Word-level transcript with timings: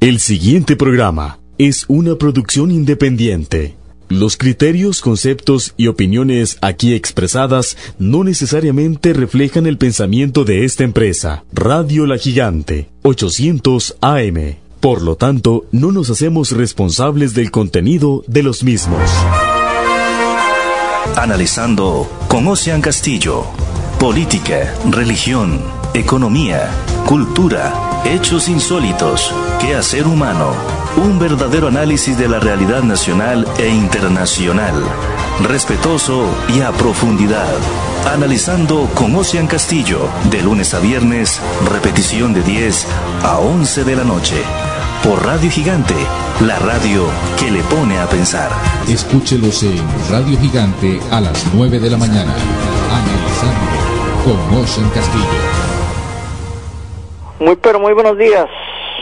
El 0.00 0.18
siguiente 0.18 0.76
programa 0.76 1.40
es 1.58 1.84
una 1.86 2.14
producción 2.14 2.70
independiente. 2.70 3.76
Los 4.08 4.38
criterios, 4.38 5.02
conceptos 5.02 5.74
y 5.76 5.88
opiniones 5.88 6.56
aquí 6.62 6.94
expresadas 6.94 7.76
no 7.98 8.24
necesariamente 8.24 9.12
reflejan 9.12 9.66
el 9.66 9.76
pensamiento 9.76 10.46
de 10.46 10.64
esta 10.64 10.84
empresa. 10.84 11.44
Radio 11.52 12.06
La 12.06 12.16
Gigante, 12.16 12.88
800 13.02 13.98
AM. 14.00 14.56
Por 14.80 15.02
lo 15.02 15.16
tanto, 15.16 15.66
no 15.70 15.92
nos 15.92 16.08
hacemos 16.08 16.52
responsables 16.52 17.34
del 17.34 17.50
contenido 17.50 18.24
de 18.26 18.42
los 18.42 18.64
mismos. 18.64 19.02
Analizando 21.14 22.10
con 22.26 22.48
Ocean 22.48 22.80
Castillo. 22.80 23.44
Política, 23.98 24.74
religión, 24.90 25.60
economía, 25.92 26.70
cultura, 27.04 27.89
hechos 28.04 28.48
insólitos, 28.48 29.32
quehacer 29.60 30.06
humano. 30.06 30.52
Un 30.96 31.18
verdadero 31.18 31.68
análisis 31.68 32.18
de 32.18 32.28
la 32.28 32.40
realidad 32.40 32.82
nacional 32.82 33.46
e 33.58 33.68
internacional. 33.68 34.74
Respetuoso 35.42 36.26
y 36.48 36.60
a 36.60 36.72
profundidad. 36.72 37.54
Analizando 38.12 38.88
con 38.94 39.14
Ocean 39.14 39.46
Castillo, 39.46 40.08
de 40.30 40.42
lunes 40.42 40.74
a 40.74 40.80
viernes, 40.80 41.40
repetición 41.70 42.32
de 42.32 42.42
10 42.42 42.86
a 43.22 43.38
11 43.38 43.84
de 43.84 43.96
la 43.96 44.04
noche 44.04 44.42
por 45.02 45.24
Radio 45.24 45.50
Gigante, 45.50 45.94
la 46.40 46.58
radio 46.58 47.06
que 47.38 47.50
le 47.50 47.62
pone 47.64 47.98
a 47.98 48.06
pensar. 48.08 48.50
Escúchelos 48.88 49.62
en 49.62 49.82
Radio 50.10 50.38
Gigante 50.38 51.00
a 51.10 51.20
las 51.20 51.46
9 51.54 51.78
de 51.78 51.90
la 51.90 51.96
mañana. 51.96 52.34
Analizando 52.90 53.70
con 54.24 54.58
Ocean 54.58 54.90
Castillo. 54.90 55.69
Muy 57.40 57.56
pero 57.56 57.80
muy 57.80 57.94
buenos 57.94 58.18
días. 58.18 58.48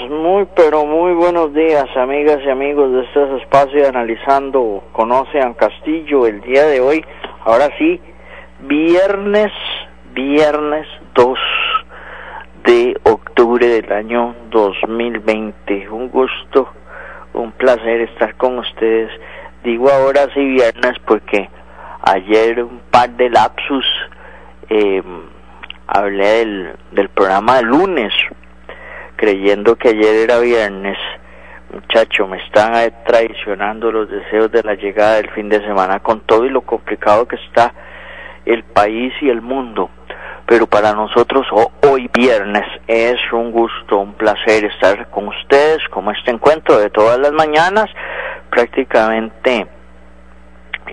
Muy 0.08 0.46
pero 0.54 0.86
muy 0.86 1.12
buenos 1.12 1.52
días, 1.52 1.86
amigas 1.96 2.38
y 2.46 2.48
amigos 2.48 2.92
de 2.92 3.02
este 3.02 3.36
espacio 3.38 3.88
Analizando 3.88 4.84
con 4.92 5.10
Ocean 5.10 5.54
Castillo. 5.54 6.24
El 6.24 6.40
día 6.42 6.64
de 6.66 6.80
hoy, 6.80 7.04
ahora 7.44 7.68
sí, 7.78 8.00
viernes, 8.60 9.50
viernes 10.14 10.86
2 11.16 11.38
de 12.62 12.96
octubre 13.02 13.66
del 13.66 13.92
año 13.92 14.36
2020. 14.50 15.88
Un 15.90 16.08
gusto, 16.08 16.68
un 17.34 17.50
placer 17.50 18.02
estar 18.02 18.36
con 18.36 18.60
ustedes. 18.60 19.10
Digo 19.64 19.90
ahora 19.90 20.32
sí 20.32 20.44
viernes 20.44 20.94
porque 21.08 21.50
ayer 22.02 22.62
un 22.62 22.82
par 22.92 23.10
de 23.10 23.30
lapsus 23.30 23.84
eh, 24.68 25.02
hablé 25.88 26.26
del, 26.26 26.76
del 26.92 27.08
programa 27.08 27.56
de 27.56 27.62
lunes, 27.62 28.12
creyendo 29.16 29.74
que 29.76 29.88
ayer 29.88 30.14
era 30.14 30.38
viernes. 30.38 30.96
Muchacho, 31.72 32.28
me 32.28 32.38
están 32.44 32.72
traicionando 33.04 33.90
los 33.90 34.08
deseos 34.08 34.52
de 34.52 34.62
la 34.62 34.74
llegada 34.74 35.16
del 35.16 35.30
fin 35.30 35.48
de 35.48 35.60
semana 35.60 35.98
con 35.98 36.20
todo 36.20 36.44
y 36.44 36.50
lo 36.50 36.60
complicado 36.60 37.26
que 37.26 37.36
está 37.36 37.74
el 38.46 38.62
país 38.62 39.12
y 39.20 39.28
el 39.28 39.42
mundo 39.42 39.90
pero 40.48 40.66
para 40.66 40.94
nosotros 40.94 41.46
hoy 41.86 42.08
viernes 42.10 42.64
es 42.86 43.18
un 43.32 43.52
gusto, 43.52 43.98
un 43.98 44.14
placer 44.14 44.64
estar 44.64 45.10
con 45.10 45.28
ustedes, 45.28 45.86
como 45.90 46.10
este 46.10 46.30
encuentro 46.30 46.78
de 46.78 46.88
todas 46.88 47.18
las 47.18 47.32
mañanas, 47.32 47.90
prácticamente 48.48 49.66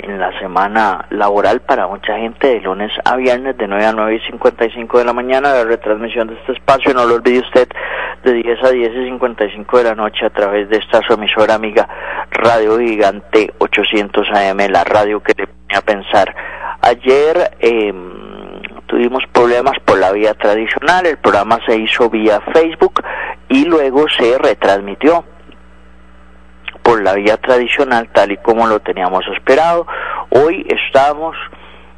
en 0.05 0.19
la 0.19 0.37
semana 0.39 1.05
laboral 1.09 1.61
para 1.61 1.87
mucha 1.87 2.17
gente 2.17 2.47
de 2.47 2.61
lunes 2.61 2.91
a 3.03 3.15
viernes 3.15 3.57
de 3.57 3.67
9 3.67 3.85
a 3.85 3.91
9 3.93 4.15
y 4.15 4.31
55 4.31 4.99
de 4.99 5.05
la 5.05 5.13
mañana. 5.13 5.53
La 5.53 5.63
retransmisión 5.63 6.27
de 6.27 6.35
este 6.35 6.53
espacio 6.53 6.93
no 6.93 7.05
lo 7.05 7.15
olvide 7.15 7.39
usted 7.39 7.67
de 8.23 8.33
10 8.33 8.63
a 8.63 8.69
10 8.71 8.91
y 8.91 9.05
55 9.05 9.77
de 9.77 9.83
la 9.83 9.95
noche 9.95 10.25
a 10.25 10.29
través 10.29 10.69
de 10.69 10.77
esta 10.77 11.01
su 11.01 11.13
emisora 11.13 11.55
amiga 11.55 11.87
Radio 12.31 12.79
Gigante 12.79 13.53
800 13.57 14.27
AM 14.31 14.57
la 14.69 14.83
radio 14.83 15.21
que 15.21 15.33
le 15.37 15.47
pone 15.47 15.77
a 15.77 15.81
pensar. 15.81 16.35
Ayer 16.81 17.51
eh, 17.59 17.93
tuvimos 18.87 19.23
problemas 19.31 19.77
por 19.83 19.99
la 19.99 20.11
vía 20.11 20.33
tradicional, 20.33 21.05
el 21.05 21.17
programa 21.17 21.59
se 21.65 21.77
hizo 21.77 22.09
vía 22.09 22.41
Facebook 22.53 23.01
y 23.49 23.65
luego 23.65 24.05
se 24.09 24.37
retransmitió 24.37 25.23
por 26.85 27.01
la 27.01 27.15
vía 27.15 27.37
tradicional 27.37 28.07
tal 28.13 28.31
y 28.31 28.37
como 28.37 28.67
lo 28.67 28.79
teníamos 28.79 29.25
esperado. 29.35 29.87
Hoy 30.29 30.67
estamos, 30.69 31.35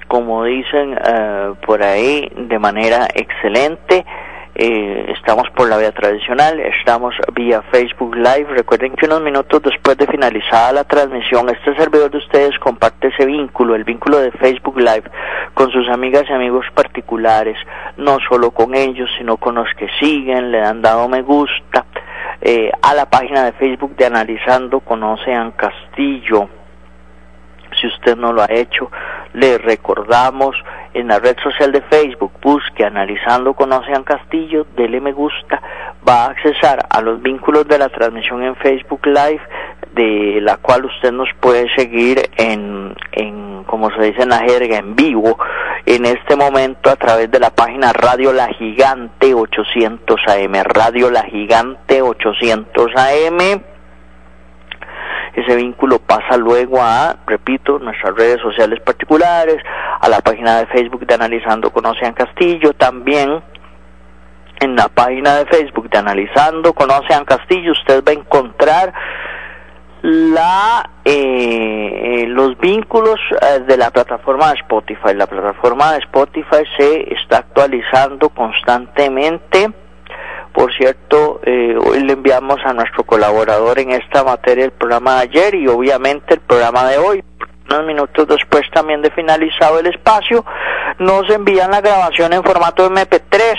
como 0.08 0.46
dicen 0.46 0.98
eh, 1.06 1.54
por 1.66 1.84
ahí, 1.84 2.32
de 2.34 2.58
manera 2.58 3.06
excelente. 3.14 4.06
Eh, 4.56 5.14
estamos 5.16 5.44
por 5.56 5.70
la 5.70 5.78
vía 5.78 5.92
tradicional, 5.92 6.60
estamos 6.62 7.14
vía 7.34 7.62
Facebook 7.70 8.16
Live. 8.16 8.48
Recuerden 8.56 8.94
que 8.94 9.06
unos 9.08 9.22
minutos 9.22 9.62
después 9.62 9.98
de 9.98 10.08
finalizada 10.08 10.72
la 10.72 10.84
transmisión, 10.86 11.50
este 11.50 11.76
servidor 11.76 12.10
de 12.10 12.20
ustedes 12.20 12.58
comparte 12.58 13.10
ese 13.10 13.26
vínculo, 13.26 13.76
el 13.76 13.84
vínculo 13.84 14.20
de 14.20 14.32
Facebook 14.32 14.80
Live, 14.80 15.04
con 15.54 15.70
sus 15.70 15.88
amigas 15.90 16.24
y 16.30 16.34
amigos 16.34 16.66
particulares, 16.74 17.58
no 17.98 18.18
solo 18.30 18.52
con 18.52 18.74
ellos, 18.74 19.10
sino 19.18 19.36
con 19.36 19.56
los 19.56 19.68
que 19.78 19.90
siguen, 20.00 20.50
le 20.50 20.62
han 20.62 20.82
dado 20.82 21.10
me 21.10 21.22
gusta 21.22 21.86
eh, 22.42 22.72
a 22.82 22.94
la 22.94 23.10
página 23.10 23.46
de 23.46 23.54
Facebook 23.54 23.96
de 23.96 24.06
Analizando 24.06 24.80
con 24.80 25.04
Ocean 25.04 25.52
Castillo. 25.52 26.50
Si 27.80 27.88
usted 27.88 28.16
no 28.16 28.34
lo 28.34 28.42
ha 28.42 28.48
hecho, 28.50 28.90
le 29.34 29.58
recordamos 29.58 30.56
en 30.94 31.10
la 31.10 31.20
red 31.20 31.38
social 31.44 31.72
de 31.72 31.82
Facebook, 31.82 32.32
busque 32.42 32.86
Analizando 32.86 33.54
con 33.54 33.72
Ocean 33.72 34.04
Castillo, 34.04 34.66
dele 34.76 35.00
me 35.00 35.12
gusta, 35.12 35.62
va 36.08 36.26
a 36.26 36.30
accesar 36.32 36.80
a 36.90 37.02
los 37.02 37.22
vínculos 37.22 37.68
de 37.68 37.78
la 37.78 37.90
transmisión 37.90 38.42
en 38.44 38.56
Facebook 38.56 39.06
Live, 39.06 39.42
de 39.94 40.40
la 40.42 40.58
cual 40.58 40.86
usted 40.86 41.12
nos 41.12 41.30
puede 41.40 41.68
seguir 41.76 42.30
en, 42.38 42.96
en 43.12 43.64
como 43.66 43.90
se 43.92 44.02
dice 44.02 44.24
en 44.24 44.30
la 44.30 44.40
jerga, 44.40 44.78
en 44.78 44.96
vivo, 44.96 45.38
en 45.86 46.06
este 46.06 46.36
momento 46.36 46.90
a 46.90 46.96
través 46.96 47.30
de 47.30 47.40
la 47.40 47.50
página 47.50 47.94
Radio 47.94 48.34
La 48.34 48.48
Gigante 48.54 49.34
800 49.34 50.20
AM, 50.28 50.54
Radio 50.64 51.12
La 51.12 51.24
Gigante 51.24 52.02
800 52.02 52.92
AM 52.96 53.62
ese 55.38 55.56
vínculo 55.56 56.00
pasa 56.00 56.36
luego 56.36 56.82
a, 56.82 57.16
repito, 57.28 57.78
nuestras 57.78 58.16
redes 58.16 58.42
sociales 58.42 58.80
particulares, 58.80 59.58
a 60.02 60.10
la 60.10 60.20
página 60.20 60.58
de 60.58 60.66
Facebook 60.66 61.06
de 61.06 61.14
Analizando 61.14 61.70
con 61.70 61.86
Ocean 61.86 62.14
Castillo, 62.14 62.74
también 62.74 63.44
en 64.60 64.76
la 64.76 64.88
página 64.88 65.36
de 65.36 65.46
Facebook 65.46 65.92
de 65.92 66.00
Analizando 66.00 66.74
con 66.74 66.90
Ocean 66.90 67.24
Castillo 67.24 67.74
usted 67.74 68.04
va 68.04 68.14
a 68.14 68.16
encontrar 68.16 68.92
la 70.10 70.90
eh, 71.04 72.26
los 72.28 72.58
vínculos 72.58 73.20
eh, 73.42 73.60
de 73.68 73.76
la 73.76 73.92
plataforma 73.92 74.52
de 74.52 74.60
Spotify. 74.60 75.14
La 75.14 75.28
plataforma 75.28 75.94
de 75.94 76.00
Spotify 76.00 76.64
se 76.78 77.14
está 77.14 77.40
actualizando 77.40 78.30
constantemente 78.30 79.70
por 80.58 80.74
cierto, 80.74 81.40
eh, 81.44 81.78
hoy 81.78 82.00
le 82.00 82.14
enviamos 82.14 82.58
a 82.66 82.74
nuestro 82.74 83.04
colaborador 83.04 83.78
en 83.78 83.92
esta 83.92 84.24
materia 84.24 84.66
el 84.66 84.72
programa 84.72 85.18
de 85.18 85.22
ayer 85.22 85.54
y 85.54 85.68
obviamente 85.68 86.34
el 86.34 86.40
programa 86.40 86.86
de 86.86 86.98
hoy. 86.98 87.24
Unos 87.70 87.86
minutos 87.86 88.28
después 88.28 88.64
también 88.74 89.04
de 89.04 89.12
finalizado 89.12 89.78
el 89.78 89.86
espacio, 89.86 90.44
nos 90.98 91.30
envían 91.30 91.70
la 91.70 91.82
grabación 91.82 92.34
en 92.34 92.44
formato 92.44 92.90
MP3. 92.90 93.56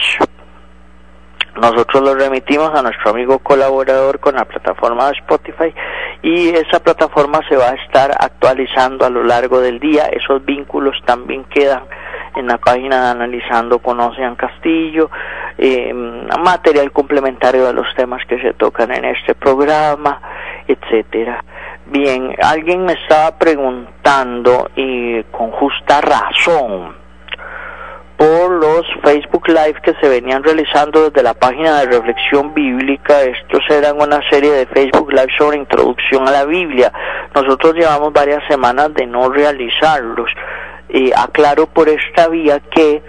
Nosotros 1.60 2.02
lo 2.04 2.14
remitimos 2.14 2.72
a 2.72 2.82
nuestro 2.82 3.10
amigo 3.10 3.41
colaborador 3.41 4.20
con 4.20 4.36
la 4.36 4.44
plataforma 4.44 5.10
Spotify 5.10 5.74
y 6.22 6.50
esa 6.50 6.80
plataforma 6.80 7.41
se 7.48 7.56
va 7.56 7.70
a 7.70 7.74
estar 7.74 8.12
actualizando 8.16 9.04
a 9.04 9.10
lo 9.10 9.24
largo 9.24 9.60
del 9.60 9.80
día. 9.80 10.06
Esos 10.06 10.44
vínculos 10.44 10.96
también 11.04 11.44
quedan 11.44 11.82
en 12.36 12.46
la 12.46 12.58
página 12.58 13.02
de 13.02 13.10
Analizando 13.10 13.80
con 13.80 13.98
Ocean 14.00 14.36
Castillo, 14.36 15.10
eh, 15.56 15.92
material 15.92 16.92
complementario 16.92 17.66
de 17.66 17.72
los 17.72 17.92
temas 17.96 18.25
que 18.26 18.40
se 18.40 18.54
tocan 18.54 18.92
en 18.92 19.04
este 19.06 19.34
programa, 19.34 20.20
etcétera. 20.69 21.43
Bien, 21.87 22.37
alguien 22.40 22.84
me 22.84 22.93
estaba 22.93 23.37
preguntando 23.37 24.70
y 24.76 25.25
con 25.25 25.50
justa 25.50 26.00
razón 26.00 27.07
por 28.19 28.50
los 28.50 28.85
Facebook 29.05 29.47
Live 29.49 29.81
que 29.81 29.94
se 30.00 30.09
venían 30.09 30.43
realizando 30.43 31.09
desde 31.09 31.23
la 31.23 31.35
página 31.35 31.81
de 31.81 31.87
reflexión 31.87 32.53
bíblica. 32.53 33.23
Estos 33.23 33.62
eran 33.70 34.00
una 34.00 34.20
serie 34.29 34.50
de 34.50 34.67
Facebook 34.67 35.12
Live 35.12 35.32
sobre 35.38 35.56
introducción 35.56 36.26
a 36.26 36.32
la 36.32 36.44
Biblia. 36.44 36.93
Nosotros 37.32 37.75
llevamos 37.75 38.12
varias 38.12 38.43
semanas 38.49 38.93
de 38.94 39.06
no 39.06 39.31
realizarlos. 39.31 40.29
Eh, 40.88 41.12
aclaro 41.17 41.67
por 41.69 41.88
esta 41.88 42.29
vía 42.29 42.61
que 42.70 43.03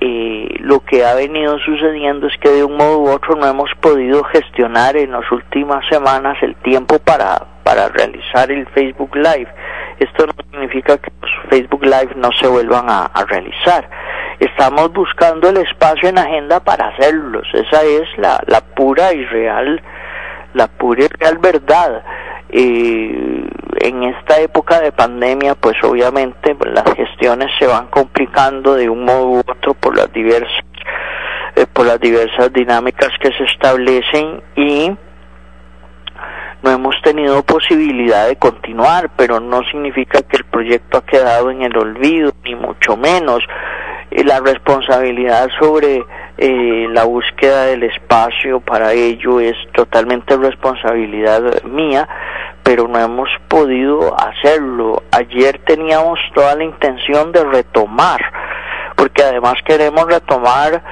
eh, 0.00 0.48
lo 0.58 0.80
que 0.80 1.04
ha 1.04 1.14
venido 1.14 1.56
sucediendo 1.60 2.26
es 2.26 2.36
que 2.40 2.48
de 2.48 2.64
un 2.64 2.76
modo 2.76 2.98
u 2.98 3.10
otro 3.10 3.36
no 3.36 3.46
hemos 3.46 3.70
podido 3.80 4.24
gestionar 4.24 4.96
en 4.96 5.12
las 5.12 5.30
últimas 5.30 5.86
semanas 5.88 6.36
el 6.42 6.56
tiempo 6.56 6.98
para, 6.98 7.46
para 7.62 7.88
realizar 7.88 8.50
el 8.50 8.66
Facebook 8.68 9.14
Live. 9.14 9.48
Esto 10.00 10.26
no 10.26 10.32
significa 10.50 10.98
que 10.98 11.12
los 11.22 11.30
Facebook 11.48 11.84
Live 11.84 12.10
no 12.16 12.32
se 12.32 12.48
vuelvan 12.48 12.90
a, 12.90 13.04
a 13.06 13.24
realizar. 13.24 13.88
Estamos 14.40 14.92
buscando 14.92 15.48
el 15.48 15.58
espacio 15.58 16.08
en 16.08 16.18
agenda 16.18 16.60
para 16.60 16.88
hacerlos. 16.88 17.46
Esa 17.52 17.82
es 17.82 18.06
la, 18.18 18.40
la 18.46 18.60
pura 18.60 19.12
y 19.12 19.24
real 19.24 19.82
la 20.54 20.66
pura 20.66 21.04
y 21.04 21.08
real 21.08 21.38
verdad. 21.38 22.02
Eh, 22.50 23.46
en 23.80 24.02
esta 24.04 24.40
época 24.40 24.80
de 24.80 24.90
pandemia, 24.90 25.54
pues 25.54 25.76
obviamente 25.84 26.56
las 26.64 26.94
gestiones 26.94 27.50
se 27.58 27.66
van 27.66 27.88
complicando 27.88 28.74
de 28.74 28.88
un 28.88 29.04
modo 29.04 29.28
u 29.28 29.38
otro 29.38 29.74
por 29.74 29.96
las 29.96 30.12
diversas 30.12 30.64
eh, 31.54 31.66
por 31.72 31.86
las 31.86 32.00
diversas 32.00 32.52
dinámicas 32.52 33.10
que 33.20 33.30
se 33.32 33.44
establecen 33.44 34.42
y 34.56 34.90
no 36.62 36.70
hemos 36.70 36.94
tenido 37.02 37.42
posibilidad 37.44 38.26
de 38.26 38.36
continuar, 38.36 39.10
pero 39.16 39.38
no 39.38 39.62
significa 39.70 40.22
que 40.22 40.38
el 40.38 40.44
proyecto 40.44 40.98
ha 40.98 41.06
quedado 41.06 41.50
en 41.50 41.62
el 41.62 41.76
olvido, 41.76 42.32
ni 42.44 42.56
mucho 42.56 42.96
menos. 42.96 43.44
La 44.10 44.40
responsabilidad 44.40 45.48
sobre 45.58 46.04
eh, 46.38 46.86
la 46.90 47.04
búsqueda 47.04 47.66
del 47.66 47.82
espacio 47.82 48.60
para 48.60 48.92
ello 48.92 49.40
es 49.40 49.56
totalmente 49.72 50.36
responsabilidad 50.36 51.62
mía, 51.64 52.08
pero 52.62 52.88
no 52.88 52.98
hemos 52.98 53.28
podido 53.48 54.16
hacerlo. 54.18 55.02
Ayer 55.12 55.60
teníamos 55.66 56.18
toda 56.34 56.54
la 56.54 56.64
intención 56.64 57.32
de 57.32 57.44
retomar, 57.44 58.20
porque 58.96 59.22
además 59.22 59.54
queremos 59.64 60.06
retomar 60.06 60.82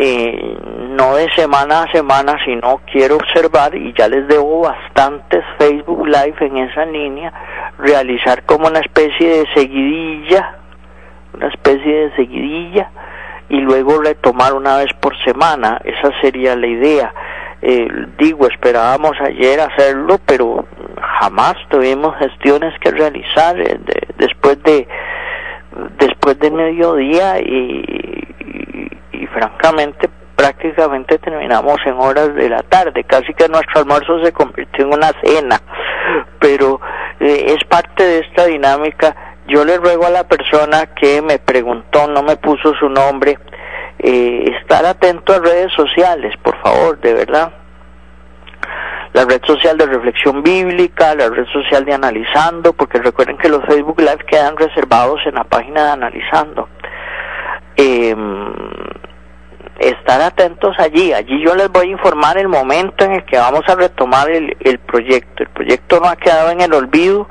eh, 0.00 0.56
no 0.90 1.16
de 1.16 1.28
semana 1.34 1.82
a 1.82 1.92
semana, 1.92 2.36
sino 2.44 2.80
quiero 2.90 3.16
observar, 3.16 3.74
y 3.74 3.92
ya 3.98 4.08
les 4.08 4.28
debo 4.28 4.60
bastantes 4.60 5.44
Facebook 5.58 6.06
Live 6.06 6.36
en 6.40 6.56
esa 6.58 6.84
línea, 6.84 7.32
realizar 7.78 8.44
como 8.44 8.68
una 8.68 8.78
especie 8.78 9.40
de 9.40 9.46
seguidilla, 9.54 10.57
una 11.38 11.48
especie 11.48 11.92
de 11.92 12.16
seguidilla, 12.16 12.90
y 13.48 13.60
luego 13.60 14.02
retomar 14.02 14.52
una 14.52 14.76
vez 14.76 14.92
por 15.00 15.16
semana, 15.24 15.80
esa 15.84 16.10
sería 16.20 16.54
la 16.54 16.66
idea. 16.66 17.14
Eh, 17.62 17.88
digo, 18.18 18.46
esperábamos 18.46 19.12
ayer 19.20 19.58
hacerlo, 19.60 20.18
pero 20.26 20.66
jamás 21.20 21.54
tuvimos 21.70 22.16
gestiones 22.18 22.72
que 22.80 22.90
realizar 22.90 23.58
eh, 23.58 23.80
después 24.16 24.62
de 24.62 24.86
después 25.98 26.38
de 26.38 26.50
mediodía 26.50 27.40
y, 27.40 27.84
y 29.12 29.26
francamente 29.26 30.08
prácticamente 30.38 31.18
terminamos 31.18 31.78
en 31.84 31.94
horas 31.94 32.32
de 32.34 32.48
la 32.48 32.62
tarde, 32.62 33.02
casi 33.02 33.34
que 33.34 33.48
nuestro 33.48 33.80
almuerzo 33.80 34.24
se 34.24 34.32
convirtió 34.32 34.84
en 34.84 34.92
una 34.94 35.10
cena, 35.20 35.60
pero 36.38 36.80
eh, 37.18 37.56
es 37.56 37.64
parte 37.68 38.04
de 38.04 38.18
esta 38.20 38.46
dinámica. 38.46 39.16
Yo 39.48 39.64
le 39.64 39.78
ruego 39.78 40.06
a 40.06 40.10
la 40.10 40.24
persona 40.28 40.86
que 40.94 41.22
me 41.22 41.38
preguntó, 41.38 42.06
no 42.06 42.22
me 42.22 42.36
puso 42.36 42.74
su 42.74 42.88
nombre, 42.88 43.38
eh, 43.98 44.54
estar 44.60 44.84
atento 44.84 45.32
a 45.32 45.38
redes 45.38 45.72
sociales, 45.72 46.34
por 46.42 46.56
favor, 46.60 47.00
de 47.00 47.14
verdad. 47.14 47.52
La 49.14 49.24
red 49.24 49.40
social 49.46 49.78
de 49.78 49.86
reflexión 49.86 50.42
bíblica, 50.42 51.14
la 51.14 51.30
red 51.30 51.46
social 51.46 51.84
de 51.86 51.94
analizando, 51.94 52.74
porque 52.74 52.98
recuerden 52.98 53.38
que 53.38 53.48
los 53.48 53.64
Facebook 53.64 53.98
Live 53.98 54.24
quedan 54.30 54.56
reservados 54.56 55.20
en 55.24 55.36
la 55.36 55.44
página 55.44 55.86
de 55.86 55.90
analizando. 55.92 56.68
Eh, 57.76 58.14
estar 59.78 60.20
atentos 60.20 60.76
allí. 60.78 61.12
Allí 61.12 61.42
yo 61.42 61.54
les 61.54 61.70
voy 61.70 61.88
a 61.88 61.90
informar 61.90 62.36
el 62.38 62.48
momento 62.48 63.04
en 63.04 63.12
el 63.12 63.24
que 63.24 63.38
vamos 63.38 63.62
a 63.68 63.74
retomar 63.74 64.30
el, 64.30 64.56
el 64.60 64.78
proyecto. 64.78 65.42
El 65.42 65.48
proyecto 65.50 66.00
no 66.00 66.08
ha 66.08 66.16
quedado 66.16 66.50
en 66.50 66.60
el 66.60 66.74
olvido, 66.74 67.28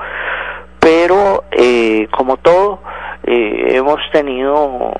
pero 0.87 1.43
eh, 1.51 2.07
como 2.11 2.37
todo, 2.37 2.79
eh, 3.25 3.75
hemos 3.75 3.99
tenido 4.13 4.93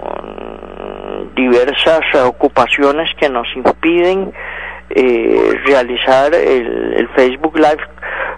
diversas 1.34 2.02
ocupaciones 2.26 3.10
que 3.18 3.30
nos 3.30 3.48
impiden 3.56 4.34
eh, 4.90 5.54
realizar 5.66 6.36
el, 6.36 6.94
el 6.94 7.08
Facebook 7.16 7.56
Live, 7.56 7.80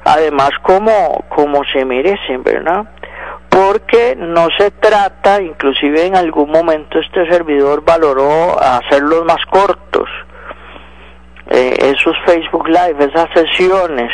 además 0.04 0.52
como, 0.62 1.26
como 1.30 1.64
se 1.74 1.86
merecen, 1.86 2.44
¿verdad? 2.44 2.86
porque 3.50 4.16
no 4.16 4.48
se 4.56 4.70
trata, 4.70 5.42
inclusive 5.42 6.06
en 6.06 6.16
algún 6.16 6.52
momento 6.52 7.00
este 7.00 7.28
servidor 7.32 7.84
valoró 7.84 8.62
hacerlos 8.62 9.26
más 9.26 9.44
cortos, 9.50 10.08
eh, 11.48 11.76
esos 11.80 12.16
Facebook 12.28 12.68
Live, 12.68 13.12
esas 13.12 13.28
sesiones, 13.34 14.12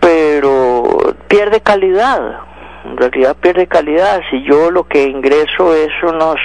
pero 0.00 1.07
pierde 1.28 1.60
calidad, 1.60 2.40
en 2.84 2.96
realidad 2.96 3.36
pierde 3.36 3.66
calidad, 3.66 4.22
si 4.30 4.42
yo 4.42 4.70
lo 4.70 4.84
que 4.84 5.04
ingreso 5.04 5.74
es 5.74 5.90
unos, 6.02 6.36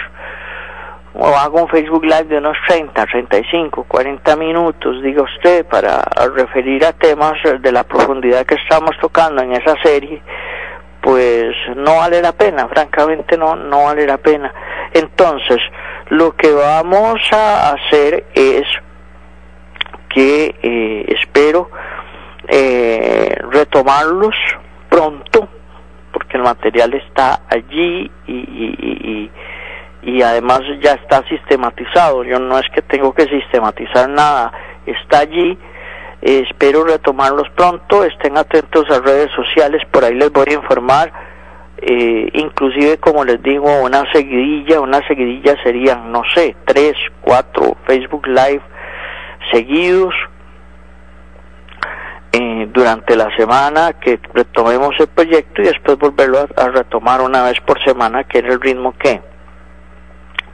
o 1.13 1.27
hago 1.27 1.61
un 1.61 1.69
Facebook 1.69 2.03
Live 2.03 2.25
de 2.25 2.37
unos 2.37 2.57
30, 2.67 3.05
35, 3.05 3.85
40 3.85 4.35
minutos, 4.35 5.01
diga 5.01 5.23
usted, 5.23 5.65
para 5.65 6.03
referir 6.35 6.85
a 6.85 6.93
temas 6.93 7.33
de 7.61 7.71
la 7.71 7.83
profundidad 7.83 8.45
que 8.45 8.55
estamos 8.55 8.91
tocando 8.99 9.41
en 9.41 9.53
esa 9.53 9.75
serie, 9.81 10.21
pues 11.01 11.53
no 11.75 11.97
vale 11.97 12.21
la 12.21 12.31
pena, 12.31 12.67
francamente 12.67 13.37
no, 13.37 13.55
no 13.55 13.85
vale 13.85 14.05
la 14.05 14.17
pena. 14.17 14.53
Entonces, 14.93 15.59
lo 16.09 16.35
que 16.35 16.51
vamos 16.51 17.19
a 17.31 17.73
hacer 17.73 18.25
es 18.33 18.63
que 20.09 20.55
eh, 20.61 21.05
espero 21.07 21.69
eh, 22.47 23.35
retomarlos 23.49 24.35
pronto, 24.93 25.49
porque 26.11 26.37
el 26.37 26.43
material 26.43 26.93
está 26.93 27.41
allí 27.49 28.11
y, 28.27 28.33
y, 28.33 29.31
y, 30.03 30.21
además 30.21 30.61
ya 30.81 30.91
está 30.93 31.27
sistematizado. 31.27 32.23
Yo 32.23 32.37
no 32.37 32.59
es 32.59 32.65
que 32.69 32.83
tengo 32.83 33.11
que 33.11 33.23
sistematizar 33.23 34.07
nada, 34.07 34.51
está 34.85 35.19
allí 35.19 35.57
espero 36.21 36.85
retomarlos 36.85 37.49
pronto, 37.49 38.05
estén 38.05 38.37
atentos 38.37 38.89
a 38.89 38.99
redes 38.99 39.29
sociales, 39.35 39.81
por 39.91 40.05
ahí 40.05 40.15
les 40.15 40.31
voy 40.31 40.45
a 40.51 40.53
informar, 40.53 41.11
eh, 41.77 42.29
inclusive 42.33 42.97
como 42.97 43.25
les 43.25 43.41
digo, 43.43 43.81
una 43.81 44.09
seguidilla, 44.13 44.79
una 44.79 45.05
seguidilla 45.05 45.61
serían, 45.63 46.11
no 46.11 46.21
sé, 46.33 46.55
tres, 46.65 46.93
cuatro 47.21 47.75
Facebook 47.85 48.25
Live 48.27 48.61
seguidos 49.51 50.13
eh, 52.35 52.67
durante 52.73 53.15
la 53.15 53.29
semana 53.35 53.93
que 53.93 54.19
retomemos 54.33 54.95
el 54.99 55.07
proyecto 55.07 55.61
y 55.61 55.65
después 55.65 55.99
volverlo 55.99 56.47
a, 56.57 56.67
retomar 56.69 57.21
una 57.21 57.43
vez 57.43 57.59
por 57.61 57.79
semana, 57.83 58.23
que 58.23 58.39
era 58.39 58.53
el 58.53 58.59
ritmo 58.59 58.91
que, 58.97 59.21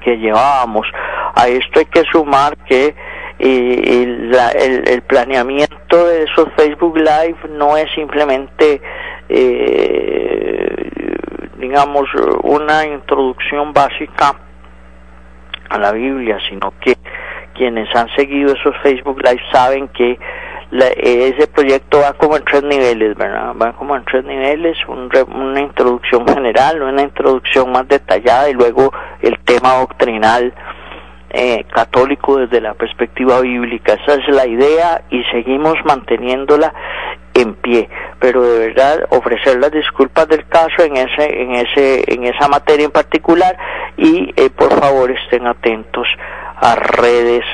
que 0.04 0.18
llevábamos. 0.18 0.86
A 1.36 1.48
esto 1.48 1.80
hay 1.80 1.86
que 1.86 2.04
sumar 2.12 2.58
que 2.68 2.94
y 3.40 4.06
la, 4.06 4.50
el, 4.50 4.86
el, 4.90 5.02
planeamiento 5.04 6.06
de 6.06 6.24
esos 6.24 6.50
Facebook 6.58 6.98
Live 6.98 7.38
no 7.52 7.78
es 7.78 7.90
simplemente, 7.96 8.82
eh, 9.30 10.92
digamos, 11.60 12.10
una 12.44 12.86
introducción 12.86 13.72
básica 13.72 14.36
a 15.70 15.78
la 15.78 15.94
Biblia, 15.94 16.38
sino 16.50 16.74
que 16.82 16.98
quienes 17.54 17.88
han 17.96 18.10
seguido 18.18 18.54
esos 18.54 18.76
Facebook 18.84 19.22
Live 19.24 19.42
saben 19.54 19.88
que 19.88 20.20
la, 20.72 20.88
ese 20.88 21.48
proyecto 21.48 22.00
va 22.00 22.14
como 22.14 22.38
en 22.38 22.44
tres 22.44 22.64
niveles, 22.64 23.16
¿verdad? 23.18 23.54
Va 23.60 23.74
como 23.74 23.96
en 23.96 24.06
tres 24.06 24.24
niveles, 24.24 24.78
un, 24.88 25.10
una 25.36 25.62
introducción 25.62 26.28
general, 26.28 26.82
una 26.82 27.02
introducción 27.02 27.72
más 27.72 27.88
detallada 27.88 28.50
y 28.50 28.54
luego 28.54 28.92
el 29.22 29.40
tema 29.46 29.80
doctrinal 29.80 30.54
eh, 31.32 31.64
católico 31.74 32.38
desde 32.38 32.62
la 32.62 32.74
perspectiva 32.74 33.40
bíblica. 33.42 33.94
Esa 33.94 34.16
es 34.16 34.28
la 34.30 34.48
idea 34.48 35.04
y 35.10 35.24
seguimos 35.32 35.76
manteniéndola 35.86 36.74
en 37.34 37.54
pie. 37.56 37.90
Pero 38.20 38.42
de 38.42 38.68
verdad 38.68 39.08
ofrecer 39.10 39.60
las 39.60 39.72
disculpas 39.72 40.28
del 40.28 40.48
caso 40.48 40.84
en 40.84 40.98
ese, 40.98 41.42
en 41.42 41.56
ese, 41.56 42.04
en 42.14 42.26
esa 42.26 42.48
materia 42.48 42.86
en 42.86 42.92
particular 42.92 43.56
y 43.98 44.34
eh, 44.36 44.50
por 44.50 44.72
favor 44.80 45.12
estén 45.12 45.48
atentos 45.48 46.08
a 46.62 46.76
redes 46.76 47.46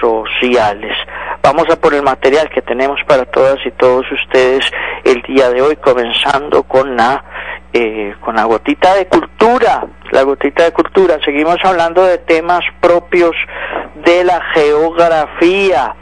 sociales. 0.00 0.96
Vamos 1.42 1.64
a 1.70 1.76
por 1.76 1.94
el 1.94 2.02
material 2.02 2.50
que 2.50 2.60
tenemos 2.60 3.00
para 3.06 3.24
todas 3.24 3.56
y 3.64 3.70
todos 3.70 4.04
ustedes 4.12 4.64
el 5.04 5.22
día 5.22 5.48
de 5.50 5.62
hoy, 5.62 5.76
comenzando 5.76 6.62
con 6.64 6.96
la 6.96 7.24
eh, 7.72 8.14
con 8.20 8.34
la 8.34 8.44
gotita 8.44 8.94
de 8.94 9.06
cultura, 9.06 9.86
la 10.10 10.22
gotita 10.22 10.64
de 10.64 10.72
cultura. 10.72 11.18
Seguimos 11.24 11.56
hablando 11.64 12.04
de 12.04 12.18
temas 12.18 12.60
propios 12.80 13.32
de 14.04 14.24
la 14.24 14.42
geografía. 14.54 15.94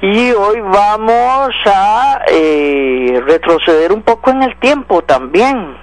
Y 0.00 0.32
hoy 0.32 0.60
vamos 0.60 1.54
a 1.64 2.20
eh, 2.28 3.20
retroceder 3.26 3.92
un 3.92 4.02
poco 4.02 4.30
en 4.30 4.42
el 4.42 4.58
tiempo 4.58 5.02
también. 5.02 5.76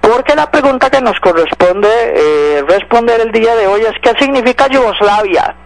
Porque 0.00 0.34
la 0.34 0.50
pregunta 0.50 0.90
que 0.90 1.00
nos 1.00 1.18
corresponde 1.20 1.88
eh, 1.88 2.64
responder 2.68 3.20
el 3.20 3.32
día 3.32 3.54
de 3.54 3.66
hoy 3.66 3.82
es 3.82 3.94
¿qué 4.02 4.12
significa 4.18 4.66
Yugoslavia? 4.68 5.56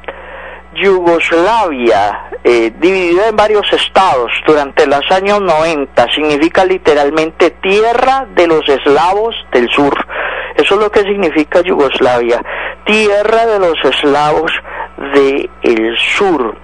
Yugoslavia, 0.82 2.30
eh, 2.44 2.72
dividida 2.78 3.28
en 3.28 3.36
varios 3.36 3.70
estados 3.72 4.30
durante 4.46 4.86
los 4.86 5.02
años 5.10 5.40
90, 5.40 6.06
significa 6.14 6.64
literalmente 6.64 7.50
tierra 7.50 8.26
de 8.34 8.46
los 8.46 8.68
eslavos 8.68 9.34
del 9.52 9.68
sur. 9.70 9.94
Eso 10.56 10.74
es 10.74 10.80
lo 10.80 10.90
que 10.90 11.00
significa 11.00 11.60
Yugoslavia, 11.60 12.42
tierra 12.84 13.46
de 13.46 13.58
los 13.58 13.76
eslavos 13.84 14.52
del 15.14 15.98
sur. 15.98 16.56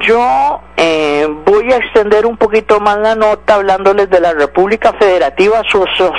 yo 0.00 0.60
eh, 0.76 1.26
voy 1.46 1.72
a 1.72 1.78
extender 1.78 2.26
un 2.26 2.36
poquito 2.36 2.78
más 2.78 2.98
la 2.98 3.14
nota 3.14 3.54
hablándoles 3.54 4.10
de 4.10 4.20
la 4.20 4.32
República 4.32 4.92
Federativa 4.92 5.62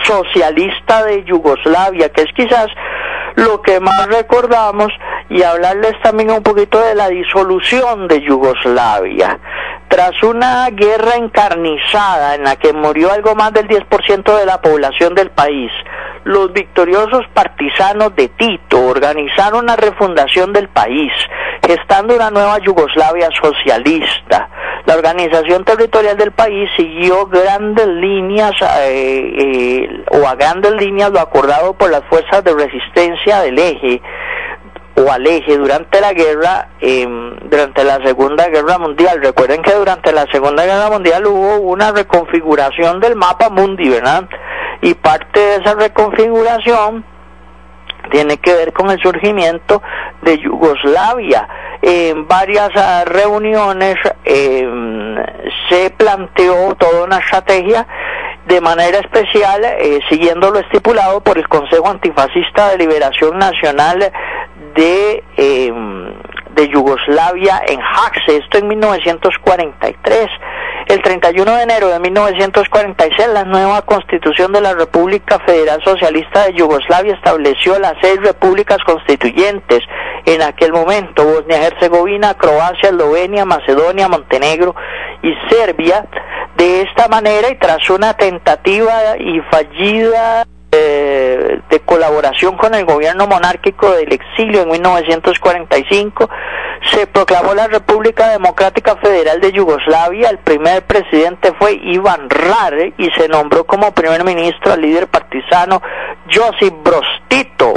Socialista 0.04 1.06
de 1.06 1.24
Yugoslavia, 1.24 2.10
que 2.10 2.24
es 2.24 2.34
quizás 2.36 2.68
lo 3.36 3.62
que 3.62 3.80
más 3.80 4.08
recordamos, 4.08 4.92
y 5.30 5.44
hablarles 5.44 5.94
también 6.02 6.32
un 6.32 6.44
poquito 6.44 6.80
de 6.80 6.96
la 6.96 7.08
disolución 7.08 8.08
de 8.08 8.22
Yugoslavia. 8.22 9.40
Tras 9.88 10.22
una 10.24 10.70
guerra 10.70 11.16
encarnizada 11.16 12.36
en 12.36 12.44
la 12.44 12.56
que 12.56 12.74
murió 12.74 13.12
algo 13.12 13.36
más 13.36 13.54
del 13.54 13.68
10% 13.68 14.38
de 14.38 14.46
la 14.46 14.62
población 14.62 15.16
del 15.16 15.32
país, 15.32 15.72
los 16.26 16.52
victoriosos 16.54 17.26
partisanos 17.34 18.16
de 18.16 18.28
Tito 18.30 18.86
organizaron 18.86 19.66
la 19.66 19.76
refundación 19.76 20.54
del 20.54 20.68
país, 20.70 21.12
gestando 21.66 22.16
una 22.16 22.30
nueva 22.30 22.60
Yugoslavia 22.60 23.30
socialista. 23.42 24.50
La 24.86 24.96
organización 24.96 25.64
territorial 25.64 26.18
del 26.18 26.32
país 26.32 26.70
siguió 26.76 27.26
grandes 27.28 27.88
líneas 27.88 28.52
eh, 28.62 29.34
eh, 29.38 30.04
o 30.12 30.28
a 30.28 30.36
grandes 30.36 30.72
líneas 30.74 31.12
lo 31.12 31.20
acordado 31.20 31.74
por 31.74 31.92
las 31.92 32.04
fuerzas 32.06 32.44
de 32.44 32.54
resistencia 32.54 33.42
del 33.42 33.58
eje 33.60 34.02
o 35.00 35.12
al 35.12 35.26
eje 35.26 35.58
durante 35.58 36.02
la 36.02 36.14
guerra, 36.14 36.70
em, 36.82 37.36
durante 37.50 37.84
la 37.84 38.04
Segunda 38.04 38.50
Guerra 38.50 38.78
Mundial. 38.78 39.22
Recuerden 39.22 39.62
que 39.62 39.74
durante 39.74 40.12
la 40.12 40.26
Segunda 40.32 40.66
Guerra 40.66 40.90
Mundial 40.90 41.26
hubo 41.26 41.58
una 41.60 41.92
reconfiguración 41.92 43.00
del 43.00 43.16
mapa 43.16 43.50
mundi, 43.50 43.88
¿verdad? 43.90 44.26
Y 44.82 44.94
parte 44.96 45.40
de 45.40 45.56
esa 45.56 45.76
reconfiguración 45.76 47.06
tiene 48.12 48.38
que 48.38 48.54
ver 48.54 48.74
con 48.74 48.90
el 48.90 49.00
surgimiento 49.00 49.82
de 50.22 50.38
Yugoslavia. 50.40 51.48
En 51.82 52.28
varias 52.28 52.72
ah, 52.76 53.04
reuniones 53.06 53.96
em, 54.26 55.16
se 55.70 55.92
planteó 55.92 56.76
toda 56.76 57.06
una 57.06 57.20
estrategia 57.20 57.88
de 58.50 58.62
manera 58.62 58.98
especial, 58.98 59.64
eh, 59.64 60.00
siguiendo 60.10 60.50
lo 60.50 60.60
estipulado 60.60 61.22
por 61.22 61.38
el 61.38 61.48
Consejo 61.48 61.88
Antifascista 61.88 62.70
de 62.70 62.80
Liberación 62.80 63.38
Nacional 63.38 64.12
de, 64.76 65.24
em, 65.38 66.14
de 66.56 66.68
Yugoslavia 66.68 67.62
en 67.68 67.80
Haxe, 67.82 68.38
esto 68.38 68.58
en 68.58 68.68
1943. 68.68 70.28
El 70.88 71.04
31 71.04 71.56
de 71.56 71.64
enero 71.64 71.90
de 71.90 72.00
1946, 72.00 73.28
la 73.30 73.44
nueva 73.44 73.84
constitución 73.84 74.52
de 74.52 74.62
la 74.62 74.74
República 74.74 75.40
Federal 75.46 75.80
Socialista 75.84 76.46
de 76.46 76.54
Yugoslavia 76.54 77.14
estableció 77.14 77.78
las 77.78 77.94
seis 78.02 78.20
repúblicas 78.24 78.80
constituyentes. 78.84 79.82
En 80.26 80.42
aquel 80.42 80.74
momento, 80.74 81.24
Bosnia-Herzegovina, 81.24 82.34
Croacia, 82.34 82.90
Eslovenia, 82.90 83.46
Macedonia, 83.46 84.08
Montenegro 84.08 84.76
y 85.22 85.32
Serbia. 85.50 86.08
De 86.58 86.82
esta 86.82 87.08
manera, 87.08 87.50
y 87.52 87.56
tras 87.60 87.88
una 87.90 88.16
tentativa 88.16 89.16
y 89.20 89.42
fallida 89.52 90.46
eh, 90.72 91.62
de 91.70 91.80
colaboración 91.80 92.56
con 92.58 92.76
el 92.76 92.86
gobierno 92.86 93.28
monárquico 93.28 93.92
del 93.92 94.12
exilio 94.14 94.62
en 94.62 94.70
1945, 94.70 96.30
se 96.92 97.08
proclamó 97.08 97.54
la 97.54 97.68
República 97.68 98.30
Democrática 98.30 98.96
Federal 98.98 99.42
de 99.42 99.52
Yugoslavia. 99.52 100.30
El 100.30 100.40
primer 100.40 100.84
presidente 100.84 101.54
fue 101.60 101.74
Ivan 101.74 102.30
Rare 102.30 102.94
y 102.98 103.10
se 103.12 103.28
nombró 103.28 103.66
como 103.66 103.94
primer 103.94 104.24
ministro 104.24 104.74
al 104.74 104.82
líder 104.82 105.08
partisano 105.08 105.82
Josip 106.32 106.74
Broz 106.84 107.08
Tito. 107.28 107.74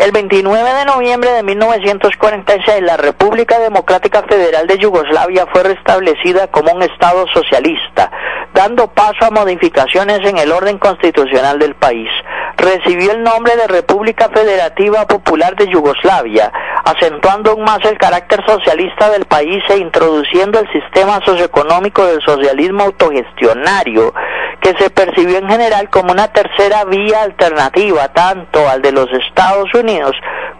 El 0.00 0.12
29 0.12 0.72
de 0.72 0.84
noviembre 0.86 1.30
de 1.30 1.42
1946, 1.42 2.80
la 2.80 2.96
República 2.96 3.58
Democrática 3.58 4.22
Federal 4.22 4.66
de 4.66 4.78
Yugoslavia 4.78 5.46
fue 5.52 5.62
restablecida 5.62 6.46
como 6.46 6.72
un 6.72 6.82
Estado 6.82 7.26
socialista, 7.34 8.10
dando 8.54 8.86
paso 8.86 9.26
a 9.26 9.30
modificaciones 9.30 10.20
en 10.26 10.38
el 10.38 10.52
orden 10.52 10.78
constitucional 10.78 11.58
del 11.58 11.74
país. 11.74 12.08
Recibió 12.56 13.12
el 13.12 13.22
nombre 13.22 13.54
de 13.56 13.66
República 13.66 14.30
Federativa 14.30 15.06
Popular 15.06 15.54
de 15.56 15.68
Yugoslavia, 15.68 16.50
acentuando 16.82 17.50
aún 17.50 17.64
más 17.64 17.84
el 17.84 17.98
carácter 17.98 18.42
socialista 18.46 19.10
del 19.10 19.26
país 19.26 19.62
e 19.68 19.76
introduciendo 19.76 20.60
el 20.60 20.72
sistema 20.72 21.20
socioeconómico 21.26 22.06
del 22.06 22.22
socialismo 22.22 22.84
autogestionario, 22.84 24.14
que 24.62 24.74
se 24.78 24.88
percibió 24.88 25.38
en 25.38 25.48
general 25.48 25.90
como 25.90 26.12
una 26.12 26.28
tercera 26.32 26.84
vía 26.84 27.22
alternativa 27.22 28.08
tanto 28.08 28.66
al 28.66 28.80
de 28.80 28.92
los 28.92 29.08
Estados 29.12 29.72
Unidos 29.74 29.89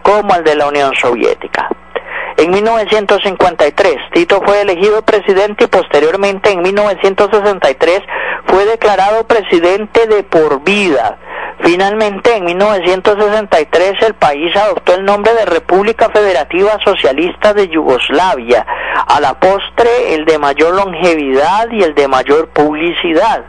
como 0.01 0.33
al 0.33 0.43
de 0.43 0.55
la 0.55 0.67
Unión 0.67 0.93
Soviética. 0.95 1.69
En 2.37 2.49
1953, 2.51 3.95
Tito 4.13 4.41
fue 4.43 4.61
elegido 4.61 5.03
presidente 5.03 5.65
y 5.65 5.67
posteriormente 5.67 6.51
en 6.51 6.61
1963 6.61 8.01
fue 8.45 8.65
declarado 8.65 9.27
presidente 9.27 10.07
de 10.07 10.23
por 10.23 10.63
vida. 10.63 11.19
Finalmente, 11.59 12.35
en 12.35 12.45
1963, 12.45 13.93
el 14.01 14.13
país 14.15 14.55
adoptó 14.55 14.95
el 14.95 15.05
nombre 15.05 15.33
de 15.35 15.45
República 15.45 16.09
Federativa 16.09 16.79
Socialista 16.83 17.53
de 17.53 17.67
Yugoslavia, 17.67 18.65
a 19.07 19.19
la 19.19 19.39
postre 19.39 20.15
el 20.15 20.25
de 20.25 20.39
mayor 20.39 20.73
longevidad 20.73 21.69
y 21.71 21.83
el 21.83 21.93
de 21.93 22.07
mayor 22.07 22.49
publicidad. 22.49 23.45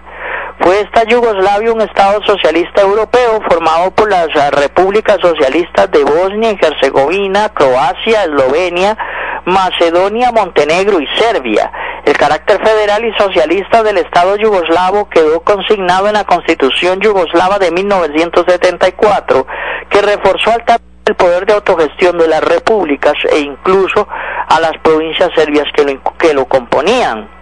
Fue 0.62 0.80
esta 0.80 1.02
Yugoslavia 1.02 1.72
un 1.72 1.80
Estado 1.80 2.22
socialista 2.24 2.82
europeo 2.82 3.40
formado 3.50 3.90
por 3.90 4.08
las 4.08 4.28
repúblicas 4.52 5.18
socialistas 5.20 5.90
de 5.90 6.04
Bosnia 6.04 6.52
y 6.52 6.58
Herzegovina, 6.64 7.48
Croacia, 7.48 8.22
Eslovenia, 8.22 8.96
Macedonia, 9.44 10.30
Montenegro 10.30 11.00
y 11.00 11.06
Serbia. 11.18 11.70
El 12.04 12.16
carácter 12.16 12.64
federal 12.64 13.04
y 13.04 13.12
socialista 13.14 13.82
del 13.82 13.98
Estado 13.98 14.36
yugoslavo 14.36 15.08
quedó 15.08 15.40
consignado 15.40 16.06
en 16.06 16.14
la 16.14 16.24
Constitución 16.24 17.00
yugoslava 17.00 17.58
de 17.58 17.72
1974, 17.72 19.46
que 19.90 20.00
reforzó 20.00 20.52
al 20.52 20.64
el 21.04 21.16
poder 21.16 21.44
de 21.44 21.54
autogestión 21.54 22.16
de 22.18 22.28
las 22.28 22.44
repúblicas 22.44 23.14
e 23.32 23.40
incluso 23.40 24.06
a 24.48 24.60
las 24.60 24.78
provincias 24.84 25.30
serbias 25.34 25.66
que 25.74 25.84
lo, 25.84 26.00
que 26.16 26.32
lo 26.32 26.44
componían. 26.44 27.41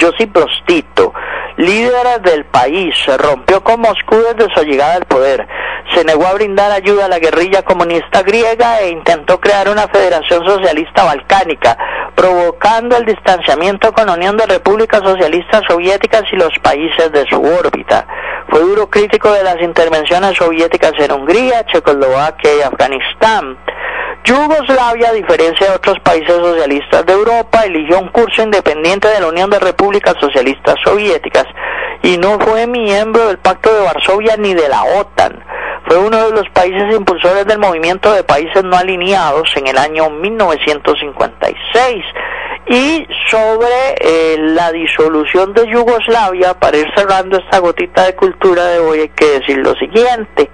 Josip 0.00 0.32
Prostito, 0.32 1.12
líder 1.56 2.20
del 2.22 2.44
país, 2.46 2.94
se 3.04 3.16
rompió 3.16 3.62
con 3.62 3.80
Moscú 3.80 4.16
desde 4.16 4.52
su 4.54 4.62
llegada 4.64 4.94
al 4.94 5.04
poder. 5.04 5.46
Se 5.94 6.04
negó 6.04 6.26
a 6.26 6.32
brindar 6.34 6.72
ayuda 6.72 7.04
a 7.04 7.08
la 7.08 7.18
guerrilla 7.18 7.62
comunista 7.62 8.22
griega 8.22 8.80
e 8.80 8.90
intentó 8.90 9.38
crear 9.38 9.68
una 9.68 9.86
federación 9.88 10.44
socialista 10.46 11.04
balcánica, 11.04 11.76
provocando 12.14 12.96
el 12.96 13.04
distanciamiento 13.04 13.92
con 13.92 14.06
la 14.06 14.14
Unión 14.14 14.36
de 14.36 14.46
Repúblicas 14.46 15.02
Socialistas 15.02 15.62
Soviéticas 15.68 16.22
y 16.32 16.36
los 16.36 16.52
países 16.62 17.12
de 17.12 17.26
su 17.26 17.40
órbita. 17.40 18.06
Fue 18.48 18.60
duro 18.60 18.88
crítico 18.88 19.30
de 19.32 19.42
las 19.42 19.60
intervenciones 19.60 20.36
soviéticas 20.36 20.92
en 20.98 21.12
Hungría, 21.12 21.64
Checoslovaquia 21.66 22.50
y 22.58 22.62
Afganistán. 22.62 23.58
Yugoslavia, 24.24 25.10
a 25.10 25.12
diferencia 25.12 25.68
de 25.68 25.76
otros 25.76 26.00
países 26.00 26.34
socialistas 26.34 27.04
de 27.04 27.12
Europa, 27.12 27.62
eligió 27.64 27.98
un 28.00 28.08
curso 28.08 28.42
independiente 28.42 29.06
de 29.08 29.20
la 29.20 29.28
Unión 29.28 29.50
de 29.50 29.58
Repúblicas 29.58 30.14
Socialistas 30.18 30.76
Soviéticas 30.82 31.44
y 32.02 32.16
no 32.16 32.40
fue 32.40 32.66
miembro 32.66 33.28
del 33.28 33.38
Pacto 33.38 33.72
de 33.72 33.82
Varsovia 33.82 34.36
ni 34.38 34.54
de 34.54 34.66
la 34.66 34.82
OTAN. 34.82 35.44
Fue 35.86 35.98
uno 35.98 36.24
de 36.24 36.30
los 36.30 36.48
países 36.54 36.94
impulsores 36.94 37.44
del 37.44 37.58
movimiento 37.58 38.10
de 38.14 38.24
países 38.24 38.64
no 38.64 38.74
alineados 38.74 39.54
en 39.56 39.66
el 39.66 39.76
año 39.76 40.08
1956. 40.08 42.04
Y 42.66 43.06
sobre 43.28 43.94
eh, 44.00 44.36
la 44.38 44.72
disolución 44.72 45.52
de 45.52 45.68
Yugoslavia, 45.68 46.54
para 46.54 46.78
ir 46.78 46.90
cerrando 46.96 47.36
esta 47.36 47.58
gotita 47.58 48.06
de 48.06 48.14
cultura 48.14 48.64
de 48.68 48.78
hoy, 48.78 49.00
hay 49.00 49.08
que 49.10 49.40
decir 49.40 49.58
lo 49.58 49.74
siguiente. 49.74 50.50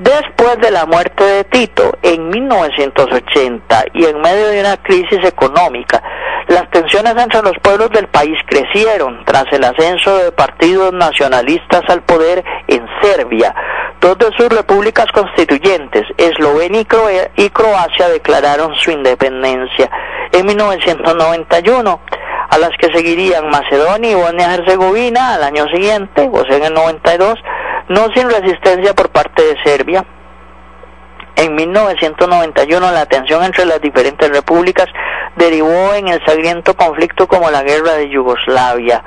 Después 0.00 0.56
de 0.62 0.70
la 0.70 0.86
muerte 0.86 1.22
de 1.22 1.44
Tito 1.44 1.92
en 2.00 2.30
1980 2.30 3.84
y 3.92 4.06
en 4.06 4.18
medio 4.22 4.48
de 4.48 4.60
una 4.60 4.78
crisis 4.78 5.22
económica, 5.22 6.02
las 6.48 6.70
tensiones 6.70 7.14
entre 7.18 7.42
los 7.42 7.52
pueblos 7.62 7.90
del 7.90 8.08
país 8.08 8.38
crecieron 8.46 9.22
tras 9.26 9.44
el 9.52 9.62
ascenso 9.62 10.16
de 10.16 10.32
partidos 10.32 10.94
nacionalistas 10.94 11.82
al 11.88 12.02
poder 12.04 12.42
en 12.66 12.82
Serbia. 13.02 13.54
Dos 14.00 14.16
de 14.16 14.30
sus 14.38 14.48
repúblicas 14.48 15.04
constituyentes, 15.12 16.04
Eslovenia 16.16 16.80
y 17.36 17.50
Croacia, 17.50 18.08
declararon 18.08 18.74
su 18.76 18.92
independencia 18.92 19.90
en 20.32 20.46
1991 20.46 22.00
a 22.48 22.58
las 22.58 22.70
que 22.78 22.90
seguirían 22.94 23.50
Macedonia 23.50 24.12
y 24.12 24.14
Bosnia-Herzegovina 24.14 25.34
al 25.34 25.42
año 25.42 25.66
siguiente, 25.68 26.26
o 26.32 26.42
sea 26.46 26.56
en 26.56 26.64
el 26.64 26.72
92, 26.72 27.34
no 27.90 28.08
sin 28.14 28.30
resistencia 28.30 28.94
por 28.94 29.10
parte 29.10 29.42
de 29.42 29.62
Serbia. 29.64 30.04
En 31.34 31.54
1991 31.54 32.92
la 32.92 33.06
tensión 33.06 33.42
entre 33.42 33.64
las 33.64 33.80
diferentes 33.80 34.30
repúblicas 34.30 34.86
derivó 35.36 35.94
en 35.94 36.08
el 36.08 36.24
sangriento 36.24 36.76
conflicto 36.76 37.26
como 37.26 37.50
la 37.50 37.62
guerra 37.62 37.94
de 37.94 38.08
Yugoslavia. 38.08 39.02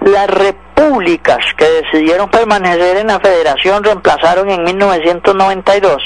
Las 0.00 0.28
repúblicas 0.28 1.38
que 1.56 1.64
decidieron 1.82 2.30
permanecer 2.30 2.98
en 2.98 3.08
la 3.08 3.18
federación 3.18 3.82
reemplazaron 3.82 4.48
en 4.48 4.62
1992 4.62 5.96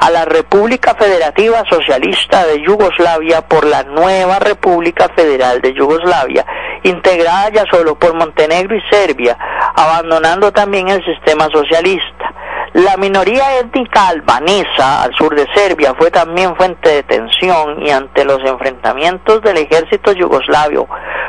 a 0.00 0.10
la 0.10 0.24
República 0.24 0.94
Federativa 0.94 1.62
Socialista 1.68 2.46
de 2.46 2.62
Yugoslavia 2.62 3.40
por 3.42 3.64
la 3.64 3.82
nueva 3.84 4.38
República 4.38 5.08
Federal 5.14 5.60
de 5.60 5.72
Yugoslavia, 5.74 6.44
integrada 6.82 7.50
ya 7.50 7.64
solo 7.70 7.98
por 7.98 8.14
Montenegro 8.14 8.76
y 8.76 8.82
Serbia, 8.90 9.36
abandonando 9.74 10.52
también 10.52 10.88
el 10.88 11.04
sistema 11.04 11.48
socialista. 11.52 12.34
La 12.72 12.96
minoría 12.96 13.58
étnica 13.58 14.08
albanesa 14.08 15.02
al 15.02 15.12
sur 15.14 15.34
de 15.34 15.46
Serbia 15.54 15.92
fue 15.98 16.10
también 16.10 16.54
fuente 16.54 16.88
de 16.88 17.02
tensión 17.02 17.84
y 17.84 17.90
ante 17.90 18.24
los 18.24 18.38
enfrentamientos 18.44 19.42
del 19.42 19.56
ejército 19.56 20.12
yugoslavio 20.12 20.86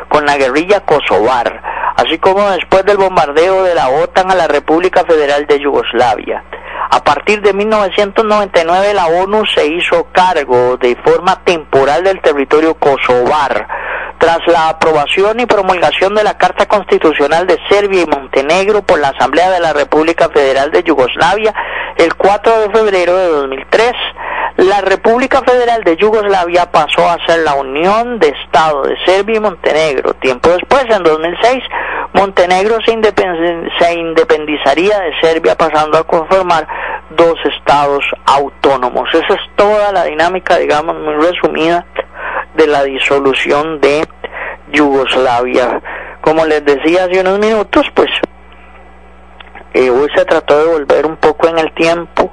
con 0.08 0.26
la 0.26 0.38
guerrilla 0.38 0.82
kosovar, 0.82 1.62
así 1.96 2.20
como 2.20 2.48
después 2.52 2.86
del 2.86 2.98
bombardeo 2.98 3.64
de 3.64 3.74
la 3.74 3.90
OTAN 3.90 4.30
a 4.30 4.36
la 4.36 4.48
República 4.48 5.04
Federal 5.04 5.48
de 5.48 5.60
Yugoslavia. 5.60 6.44
A 6.92 7.04
partir 7.04 7.42
de 7.42 7.54
1999 7.54 8.94
la 8.94 9.08
ONU 9.08 9.44
se 9.46 9.66
hizo 9.66 10.08
cargo 10.12 10.78
de 10.78 10.96
forma 10.98 11.44
temporal 11.44 12.04
del 12.04 12.22
territorio 12.22 12.76
kosovar 12.76 13.68
tras 14.22 14.40
la 14.46 14.70
aprobación 14.70 15.40
y 15.40 15.48
promulgación 15.48 16.14
de 16.14 16.24
la 16.24 16.38
Carta 16.38 16.68
Constitucional 16.68 17.48
de 17.48 17.58
Serbia 17.68 18.04
y 18.04 18.06
Montenegro 18.06 18.84
por 18.84 19.00
la 19.00 19.10
Asamblea 19.10 19.50
de 19.50 19.60
la 19.60 19.74
República 19.74 20.30
Federal 20.30 20.70
de 20.70 20.84
Yugoslavia 20.84 21.52
el 21.98 22.16
4 22.16 22.62
de 22.62 22.70
febrero 22.70 23.18
de 23.18 23.28
2003, 23.28 23.94
la 24.58 24.82
República 24.82 25.42
Federal 25.42 25.84
de 25.84 25.98
Yugoslavia 25.98 26.72
pasó 26.72 27.10
a 27.10 27.18
ser 27.26 27.40
la 27.40 27.56
Unión 27.56 28.20
de 28.20 28.30
Estado 28.30 28.84
de 28.84 28.96
Serbia 29.06 29.38
y 29.38 29.40
Montenegro. 29.40 30.14
Tiempo 30.16 30.50
después, 30.50 30.86
en 30.90 31.04
2006, 31.04 31.64
Montenegro 32.14 32.78
se, 32.86 33.00
se 33.80 33.94
independizaría 33.94 35.00
de 35.00 35.20
Serbia 35.22 35.56
pasando 35.56 35.98
a 35.98 36.04
conformar 36.04 36.68
dos 37.12 37.36
estados 37.58 38.04
autónomos. 38.26 39.10
Esa 39.14 39.34
es 39.34 39.56
toda 39.56 39.92
la 39.92 40.04
dinámica, 40.06 40.58
digamos, 40.58 40.96
muy 40.98 41.16
resumida 41.16 41.86
de 42.56 42.68
la 42.68 42.84
disolución 42.84 43.80
de 43.80 44.08
Yugoslavia. 44.72 45.82
Como 46.22 46.46
les 46.46 46.64
decía 46.64 47.06
hace 47.06 47.22
unos 47.22 47.40
minutos, 47.40 47.86
pues 47.96 48.10
eh, 49.74 49.90
hoy 49.90 50.10
se 50.16 50.26
trató 50.26 50.58
de 50.58 50.72
volver 50.72 51.06
un 51.06 51.18
poco 51.18 51.48
en 51.48 51.58
el 51.58 51.74
tiempo 51.74 52.32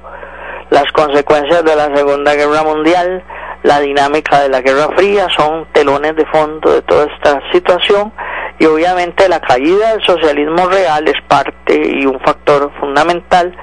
las 0.70 0.90
consecuencias 0.92 1.64
de 1.64 1.74
la 1.74 1.94
Segunda 1.96 2.34
Guerra 2.34 2.62
Mundial, 2.62 3.22
la 3.62 3.80
dinámica 3.80 4.40
de 4.40 4.50
la 4.50 4.60
Guerra 4.60 4.88
Fría 4.96 5.26
son 5.34 5.66
telones 5.72 6.14
de 6.14 6.26
fondo 6.26 6.72
de 6.72 6.82
toda 6.82 7.06
esta 7.06 7.40
situación 7.52 8.12
y 8.58 8.66
obviamente 8.66 9.28
la 9.28 9.40
caída 9.40 9.92
del 9.92 10.04
socialismo 10.04 10.68
real 10.68 11.08
es 11.08 11.20
parte 11.26 11.74
y 11.74 12.04
un 12.04 12.20
factor 12.20 12.70
fundamental 12.78 13.56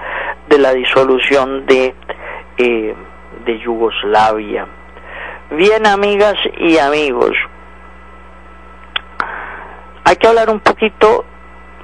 de 0.49 0.57
la 0.57 0.73
disolución 0.73 1.65
de, 1.67 1.93
eh, 2.57 2.95
de 3.45 3.59
Yugoslavia. 3.59 4.67
Bien, 5.51 5.85
amigas 5.85 6.35
y 6.57 6.79
amigos, 6.79 7.31
hay 10.03 10.15
que 10.15 10.27
hablar 10.27 10.49
un 10.49 10.59
poquito 10.59 11.23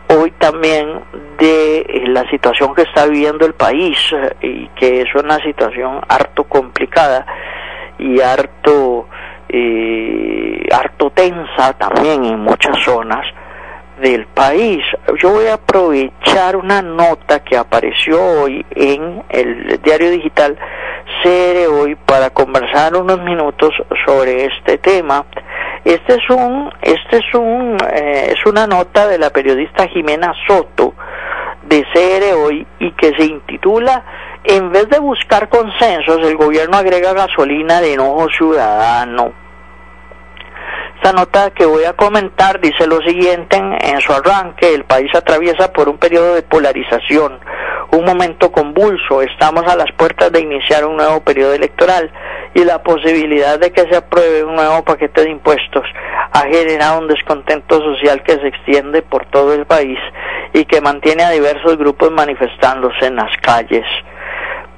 hoy 0.08 0.32
también 0.32 1.00
de 1.38 1.77
eh, 1.82 2.08
la 2.08 2.27
situación 2.32 2.74
que 2.74 2.82
está 2.82 3.06
viviendo 3.06 3.46
el 3.46 3.53
país 3.53 3.98
eh, 4.13 4.36
y 4.41 4.68
que 4.70 5.01
es 5.01 5.13
una 5.13 5.38
situación 5.44 6.01
harto 6.08 6.44
complicada 6.46 7.25
y 8.00 8.20
harto 8.20 9.08
eh, 9.48 10.68
harto 10.72 11.12
tensa 11.12 11.74
también 11.74 12.25
en 12.25 12.39
muchas 12.39 12.84
zonas 12.84 13.25
del 14.01 14.25
país. 14.25 14.84
Yo 15.22 15.31
voy 15.31 15.48
a 15.48 15.53
aprovechar 15.53 16.55
una 16.55 16.81
nota 16.81 17.43
que 17.43 17.55
apareció 17.55 18.22
hoy 18.22 18.65
en 18.72 19.24
el 19.29 19.79
diario 19.81 20.10
digital 20.12 20.58
CR 21.24 21.67
hoy 21.72 21.96
para 21.96 22.31
conversar 22.31 22.96
unos 22.96 23.22
minutos 23.22 23.74
sobre 24.05 24.46
este 24.46 24.77
tema. 24.79 25.25
Este 25.86 26.13
es 26.13 26.29
un, 26.29 26.72
este 26.81 27.17
es 27.17 27.34
un, 27.34 27.77
eh, 27.93 28.34
es 28.36 28.46
una 28.46 28.67
nota 28.67 29.08
de 29.08 29.17
la 29.17 29.29
periodista 29.29 29.88
Jimena 29.88 30.34
Soto 30.47 30.93
de 31.63 31.84
CR 31.93 32.36
hoy 32.38 32.65
y 32.80 32.91
que 32.93 33.13
se 33.15 33.26
intitula 33.26 34.04
En 34.43 34.71
vez 34.71 34.89
de 34.89 34.99
buscar 34.99 35.49
consensos, 35.49 36.17
el 36.23 36.36
gobierno 36.36 36.78
agrega 36.78 37.13
gasolina 37.13 37.80
de 37.80 37.93
enojo 37.93 38.28
ciudadano. 38.36 39.34
Esta 41.04 41.14
nota 41.14 41.50
que 41.50 41.66
voy 41.66 41.84
a 41.86 41.94
comentar 41.94 42.62
dice 42.62 42.86
lo 42.86 43.02
siguiente 43.02 43.58
en, 43.58 44.00
su 44.02 44.14
arranque, 44.14 44.72
el 44.72 44.84
país 44.84 45.10
atraviesa 45.16 45.74
por 45.74 45.90
un 45.90 45.98
periodo 45.98 46.36
de 46.36 46.44
polarización, 46.44 47.40
un 47.92 48.06
momento 48.06 48.52
convulso, 48.52 49.24
estamos 49.24 49.64
a 49.66 49.76
las 49.76 49.92
puertas 49.98 50.32
de 50.32 50.42
iniciar 50.42 50.86
un 50.86 50.98
nuevo 50.98 51.22
periodo 51.22 51.56
electoral 51.56 52.12
y 52.54 52.64
la 52.64 52.84
posibilidad 52.84 53.58
de 53.58 53.72
que 53.72 53.82
se 53.90 53.96
apruebe 53.96 54.44
un 54.44 54.54
nuevo 54.54 54.84
paquete 54.84 55.24
de 55.24 55.32
impuestos 55.32 55.84
ha 56.34 56.42
generado 56.42 57.00
un 57.00 57.08
descontento 57.08 57.82
social 57.82 58.22
que 58.22 58.34
se 58.34 58.50
extiende 58.50 59.02
por 59.02 59.26
todo 59.26 59.56
el 59.56 59.66
país 59.66 59.98
y 60.54 60.66
que 60.66 60.82
mantiene 60.82 61.24
a 61.24 61.32
diversos 61.32 61.78
grupos 61.78 62.12
manifestándose 62.12 63.08
en 63.08 63.16
las 63.16 63.36
calles 63.42 63.88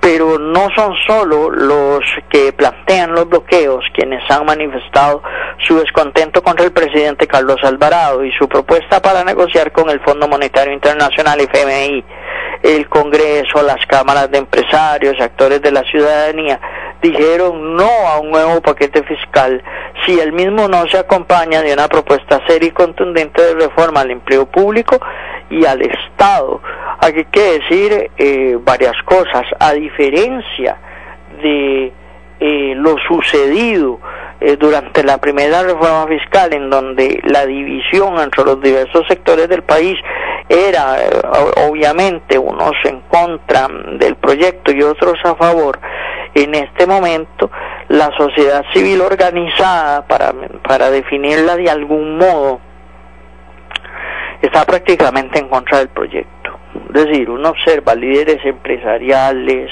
pero 0.03 0.37
no 0.37 0.67
son 0.75 0.93
solo 1.07 1.49
los 1.49 2.01
que 2.29 2.51
plantean 2.51 3.13
los 3.13 3.29
bloqueos 3.29 3.85
quienes 3.93 4.21
han 4.29 4.45
manifestado 4.45 5.23
su 5.65 5.79
descontento 5.79 6.43
contra 6.43 6.65
el 6.65 6.73
presidente 6.73 7.25
Carlos 7.25 7.55
Alvarado 7.63 8.25
y 8.25 8.31
su 8.33 8.49
propuesta 8.49 9.01
para 9.01 9.23
negociar 9.23 9.71
con 9.71 9.89
el 9.89 10.01
Fondo 10.01 10.27
Monetario 10.27 10.73
Internacional 10.73 11.39
FMI, 11.39 12.03
el 12.63 12.89
Congreso, 12.89 13.63
las 13.63 13.85
cámaras 13.85 14.29
de 14.29 14.39
empresarios, 14.39 15.15
actores 15.21 15.61
de 15.61 15.71
la 15.71 15.83
ciudadanía, 15.83 16.59
dijeron 17.03 17.75
no 17.75 17.89
a 18.07 18.19
un 18.19 18.31
nuevo 18.31 18.61
paquete 18.61 19.03
fiscal 19.03 19.61
si 20.05 20.19
el 20.19 20.31
mismo 20.31 20.67
no 20.69 20.87
se 20.87 20.97
acompaña 20.97 21.61
de 21.61 21.73
una 21.73 21.87
propuesta 21.87 22.41
seria 22.47 22.69
y 22.69 22.71
contundente 22.71 23.41
de 23.41 23.55
reforma 23.55 24.01
al 24.01 24.11
empleo 24.11 24.45
público 24.45 24.99
y 25.49 25.65
al 25.65 25.81
Estado. 25.81 26.61
Hay 26.99 27.25
que 27.25 27.59
decir 27.59 28.11
eh, 28.17 28.57
varias 28.63 28.95
cosas. 29.03 29.43
A 29.59 29.73
diferencia 29.73 30.77
de 31.41 31.91
eh, 32.39 32.73
lo 32.75 32.95
sucedido 33.07 33.99
eh, 34.39 34.55
durante 34.57 35.03
la 35.03 35.17
primera 35.19 35.61
reforma 35.61 36.07
fiscal, 36.07 36.53
en 36.53 36.69
donde 36.69 37.19
la 37.25 37.45
división 37.45 38.17
entre 38.19 38.45
los 38.45 38.61
diversos 38.61 39.05
sectores 39.07 39.49
del 39.49 39.63
país 39.63 39.97
era 40.49 40.97
obviamente 41.69 42.37
unos 42.37 42.73
en 42.83 43.01
contra 43.01 43.67
del 43.97 44.15
proyecto 44.15 44.71
y 44.71 44.83
otros 44.83 45.17
a 45.23 45.35
favor, 45.35 45.79
en 46.35 46.55
este 46.55 46.87
momento 46.87 47.51
la 47.89 48.11
sociedad 48.17 48.63
civil 48.73 49.01
organizada 49.01 50.05
para, 50.07 50.33
para 50.67 50.89
definirla 50.89 51.55
de 51.55 51.69
algún 51.69 52.17
modo 52.17 52.59
está 54.41 54.65
prácticamente 54.65 55.39
en 55.39 55.47
contra 55.47 55.79
del 55.79 55.89
proyecto. 55.89 56.59
Es 56.93 57.05
decir, 57.05 57.29
uno 57.29 57.49
observa 57.49 57.95
líderes 57.95 58.43
empresariales, 58.45 59.71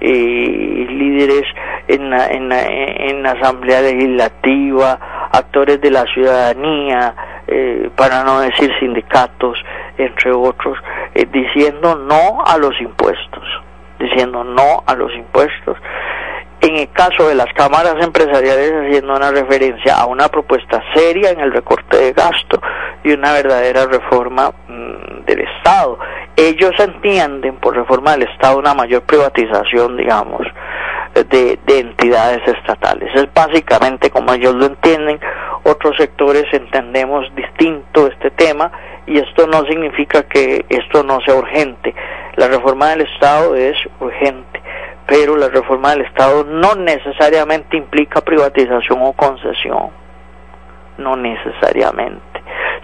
eh, 0.00 0.86
líderes 0.88 1.44
en 1.86 2.10
la, 2.10 2.26
en, 2.28 2.50
en 2.50 3.22
la 3.22 3.32
Asamblea 3.32 3.82
Legislativa, 3.82 5.28
actores 5.32 5.80
de 5.80 5.90
la 5.90 6.04
ciudadanía, 6.12 7.14
eh, 7.46 7.90
para 7.96 8.24
no 8.24 8.40
decir 8.40 8.70
sindicatos, 8.80 9.58
entre 9.98 10.32
otros, 10.32 10.78
eh, 11.14 11.26
diciendo 11.30 11.96
no 11.96 12.44
a 12.44 12.56
los 12.58 12.80
impuestos, 12.80 13.44
diciendo 14.00 14.42
no 14.42 14.82
a 14.86 14.94
los 14.94 15.12
impuestos 15.14 15.76
en 16.60 16.76
el 16.76 16.90
caso 16.92 17.28
de 17.28 17.34
las 17.34 17.50
cámaras 17.54 17.94
empresariales 18.00 18.72
haciendo 18.72 19.16
una 19.16 19.30
referencia 19.30 19.96
a 19.96 20.06
una 20.06 20.28
propuesta 20.28 20.82
seria 20.94 21.30
en 21.30 21.40
el 21.40 21.52
recorte 21.52 21.96
de 21.96 22.12
gasto 22.12 22.60
y 23.02 23.12
una 23.12 23.32
verdadera 23.32 23.86
reforma 23.86 24.52
mm, 24.68 25.24
del 25.24 25.40
Estado. 25.40 25.98
Ellos 26.36 26.72
entienden 26.78 27.56
por 27.56 27.74
reforma 27.74 28.12
del 28.12 28.28
Estado 28.28 28.58
una 28.58 28.74
mayor 28.74 29.02
privatización, 29.02 29.96
digamos, 29.96 30.46
de, 31.28 31.58
de 31.66 31.78
entidades 31.78 32.46
estatales. 32.46 33.10
Es 33.14 33.32
básicamente 33.32 34.10
como 34.10 34.32
ellos 34.32 34.54
lo 34.54 34.66
entienden, 34.66 35.20
otros 35.64 35.96
sectores 35.96 36.44
entendemos 36.52 37.26
distinto 37.34 38.06
este 38.06 38.30
tema 38.30 38.70
y 39.06 39.18
esto 39.18 39.46
no 39.46 39.64
significa 39.66 40.22
que 40.22 40.64
esto 40.68 41.02
no 41.02 41.20
sea 41.22 41.34
urgente. 41.34 41.94
La 42.36 42.48
reforma 42.48 42.90
del 42.90 43.02
Estado 43.02 43.54
es 43.56 43.76
urgente 44.00 44.60
pero 45.10 45.36
la 45.36 45.48
reforma 45.48 45.90
del 45.90 46.02
Estado 46.02 46.44
no 46.44 46.76
necesariamente 46.76 47.76
implica 47.76 48.20
privatización 48.20 49.00
o 49.02 49.12
concesión, 49.12 49.90
no 50.98 51.16
necesariamente. 51.16 52.22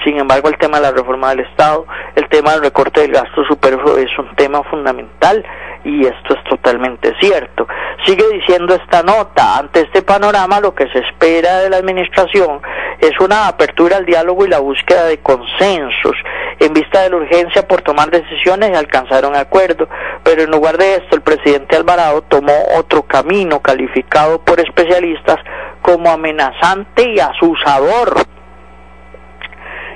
Sin 0.05 0.19
embargo, 0.19 0.49
el 0.49 0.59
tema 0.59 0.79
de 0.79 0.83
la 0.83 0.91
reforma 0.91 1.31
del 1.31 1.47
Estado, 1.47 1.87
el 2.17 2.29
tema 2.29 2.51
del 2.55 2.63
recorte 2.63 3.03
del 3.03 3.13
gasto 3.13 3.45
superfluo 3.45 3.97
es 3.97 4.11
un 4.19 4.35
tema 4.35 4.65
fundamental 4.65 5.45
y 5.87 6.05
esto 6.05 6.35
es 6.35 6.45
totalmente 6.45 7.15
cierto. 7.21 7.69
Sigue 8.05 8.25
diciendo 8.33 8.75
esta 8.75 9.05
nota, 9.05 9.57
ante 9.57 9.83
este 9.83 10.03
panorama 10.03 10.59
lo 10.61 10.75
que 10.75 10.89
se 10.89 10.99
espera 10.99 11.61
de 11.61 11.71
la 11.71 11.77
Administración 11.77 12.61
es 12.99 13.13
una 13.21 13.47
apertura 13.47 13.99
al 13.99 14.05
diálogo 14.05 14.45
y 14.45 14.49
la 14.49 14.59
búsqueda 14.59 15.05
de 15.05 15.19
consensos 15.19 16.17
en 16.59 16.73
vista 16.73 17.03
de 17.03 17.11
la 17.11 17.17
urgencia 17.17 17.69
por 17.69 17.83
tomar 17.83 18.11
decisiones 18.11 18.71
y 18.71 18.75
alcanzaron 18.75 19.37
acuerdo. 19.37 19.89
Pero 20.25 20.43
en 20.43 20.51
lugar 20.51 20.77
de 20.77 20.97
esto, 20.97 21.15
el 21.15 21.23
presidente 21.23 21.77
Alvarado 21.77 22.23
tomó 22.23 22.55
otro 22.77 23.03
camino 23.03 23.61
calificado 23.61 24.41
por 24.41 24.59
especialistas 24.59 25.39
como 25.83 26.11
amenazante 26.11 27.11
y 27.11 27.21
asusador. 27.21 28.27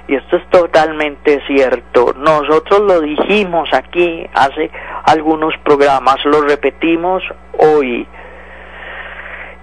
Y 0.07 0.16
esto 0.16 0.37
es 0.37 0.50
totalmente 0.50 1.40
cierto. 1.46 2.14
Nosotros 2.16 2.81
lo 2.81 3.00
dijimos 3.00 3.68
aquí 3.72 4.29
hace 4.35 4.70
algunos 5.04 5.54
programas, 5.64 6.16
lo 6.24 6.42
repetimos 6.42 7.22
hoy. 7.58 8.06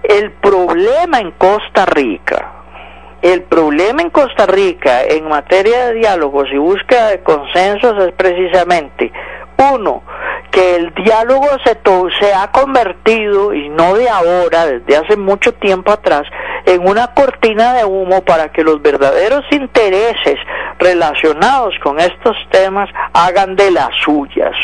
El 0.02 0.30
problema 0.32 1.20
en 1.20 1.32
Costa 1.32 1.86
Rica, 1.86 2.52
el 3.22 3.42
problema 3.42 4.02
en 4.02 4.10
Costa 4.10 4.46
Rica 4.46 5.02
en 5.02 5.28
materia 5.28 5.86
de 5.86 5.94
diálogos 5.94 6.48
y 6.52 6.56
búsqueda 6.56 7.08
de 7.08 7.20
consensos 7.20 7.94
es 8.04 8.12
precisamente, 8.12 9.12
uno, 9.72 10.02
que 10.52 10.76
el 10.76 10.94
diálogo 10.94 11.48
se, 11.64 11.78
se 12.20 12.32
ha 12.32 12.50
convertido, 12.52 13.52
y 13.52 13.68
no 13.68 13.94
de 13.94 14.08
ahora, 14.08 14.66
desde 14.66 14.96
hace 14.96 15.16
mucho 15.16 15.52
tiempo 15.54 15.90
atrás, 15.92 16.22
en 16.64 16.86
una 16.86 17.08
cortina 17.14 17.74
de 17.74 17.84
humo 17.84 18.22
para 18.22 18.50
que 18.52 18.62
los 18.62 18.80
verdaderos 18.80 19.44
intereses 19.50 20.36
relacionados 20.78 21.74
con 21.82 21.98
estos 21.98 22.36
temas 22.50 22.88
hagan 23.12 23.56
de 23.56 23.70
las 23.70 23.90
suyas. 24.04 24.54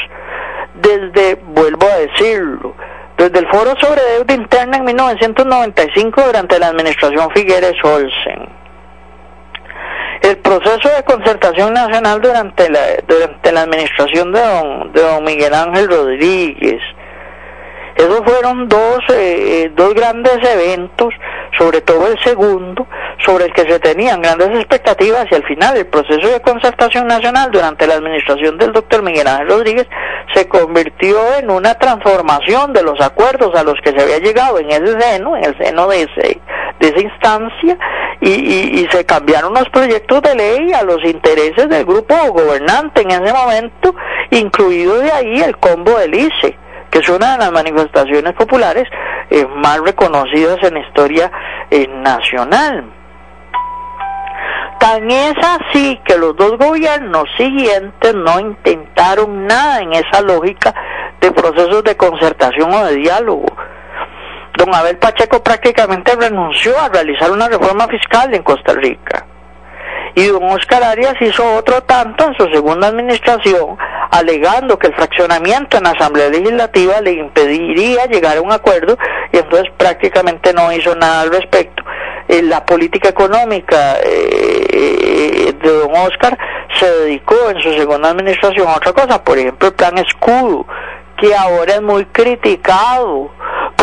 Desde, 0.74 1.36
vuelvo 1.36 1.86
a 1.86 1.98
decirlo, 1.98 2.74
desde 3.16 3.38
el 3.38 3.48
Foro 3.48 3.74
sobre 3.80 4.02
Deuda 4.16 4.34
Interna 4.34 4.76
en 4.78 4.84
1995 4.84 6.22
durante 6.22 6.58
la 6.58 6.68
administración 6.68 7.30
Figueres 7.34 7.74
Olsen. 7.84 8.48
El 10.22 10.38
proceso 10.38 10.88
de 10.88 11.02
concertación 11.04 11.74
nacional 11.74 12.20
durante 12.20 12.68
la, 12.70 12.80
durante 13.06 13.52
la 13.52 13.62
administración 13.62 14.32
de 14.32 14.40
don, 14.40 14.92
de 14.92 15.02
don 15.02 15.24
Miguel 15.24 15.54
Ángel 15.54 15.88
Rodríguez. 15.88 16.80
Esos 17.96 18.20
fueron 18.24 18.68
dos, 18.68 19.00
eh, 19.10 19.70
dos 19.74 19.94
grandes 19.94 20.38
eventos 20.42 21.14
sobre 21.58 21.80
todo 21.80 22.08
el 22.08 22.18
segundo, 22.22 22.86
sobre 23.24 23.46
el 23.46 23.52
que 23.52 23.62
se 23.62 23.78
tenían 23.78 24.22
grandes 24.22 24.48
expectativas 24.50 25.26
y 25.30 25.34
al 25.34 25.44
final 25.44 25.76
el 25.76 25.86
proceso 25.86 26.28
de 26.28 26.40
concertación 26.40 27.06
nacional 27.06 27.50
durante 27.50 27.86
la 27.86 27.94
administración 27.94 28.58
del 28.58 28.72
doctor 28.72 29.02
Miguel 29.02 29.26
Ángel 29.26 29.48
Rodríguez 29.48 29.86
se 30.34 30.48
convirtió 30.48 31.16
en 31.38 31.50
una 31.50 31.74
transformación 31.74 32.72
de 32.72 32.82
los 32.82 33.00
acuerdos 33.00 33.54
a 33.54 33.62
los 33.62 33.80
que 33.82 33.90
se 33.90 34.02
había 34.02 34.18
llegado 34.18 34.58
en 34.58 34.70
ese 34.70 35.00
seno, 35.00 35.36
en 35.36 35.44
el 35.44 35.58
seno 35.58 35.88
de, 35.88 36.02
ese, 36.02 36.40
de 36.80 36.88
esa 36.88 37.00
instancia, 37.00 37.78
y, 38.20 38.30
y 38.80 38.88
se 38.90 39.04
cambiaron 39.04 39.52
los 39.52 39.68
proyectos 39.68 40.22
de 40.22 40.34
ley 40.34 40.72
a 40.72 40.82
los 40.82 41.04
intereses 41.04 41.68
del 41.68 41.84
grupo 41.84 42.14
gobernante 42.32 43.02
en 43.02 43.10
ese 43.10 43.32
momento, 43.32 43.94
incluido 44.30 44.98
de 44.98 45.12
ahí 45.12 45.40
el 45.40 45.56
combo 45.58 45.98
del 45.98 46.14
ICE 46.14 46.63
que 46.94 47.00
es 47.00 47.08
una 47.08 47.32
de 47.32 47.38
las 47.38 47.50
manifestaciones 47.50 48.34
populares 48.34 48.84
eh, 49.28 49.44
más 49.56 49.80
reconocidas 49.80 50.58
en 50.62 50.74
la 50.74 50.80
historia 50.80 51.32
eh, 51.68 51.88
nacional. 51.88 52.84
Tan 54.78 55.10
es 55.10 55.34
así 55.42 56.00
que 56.06 56.16
los 56.16 56.36
dos 56.36 56.56
gobiernos 56.56 57.24
siguientes 57.36 58.14
no 58.14 58.38
intentaron 58.38 59.44
nada 59.44 59.80
en 59.80 59.92
esa 59.94 60.20
lógica 60.20 60.72
de 61.20 61.32
procesos 61.32 61.82
de 61.82 61.96
concertación 61.96 62.72
o 62.72 62.84
de 62.84 62.94
diálogo. 62.94 63.46
Don 64.56 64.72
Abel 64.72 64.96
Pacheco 64.98 65.42
prácticamente 65.42 66.14
renunció 66.14 66.78
a 66.78 66.90
realizar 66.90 67.28
una 67.32 67.48
reforma 67.48 67.88
fiscal 67.88 68.32
en 68.32 68.44
Costa 68.44 68.72
Rica 68.72 69.26
y 70.14 70.26
don 70.26 70.44
Oscar 70.44 70.82
Arias 70.82 71.14
hizo 71.20 71.56
otro 71.56 71.82
tanto 71.82 72.24
en 72.24 72.34
su 72.34 72.46
segunda 72.52 72.88
administración, 72.88 73.76
alegando 74.14 74.78
que 74.78 74.86
el 74.86 74.94
fraccionamiento 74.94 75.76
en 75.76 75.84
la 75.84 75.90
Asamblea 75.90 76.28
Legislativa 76.28 77.00
le 77.00 77.12
impediría 77.12 78.06
llegar 78.06 78.36
a 78.36 78.42
un 78.42 78.52
acuerdo 78.52 78.96
y 79.32 79.38
entonces 79.38 79.72
prácticamente 79.76 80.52
no 80.52 80.72
hizo 80.72 80.94
nada 80.94 81.22
al 81.22 81.32
respecto. 81.32 81.82
Eh, 82.28 82.42
la 82.42 82.64
política 82.64 83.08
económica 83.08 83.96
eh, 84.04 85.52
de 85.60 85.72
don 85.78 85.90
Oscar 85.96 86.38
se 86.78 86.86
dedicó 86.86 87.34
en 87.50 87.60
su 87.60 87.72
segunda 87.72 88.10
administración 88.10 88.68
a 88.68 88.76
otra 88.76 88.92
cosa, 88.92 89.22
por 89.22 89.36
ejemplo 89.36 89.68
el 89.68 89.74
plan 89.74 89.98
escudo, 89.98 90.64
que 91.16 91.34
ahora 91.34 91.74
es 91.74 91.82
muy 91.82 92.04
criticado 92.06 93.30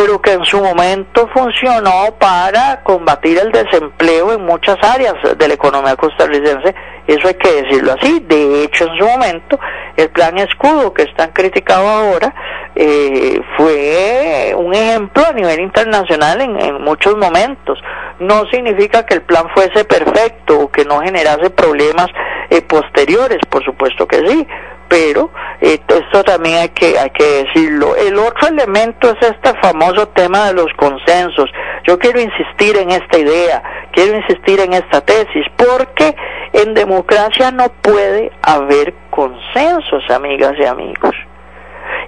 pero 0.02 0.20
que 0.20 0.34
en 0.34 0.44
su 0.46 0.60
momento 0.60 1.30
funcionó 1.32 2.16
para 2.18 2.82
combatir 2.82 3.38
el 3.38 3.52
desempleo 3.52 4.34
en 4.34 4.44
muchas 4.44 4.78
áreas 4.82 5.14
de 5.38 5.48
la 5.48 5.54
economía 5.54 5.96
costarricense, 5.96 6.74
eso 7.06 7.28
hay 7.28 7.36
que 7.36 7.62
decirlo 7.62 7.94
así. 7.94 8.20
De 8.22 8.64
hecho, 8.64 8.86
en 8.86 8.98
su 8.98 9.06
momento, 9.06 9.60
el 9.96 10.10
plan 10.10 10.40
escudo 10.40 10.92
que 10.92 11.04
están 11.04 11.30
criticado 11.34 11.88
ahora 11.88 12.34
eh, 12.74 13.40
fue 13.56 14.56
un 14.58 14.74
ejemplo 14.74 15.24
a 15.24 15.34
nivel 15.34 15.60
internacional 15.60 16.42
en, 16.42 16.82
muchos 16.82 17.16
momentos. 17.16 17.78
No 18.20 18.46
significa 18.50 19.06
que 19.06 19.14
el 19.14 19.22
plan 19.22 19.50
fuese 19.54 19.86
perfecto 19.86 20.62
o 20.62 20.72
que 20.72 20.84
no 20.84 21.02
generase 21.02 21.52
problemas 21.52 22.08
eh, 22.50 22.64
posteriores, 22.64 23.38
por 23.48 23.64
supuesto 23.64 24.08
que 24.08 24.28
sí, 24.28 24.48
pero 24.92 25.32
esto 25.62 26.22
también 26.26 26.58
hay 26.58 26.70
que, 26.70 27.00
hay 27.00 27.10
que 27.12 27.46
decirlo. 27.46 27.96
El 27.96 28.20
otro 28.20 28.50
elemento 28.50 29.10
es 29.10 29.30
este 29.30 29.58
famoso 29.62 30.06
tema 30.10 30.48
de 30.48 30.54
los 30.56 30.68
consensos. 30.76 31.50
Yo 31.88 31.98
quiero 31.98 32.20
insistir 32.20 32.76
en 32.76 32.92
esta 32.92 33.18
idea, 33.18 33.64
quiero 33.94 34.18
insistir 34.18 34.60
en 34.60 34.74
esta 34.74 35.00
tesis, 35.00 35.46
porque 35.56 36.14
en 36.52 36.74
democracia 36.74 37.52
no 37.52 37.70
puede 37.82 38.34
haber 38.42 38.94
consensos, 39.12 40.04
amigas 40.10 40.56
y 40.60 40.66
amigos. 40.66 41.16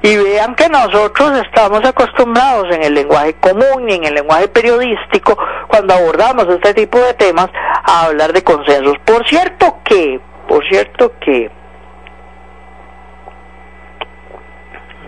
Y 0.02 0.18
vean 0.18 0.54
que 0.56 0.68
nosotros 0.68 1.42
estamos 1.46 1.86
acostumbrados 1.86 2.68
en 2.76 2.84
el 2.84 2.94
lenguaje 2.94 3.34
común 3.36 3.88
y 3.88 3.94
en 3.94 4.04
el 4.04 4.16
lenguaje 4.16 4.50
periodístico, 4.50 5.38
cuando 5.70 5.94
abordamos 5.94 6.50
este 6.50 6.74
tipo 6.74 7.00
de 7.00 7.14
temas, 7.14 7.48
a 7.86 8.08
hablar 8.08 8.34
de 8.34 8.44
consensos. 8.44 8.96
Por 9.06 9.26
cierto 9.30 9.78
que, 9.86 10.20
por 10.50 10.68
cierto 10.68 11.14
que, 11.22 11.50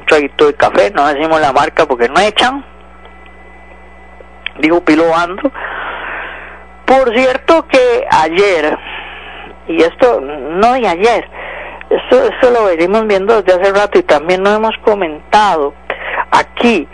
traguito 0.06 0.48
de 0.48 0.54
café, 0.54 0.92
no 0.92 1.08
decimos 1.08 1.40
la 1.42 1.52
marca 1.54 1.86
porque 1.86 2.10
no 2.10 2.20
echan, 2.20 2.64
dijo 4.60 4.82
Pilo 4.82 5.10
Bando. 5.10 5.52
Por 6.86 7.16
cierto 7.16 7.68
que 7.68 8.06
ayer, 8.10 8.78
y 9.68 9.82
esto 9.82 10.22
no 10.22 10.74
de 10.74 10.88
ayer, 10.88 11.30
esto, 11.90 12.24
esto 12.24 12.52
lo 12.52 12.66
venimos 12.66 13.06
viendo 13.08 13.42
desde 13.42 13.60
hace 13.60 13.74
rato 13.74 14.00
y 14.00 14.04
también 14.04 14.44
lo 14.44 14.52
hemos 14.52 14.76
comentado 14.84 15.74
aquí, 16.32 16.88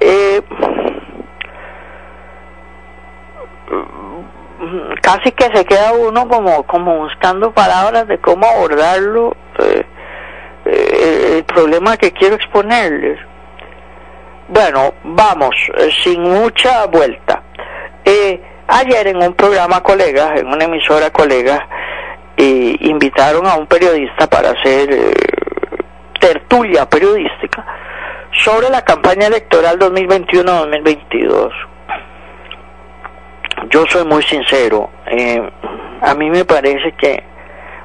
eh, 0.00 0.42
casi 5.02 5.32
que 5.32 5.44
se 5.56 5.64
queda 5.64 5.92
uno 5.92 6.28
como, 6.28 6.64
como 6.64 6.98
buscando 6.98 7.52
palabras 7.52 8.08
de 8.08 8.18
cómo 8.18 8.46
abordarlo. 8.46 9.36
Eh, 9.58 9.85
eh, 10.66 11.36
el 11.38 11.44
problema 11.44 11.96
que 11.96 12.12
quiero 12.12 12.36
exponerles. 12.36 13.18
Bueno, 14.48 14.94
vamos, 15.04 15.54
eh, 15.78 15.90
sin 16.02 16.22
mucha 16.22 16.86
vuelta. 16.86 17.42
Eh, 18.04 18.40
ayer 18.68 19.08
en 19.08 19.22
un 19.22 19.34
programa 19.34 19.82
colega, 19.82 20.34
en 20.36 20.46
una 20.46 20.64
emisora 20.64 21.10
colega, 21.10 21.68
invitaron 22.38 23.46
a 23.46 23.54
un 23.54 23.66
periodista 23.66 24.26
para 24.26 24.50
hacer 24.50 24.90
tertulia 26.20 26.86
periodística 26.86 27.64
sobre 28.44 28.68
la 28.68 28.82
campaña 28.82 29.28
electoral 29.28 29.78
2021-2022. 29.78 31.50
Yo 33.70 33.86
soy 33.88 34.04
muy 34.04 34.22
sincero, 34.22 34.90
a 36.02 36.14
mí 36.14 36.28
me 36.28 36.44
parece 36.44 36.92
que 36.92 37.24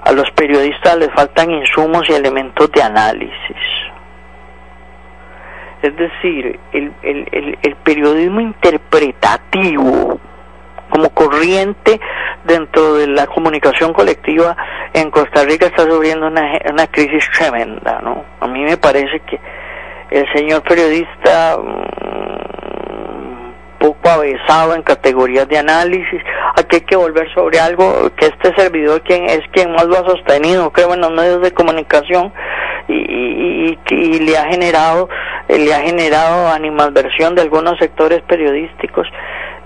a 0.03 0.11
los 0.11 0.29
periodistas 0.31 0.97
les 0.97 1.11
faltan 1.13 1.51
insumos 1.51 2.09
y 2.09 2.13
elementos 2.13 2.71
de 2.71 2.81
análisis. 2.81 3.57
Es 5.81 5.95
decir, 5.95 6.59
el, 6.73 6.93
el, 7.01 7.57
el, 7.61 7.75
periodismo 7.77 8.39
interpretativo 8.39 10.19
como 10.91 11.09
corriente 11.09 11.99
dentro 12.43 12.95
de 12.95 13.07
la 13.07 13.25
comunicación 13.25 13.91
colectiva 13.91 14.55
en 14.93 15.09
Costa 15.09 15.43
Rica 15.43 15.65
está 15.65 15.83
sufriendo 15.83 16.27
una, 16.27 16.59
una 16.71 16.85
crisis 16.85 17.27
tremenda, 17.35 17.99
¿no? 18.03 18.23
A 18.39 18.47
mí 18.47 18.63
me 18.63 18.77
parece 18.77 19.21
que 19.21 19.39
el 20.11 20.31
señor 20.33 20.61
periodista 20.61 21.57
poco 23.79 24.09
avesado 24.09 24.75
en 24.75 24.83
categorías 24.83 25.47
de 25.47 25.57
análisis, 25.57 26.21
aquí 26.55 26.77
hay 26.77 26.81
que 26.81 26.95
volver 26.95 27.31
sobre 27.33 27.59
algo 27.59 28.09
que 28.15 28.27
este 28.27 28.53
servidor 28.55 29.01
quien 29.01 29.29
es 29.29 29.41
quien 29.51 29.71
más 29.71 29.85
lo 29.85 29.97
ha 29.97 30.09
sostenido, 30.09 30.71
creo, 30.71 30.93
en 30.93 31.01
los 31.01 31.11
medios 31.11 31.41
de 31.41 31.51
comunicación 31.51 32.31
y, 32.87 33.77
y, 33.89 34.19
le 34.19 34.37
ha 34.37 34.45
generado 34.45 35.09
le 35.47 35.73
ha 35.73 35.81
generado 35.81 36.49
animadversión 36.49 37.35
de 37.35 37.41
algunos 37.41 37.77
sectores 37.79 38.21
periodísticos. 38.23 39.07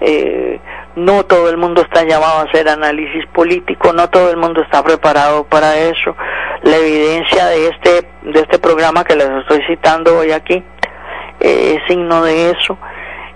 Eh, 0.01 0.59
no 0.95 1.25
todo 1.25 1.49
el 1.49 1.57
mundo 1.57 1.81
está 1.81 2.03
llamado 2.03 2.39
a 2.39 2.43
hacer 2.43 2.67
análisis 2.67 3.25
político, 3.27 3.93
no 3.93 4.09
todo 4.09 4.29
el 4.29 4.37
mundo 4.37 4.61
está 4.61 4.83
preparado 4.83 5.45
para 5.45 5.75
eso. 5.77 6.15
la 6.63 6.77
evidencia 6.77 7.47
de 7.47 7.67
este, 7.67 8.07
de 8.23 8.39
este 8.39 8.59
programa 8.59 9.03
que 9.03 9.15
les 9.15 9.29
estoy 9.29 9.61
citando 9.67 10.19
hoy 10.19 10.31
aquí 10.31 10.63
eh, 11.39 11.77
es 11.77 11.87
signo 11.87 12.23
de 12.23 12.51
eso. 12.51 12.77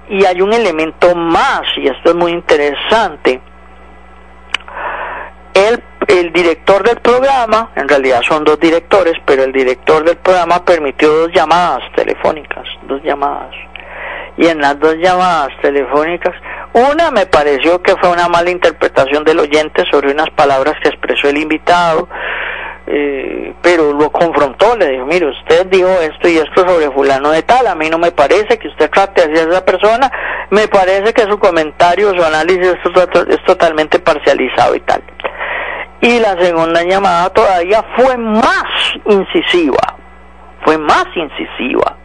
Y 0.10 0.26
hay 0.26 0.42
un 0.42 0.52
elemento 0.52 1.16
más, 1.16 1.62
y 1.78 1.88
esto 1.88 2.10
es 2.10 2.16
muy 2.16 2.32
interesante. 2.32 3.40
El, 5.54 5.84
el 6.08 6.34
director 6.34 6.84
del 6.84 6.98
programa, 6.98 7.72
en 7.76 7.88
realidad 7.88 8.22
son 8.28 8.44
dos 8.44 8.60
directores, 8.60 9.14
pero 9.26 9.44
el 9.44 9.52
director 9.52 10.04
del 10.04 10.18
programa 10.18 10.66
permitió 10.66 11.10
dos 11.10 11.32
llamadas 11.34 11.84
telefónicas, 11.96 12.66
dos 12.84 13.02
llamadas. 13.04 13.54
Y 14.38 14.48
en 14.48 14.60
las 14.60 14.80
dos 14.80 14.96
llamadas 14.96 15.50
telefónicas, 15.62 16.34
una 16.74 17.12
me 17.12 17.26
pareció 17.26 17.82
que 17.82 17.96
fue 17.98 18.10
una 18.10 18.28
mala 18.30 18.50
interpretación 18.50 19.24
del 19.24 19.40
oyente 19.40 19.84
sobre 19.92 20.12
unas 20.12 20.30
palabras 20.32 20.76
que 20.82 20.90
expresó 20.90 21.30
el 21.30 21.38
invitado, 21.38 22.08
eh, 22.92 23.54
pero 23.62 23.94
lo 23.94 24.10
confrontó, 24.12 24.76
le 24.76 24.90
dijo, 24.90 25.06
mire, 25.06 25.28
usted 25.28 25.68
dijo 25.68 25.90
esto 26.02 26.28
y 26.28 26.38
esto 26.38 26.68
sobre 26.68 26.90
fulano 26.90 27.30
de 27.30 27.44
tal, 27.44 27.68
a 27.68 27.76
mí 27.76 27.88
no 27.88 28.00
me 28.00 28.12
parece 28.12 28.58
que 28.58 28.68
usted 28.68 28.90
trate 28.90 29.22
así 29.22 29.34
a 29.34 29.50
esa 29.50 29.64
persona, 29.64 30.12
me 30.50 30.68
parece 30.68 31.14
que 31.14 31.22
su 31.30 31.38
comentario, 31.38 32.16
su 32.16 32.24
análisis 32.24 32.66
es, 32.66 33.28
es 33.30 33.44
totalmente 33.46 34.00
parcializado 34.00 34.74
y 34.74 34.80
tal. 34.80 35.04
Y 36.02 36.20
la 36.20 36.36
segunda 36.42 36.82
llamada 36.82 37.30
todavía 37.30 37.86
fue 37.96 38.18
más 38.18 38.66
incisiva, 39.06 39.96
fue 40.66 40.80
más 40.80 41.06
incisiva 41.14 41.96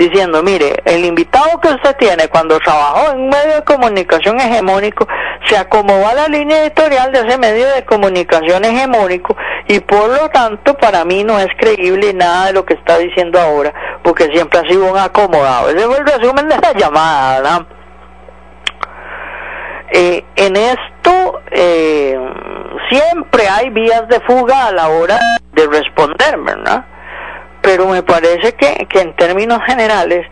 diciendo, 0.00 0.42
mire, 0.42 0.76
el 0.86 1.04
invitado 1.04 1.60
que 1.60 1.68
usted 1.68 1.94
tiene 1.96 2.28
cuando 2.28 2.58
trabajó 2.58 3.12
en 3.12 3.20
un 3.20 3.28
medio 3.28 3.56
de 3.56 3.64
comunicación 3.64 4.40
hegemónico 4.40 5.06
se 5.44 5.58
acomodó 5.58 6.08
a 6.08 6.14
la 6.14 6.26
línea 6.26 6.62
editorial 6.62 7.12
de 7.12 7.20
ese 7.20 7.36
medio 7.36 7.68
de 7.74 7.84
comunicación 7.84 8.64
hegemónico 8.64 9.36
y 9.68 9.78
por 9.80 10.08
lo 10.08 10.30
tanto 10.30 10.72
para 10.78 11.04
mí 11.04 11.22
no 11.22 11.38
es 11.38 11.48
creíble 11.58 12.14
nada 12.14 12.46
de 12.46 12.54
lo 12.54 12.64
que 12.64 12.74
está 12.74 12.96
diciendo 12.96 13.38
ahora 13.38 13.74
porque 14.02 14.24
siempre 14.32 14.60
ha 14.60 14.62
sido 14.62 14.90
un 14.90 14.96
acomodado. 14.96 15.68
Ese 15.68 15.86
fue 15.86 15.98
el 15.98 16.06
resumen 16.06 16.48
de 16.48 16.56
la 16.56 16.72
llamada, 16.72 17.36
¿verdad? 17.36 17.66
Eh, 19.92 20.24
en 20.36 20.56
esto 20.56 21.42
eh, 21.50 22.16
siempre 22.88 23.48
hay 23.50 23.68
vías 23.68 24.08
de 24.08 24.18
fuga 24.20 24.68
a 24.68 24.72
la 24.72 24.88
hora 24.88 25.18
de 25.52 25.66
responder, 25.66 26.38
¿verdad? 26.38 26.86
Pero 27.62 27.86
me 27.86 28.02
parece 28.02 28.54
que, 28.54 28.86
que 28.88 29.00
en 29.00 29.14
términos 29.16 29.60
generales 29.66 30.26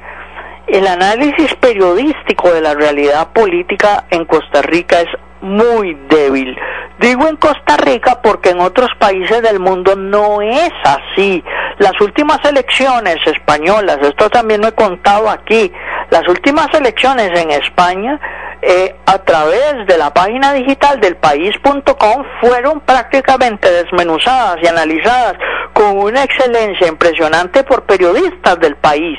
el 0.67 0.87
análisis 0.87 1.55
periodístico 1.55 2.53
de 2.53 2.61
la 2.61 2.75
realidad 2.75 3.33
política 3.33 4.05
en 4.11 4.25
Costa 4.27 4.63
Rica 4.63 5.01
es 5.01 5.09
muy 5.41 5.95
débil. 6.09 6.57
Digo 6.99 7.29
en 7.29 7.37
Costa 7.37 7.77
Rica 7.77 8.21
porque 8.23 8.51
en 8.51 8.61
otros 8.61 8.91
países 8.99 9.41
del 9.43 9.61
mundo 9.61 9.95
no 9.97 10.43
es 10.43 10.73
así. 10.85 11.43
Las 11.79 11.99
últimas 12.01 12.45
elecciones 12.45 13.17
españolas, 13.25 13.99
esto 14.03 14.29
también 14.29 14.61
lo 14.61 14.69
he 14.69 14.73
contado 14.73 15.31
aquí, 15.31 15.73
las 16.11 16.27
últimas 16.29 16.69
elecciones 16.75 17.31
en 17.41 17.51
España 17.53 18.21
eh, 18.61 18.97
a 19.07 19.19
través 19.19 19.87
de 19.87 19.97
la 19.97 20.13
página 20.13 20.53
digital 20.53 21.01
del 21.01 21.17
país.com 21.17 22.25
fueron 22.41 22.81
prácticamente 22.81 23.71
desmenuzadas 23.71 24.57
y 24.61 24.67
analizadas 24.67 25.35
con 25.79 25.97
una 25.97 26.25
excelencia 26.25 26.89
impresionante 26.89 27.63
por 27.63 27.85
periodistas 27.85 28.59
del 28.59 28.75
país, 28.75 29.17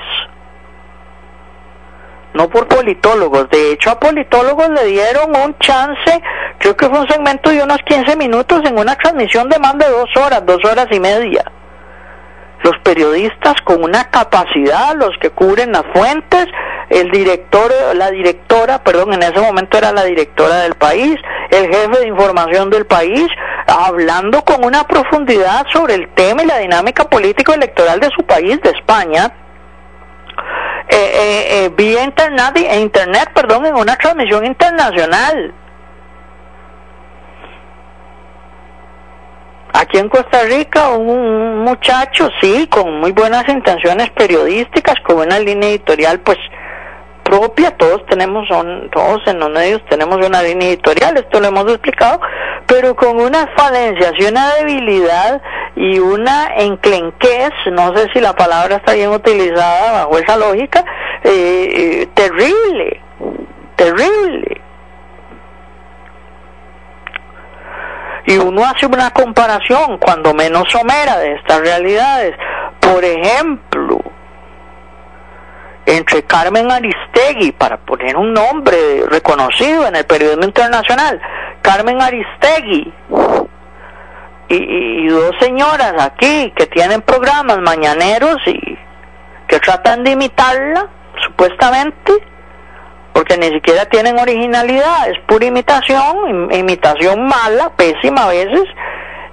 no 2.33 2.49
por 2.49 2.67
politólogos. 2.67 3.49
De 3.49 3.71
hecho, 3.71 3.91
a 3.91 3.97
politólogos 3.97 4.67
le 4.71 4.87
dieron 4.87 5.33
un 5.37 5.57
chance, 5.59 6.21
creo 6.57 6.75
que 6.75 6.89
fue 6.89 6.99
un 6.99 7.07
segmento 7.07 7.49
de 7.49 7.63
unos 7.63 7.77
15 7.85 8.13
minutos 8.17 8.61
en 8.65 8.77
una 8.77 8.93
transmisión 8.97 9.47
de 9.47 9.57
más 9.57 9.77
de 9.77 9.87
dos 9.87 10.09
horas, 10.17 10.45
dos 10.45 10.59
horas 10.65 10.87
y 10.91 10.99
media 10.99 11.45
los 12.63 12.77
periodistas 12.83 13.55
con 13.63 13.83
una 13.83 14.09
capacidad, 14.09 14.95
los 14.95 15.17
que 15.21 15.29
cubren 15.29 15.71
las 15.71 15.83
fuentes, 15.93 16.45
el 16.89 17.09
director, 17.11 17.71
la 17.95 18.11
directora, 18.11 18.83
perdón, 18.83 19.13
en 19.13 19.23
ese 19.23 19.39
momento 19.39 19.77
era 19.77 19.91
la 19.91 20.03
directora 20.03 20.57
del 20.57 20.75
país, 20.75 21.15
el 21.51 21.67
jefe 21.67 21.99
de 21.99 22.07
información 22.07 22.69
del 22.69 22.85
país, 22.85 23.27
hablando 23.69 24.43
con 24.43 24.63
una 24.65 24.83
profundidad 24.85 25.65
sobre 25.71 25.95
el 25.95 26.09
tema 26.13 26.43
y 26.43 26.47
la 26.47 26.57
dinámica 26.57 27.03
político-electoral 27.05 27.99
de 27.99 28.09
su 28.09 28.23
país, 28.25 28.59
de 28.61 28.71
España, 28.71 29.31
eh, 30.89 30.95
eh, 30.95 31.65
eh, 31.65 31.69
vía 31.75 32.03
internet, 32.03 32.57
internet, 32.79 33.29
perdón, 33.33 33.65
en 33.67 33.75
una 33.75 33.95
transmisión 33.95 34.45
internacional. 34.45 35.53
Aquí 39.73 39.97
en 39.99 40.09
Costa 40.09 40.43
Rica, 40.43 40.89
un 40.89 41.63
muchacho, 41.63 42.29
sí, 42.41 42.67
con 42.67 42.99
muy 42.99 43.11
buenas 43.11 43.47
intenciones 43.47 44.09
periodísticas, 44.11 44.95
con 45.05 45.19
una 45.19 45.39
línea 45.39 45.69
editorial, 45.69 46.19
pues 46.21 46.37
propia, 47.29 47.69
todos 47.77 48.03
tenemos, 48.07 48.47
son, 48.47 48.89
todos 48.89 49.21
en 49.27 49.39
los 49.39 49.51
medios 49.51 49.81
tenemos 49.87 50.17
una 50.25 50.41
línea 50.41 50.69
editorial, 50.69 51.15
esto 51.15 51.39
lo 51.39 51.47
hemos 51.47 51.71
explicado, 51.71 52.19
pero 52.65 52.95
con 52.95 53.21
unas 53.21 53.45
falencias 53.55 54.13
y 54.17 54.25
una 54.25 54.55
debilidad 54.55 55.39
y 55.75 55.99
una 55.99 56.55
enclenquez, 56.57 57.51
no 57.71 57.95
sé 57.95 58.07
si 58.13 58.19
la 58.19 58.35
palabra 58.35 58.77
está 58.77 58.93
bien 58.93 59.11
utilizada 59.11 60.05
bajo 60.05 60.17
esa 60.17 60.37
lógica, 60.37 60.83
eh, 61.23 62.01
eh, 62.01 62.07
terrible, 62.15 62.99
terrible. 63.75 64.61
y 68.25 68.37
uno 68.37 68.63
hace 68.63 68.85
una 68.85 69.09
comparación 69.09 69.97
cuando 69.97 70.35
menos 70.35 70.63
somera 70.69 71.17
de 71.17 71.33
estas 71.33 71.61
realidades. 71.61 72.35
Por 72.79 73.03
ejemplo, 73.03 73.99
entre 75.89 76.23
Carmen 76.23 76.71
Aristegui, 76.71 77.51
para 77.51 77.77
poner 77.77 78.15
un 78.15 78.31
nombre 78.31 78.77
reconocido 79.09 79.87
en 79.87 79.95
el 79.95 80.05
periodismo 80.05 80.43
internacional, 80.43 81.19
Carmen 81.63 81.99
Aristegui, 81.99 82.93
y, 84.49 85.07
dos 85.07 85.35
señoras 85.39 85.93
aquí 85.99 86.51
que 86.55 86.67
tienen 86.67 87.01
programas 87.01 87.59
mañaneros 87.59 88.37
y 88.47 88.77
que 89.47 89.59
tratan 89.59 90.03
de 90.03 90.11
imitarla, 90.11 90.87
supuestamente, 91.23 92.13
porque 93.13 93.37
ni 93.37 93.47
siquiera 93.47 93.85
tienen 93.85 94.19
originalidad, 94.19 95.09
es 95.09 95.19
pura 95.27 95.45
imitación, 95.45 96.53
imitación 96.53 97.27
mala, 97.27 97.71
pésima 97.75 98.25
a 98.25 98.29
veces, 98.29 98.63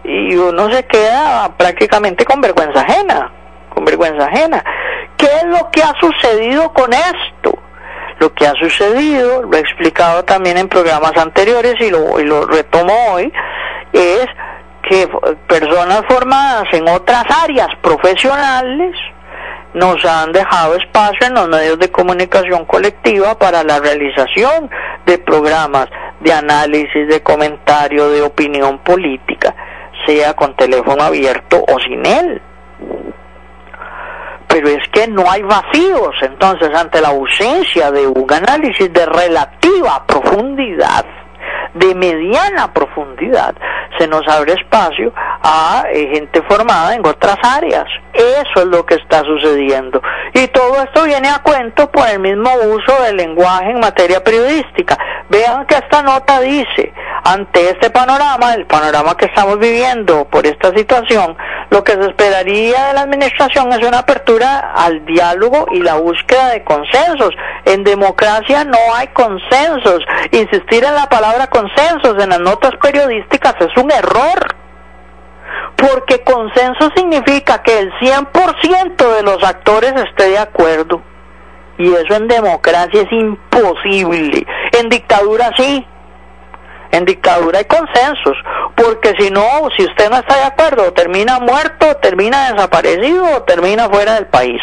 y 0.05 0.37
uno 0.37 0.71
se 0.71 0.85
queda 0.87 1.55
prácticamente 1.57 2.25
con 2.25 2.40
vergüenza 2.40 2.81
ajena, 2.81 3.31
con 3.75 3.85
vergüenza 3.85 4.27
ajena. 4.27 4.64
¿Qué 5.16 5.26
es 5.26 5.44
lo 5.44 5.70
que 5.70 5.83
ha 5.83 5.94
sucedido 6.00 6.72
con 6.72 6.92
esto? 6.92 7.59
Lo 8.18 8.33
que 8.33 8.46
ha 8.46 8.55
sucedido, 8.55 9.42
lo 9.42 9.57
he 9.57 9.61
explicado 9.61 10.24
también 10.24 10.57
en 10.59 10.68
programas 10.68 11.16
anteriores 11.16 11.74
y 11.81 11.90
lo, 11.90 12.18
y 12.18 12.24
lo 12.24 12.46
retomo 12.46 12.92
hoy, 13.12 13.33
es 13.92 14.26
que 14.88 15.09
personas 15.46 16.02
formadas 16.09 16.66
en 16.72 16.88
otras 16.88 17.24
áreas 17.42 17.68
profesionales, 17.83 18.94
nos 19.76 20.02
han 20.07 20.33
dejado 20.33 20.74
espacio 20.74 21.26
en 21.26 21.35
los 21.35 21.48
medios 21.48 21.79
de 21.79 21.90
comunicación 21.90 22.64
colectiva 22.64 23.38
para 23.38 23.62
la 23.62 23.79
realización 23.79 24.70
de 25.05 25.18
programas 25.18 25.87
de 26.20 26.33
análisis, 26.33 27.07
de 27.07 27.22
comentario, 27.22 28.09
de 28.09 28.22
opinión 28.22 28.79
política, 28.79 29.55
sea 30.07 30.33
con 30.33 30.57
teléfono 30.57 31.02
abierto 31.02 31.62
o 31.68 31.79
sin 31.79 32.07
él. 32.07 32.40
Pero 34.57 34.71
es 34.71 34.88
que 34.88 35.07
no 35.07 35.31
hay 35.31 35.42
vacíos, 35.42 36.14
entonces 36.23 36.71
ante 36.75 36.99
la 37.03 37.09
ausencia 37.09 37.90
de 37.90 38.07
un 38.07 38.27
análisis 38.33 38.90
de 38.90 39.05
relativa 39.05 40.03
profundidad, 40.07 41.05
de 41.75 41.95
mediana 41.95 42.73
profundidad, 42.73 43.55
se 43.99 44.09
nos 44.09 44.27
abre 44.27 44.55
espacio 44.55 45.12
a 45.14 45.85
eh, 45.92 46.09
gente 46.11 46.40
formada 46.49 46.95
en 46.95 47.07
otras 47.07 47.37
áreas. 47.42 47.85
Eso 48.16 48.61
es 48.61 48.66
lo 48.66 48.87
que 48.87 48.94
está 48.94 49.22
sucediendo. 49.24 50.00
Y 50.33 50.46
todo 50.48 50.83
esto 50.83 51.05
viene 51.05 51.29
a 51.29 51.42
cuento 51.42 51.90
por 51.90 52.09
el 52.09 52.18
mismo 52.20 52.50
uso 52.64 53.02
del 53.02 53.16
lenguaje 53.16 53.70
en 53.70 53.81
materia 53.81 54.24
periodística. 54.24 54.98
Vean 55.29 55.66
que 55.66 55.74
esta 55.74 56.02
nota 56.02 56.40
dice, 56.40 56.92
ante 57.24 57.70
este 57.70 57.90
panorama, 57.90 58.55
el 58.55 58.66
panorama 58.66 59.16
que 59.16 59.26
estamos 59.26 59.59
viviendo 59.59 60.26
por 60.29 60.46
esta 60.46 60.70
situación, 60.74 61.37
lo 61.70 61.85
que 61.85 61.92
se 61.92 62.07
esperaría 62.07 62.87
de 62.87 62.94
la 62.94 63.02
administración 63.02 63.72
es 63.72 63.87
una 63.87 63.98
apertura 63.98 64.72
al 64.74 65.05
diálogo 65.05 65.66
y 65.72 65.83
la 65.83 65.96
búsqueda 65.96 66.50
de 66.50 66.64
consensos. 66.64 67.35
En 67.64 67.85
democracia 67.85 68.64
no 68.64 68.79
hay 68.94 69.09
consensos. 69.09 70.05
Insistir 70.31 70.85
en 70.85 70.94
la 70.94 71.09
palabra 71.09 71.48
consensos 71.48 72.14
en 72.22 72.31
las 72.31 72.40
notas 72.40 72.72
periodísticas 72.81 73.55
es 73.61 73.76
un 73.76 73.90
error. 73.90 74.65
Porque 75.77 76.23
consenso 76.23 76.90
significa 76.95 77.62
que 77.62 77.79
el 77.79 77.92
100% 77.95 79.16
de 79.16 79.23
los 79.23 79.42
actores 79.45 79.92
esté 79.92 80.31
de 80.31 80.38
acuerdo. 80.38 81.03
Y 81.79 81.92
eso 81.92 82.14
en 82.14 82.29
democracia 82.29 83.03
es 83.03 83.12
imposible. 83.12 84.47
En 84.79 84.88
dictadura 84.88 85.51
sí. 85.57 85.87
En 86.92 87.05
dictadura 87.05 87.59
hay 87.59 87.64
consensos. 87.66 88.37
Por 88.75 88.87
porque 88.97 89.14
si 89.19 89.31
no, 89.31 89.42
si 89.77 89.85
usted 89.85 90.09
no 90.11 90.16
está 90.16 90.37
de 90.37 90.45
acuerdo, 90.45 90.92
termina 90.92 91.38
muerto, 91.38 91.97
termina 91.97 92.53
desaparecido 92.53 93.25
o 93.37 93.42
termina 93.42 93.88
fuera 93.88 94.14
del 94.14 94.27
país. 94.27 94.61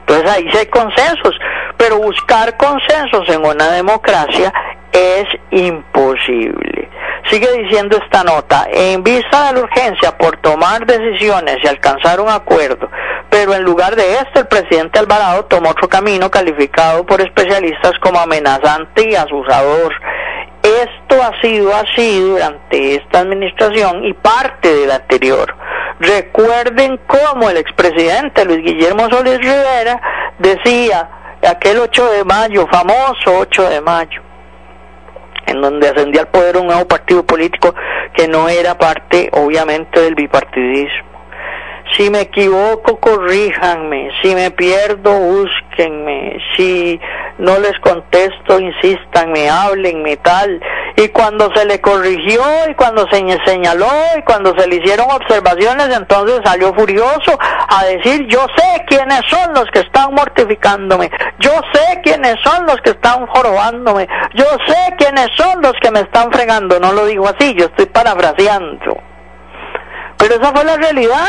Entonces 0.00 0.30
ahí 0.30 0.48
sí 0.50 0.58
hay 0.58 0.66
consensos, 0.66 1.34
pero 1.76 1.98
buscar 1.98 2.56
consensos 2.56 3.28
en 3.28 3.44
una 3.44 3.70
democracia 3.70 4.52
es 4.92 5.24
imposible. 5.50 6.85
Sigue 7.30 7.50
diciendo 7.64 7.98
esta 8.00 8.22
nota, 8.22 8.68
en 8.70 9.02
vista 9.02 9.46
de 9.46 9.54
la 9.54 9.60
urgencia 9.60 10.16
por 10.16 10.36
tomar 10.36 10.86
decisiones 10.86 11.56
y 11.62 11.66
alcanzar 11.66 12.20
un 12.20 12.28
acuerdo, 12.28 12.88
pero 13.30 13.52
en 13.52 13.64
lugar 13.64 13.96
de 13.96 14.14
esto 14.14 14.40
el 14.40 14.46
presidente 14.46 15.00
Alvarado 15.00 15.44
tomó 15.46 15.70
otro 15.70 15.88
camino 15.88 16.30
calificado 16.30 17.04
por 17.04 17.20
especialistas 17.20 17.92
como 18.00 18.20
amenazante 18.20 19.10
y 19.10 19.16
asusador. 19.16 19.92
Esto 20.62 21.22
ha 21.22 21.40
sido 21.40 21.74
así 21.74 22.20
durante 22.20 22.94
esta 22.94 23.20
administración 23.20 24.04
y 24.04 24.12
parte 24.12 24.72
de 24.72 24.86
la 24.86 24.96
anterior. 24.96 25.52
Recuerden 25.98 27.00
cómo 27.06 27.50
el 27.50 27.56
expresidente 27.56 28.44
Luis 28.44 28.62
Guillermo 28.62 29.08
Solís 29.10 29.38
Rivera 29.38 30.00
decía 30.38 31.08
aquel 31.48 31.78
8 31.78 32.12
de 32.12 32.24
mayo, 32.24 32.66
famoso 32.70 33.38
8 33.38 33.70
de 33.70 33.80
mayo, 33.80 34.22
en 35.46 35.60
donde 35.60 35.88
ascendía 35.88 36.22
al 36.22 36.28
poder 36.28 36.56
un 36.56 36.66
nuevo 36.66 36.86
partido 36.86 37.24
político 37.24 37.74
que 38.14 38.28
no 38.28 38.48
era 38.48 38.76
parte, 38.76 39.28
obviamente, 39.32 40.00
del 40.00 40.14
bipartidismo. 40.14 41.15
Si 41.92 42.10
me 42.10 42.22
equivoco, 42.22 42.98
corríjanme. 42.98 44.10
Si 44.20 44.34
me 44.34 44.50
pierdo, 44.50 45.12
búsquenme. 45.12 46.38
Si 46.56 47.00
no 47.38 47.58
les 47.58 47.78
contesto, 47.80 48.58
insístanme, 48.58 49.48
háblenme 49.48 50.16
tal. 50.18 50.60
Y 50.96 51.08
cuando 51.08 51.50
se 51.54 51.64
le 51.64 51.80
corrigió 51.80 52.42
y 52.68 52.74
cuando 52.74 53.06
se 53.10 53.24
señaló 53.46 53.90
y 54.18 54.22
cuando 54.22 54.58
se 54.58 54.66
le 54.66 54.76
hicieron 54.76 55.06
observaciones, 55.10 55.94
entonces 55.96 56.40
salió 56.44 56.74
furioso 56.74 57.38
a 57.40 57.84
decir, 57.84 58.26
yo 58.26 58.46
sé 58.56 58.84
quiénes 58.86 59.20
son 59.28 59.54
los 59.54 59.66
que 59.72 59.80
están 59.80 60.12
mortificándome. 60.14 61.10
Yo 61.38 61.52
sé 61.72 62.00
quiénes 62.02 62.36
son 62.42 62.66
los 62.66 62.76
que 62.82 62.90
están 62.90 63.26
jorobándome. 63.26 64.08
Yo 64.34 64.46
sé 64.66 64.94
quiénes 64.98 65.28
son 65.36 65.62
los 65.62 65.74
que 65.80 65.90
me 65.90 66.00
están 66.00 66.32
fregando. 66.32 66.80
No 66.80 66.92
lo 66.92 67.06
digo 67.06 67.28
así, 67.28 67.54
yo 67.54 67.66
estoy 67.66 67.86
parafraseando. 67.86 68.98
Pero 70.18 70.34
esa 70.34 70.52
fue 70.52 70.64
la 70.64 70.76
realidad. 70.76 71.28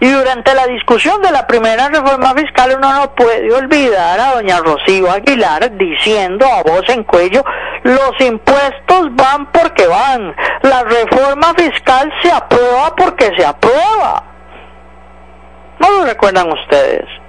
Y 0.00 0.10
durante 0.10 0.54
la 0.54 0.66
discusión 0.66 1.20
de 1.20 1.30
la 1.30 1.46
primera 1.46 1.88
reforma 1.88 2.32
fiscal 2.34 2.74
uno 2.76 2.92
no 2.92 3.14
puede 3.14 3.52
olvidar 3.52 4.18
a 4.18 4.34
doña 4.34 4.58
Rocío 4.60 5.10
Aguilar 5.10 5.76
diciendo 5.76 6.46
a 6.46 6.62
voz 6.62 6.88
en 6.88 7.04
cuello, 7.04 7.44
los 7.82 8.12
impuestos 8.20 9.14
van 9.14 9.46
porque 9.52 9.86
van, 9.86 10.34
la 10.62 10.84
reforma 10.84 11.54
fiscal 11.54 12.10
se 12.22 12.32
aprueba 12.32 12.94
porque 12.96 13.30
se 13.36 13.44
aprueba. 13.44 14.24
¿No 15.78 15.90
lo 15.90 16.04
recuerdan 16.06 16.50
ustedes? 16.52 17.19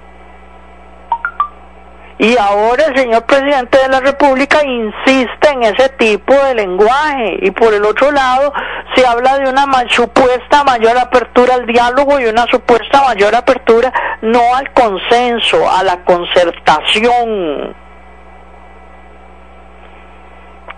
Y 2.22 2.38
ahora 2.38 2.84
el 2.84 2.96
señor 2.96 3.24
presidente 3.24 3.78
de 3.78 3.88
la 3.88 3.98
República 3.98 4.64
insiste 4.64 5.50
en 5.50 5.64
ese 5.64 5.88
tipo 5.98 6.32
de 6.32 6.54
lenguaje. 6.54 7.38
Y 7.42 7.50
por 7.50 7.74
el 7.74 7.84
otro 7.84 8.12
lado, 8.12 8.52
se 8.94 9.04
habla 9.04 9.38
de 9.38 9.50
una 9.50 9.66
supuesta 9.88 10.62
mayor 10.62 10.96
apertura 10.98 11.54
al 11.54 11.66
diálogo 11.66 12.20
y 12.20 12.26
una 12.26 12.46
supuesta 12.46 13.02
mayor 13.02 13.34
apertura 13.34 13.92
no 14.22 14.40
al 14.54 14.72
consenso, 14.72 15.68
a 15.68 15.82
la 15.82 16.04
concertación. 16.04 17.74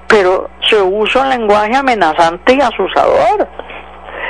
Pero 0.08 0.48
se 0.66 0.80
usa 0.80 1.24
un 1.24 1.28
lenguaje 1.28 1.76
amenazante 1.76 2.54
y 2.54 2.60
asusador. 2.62 3.46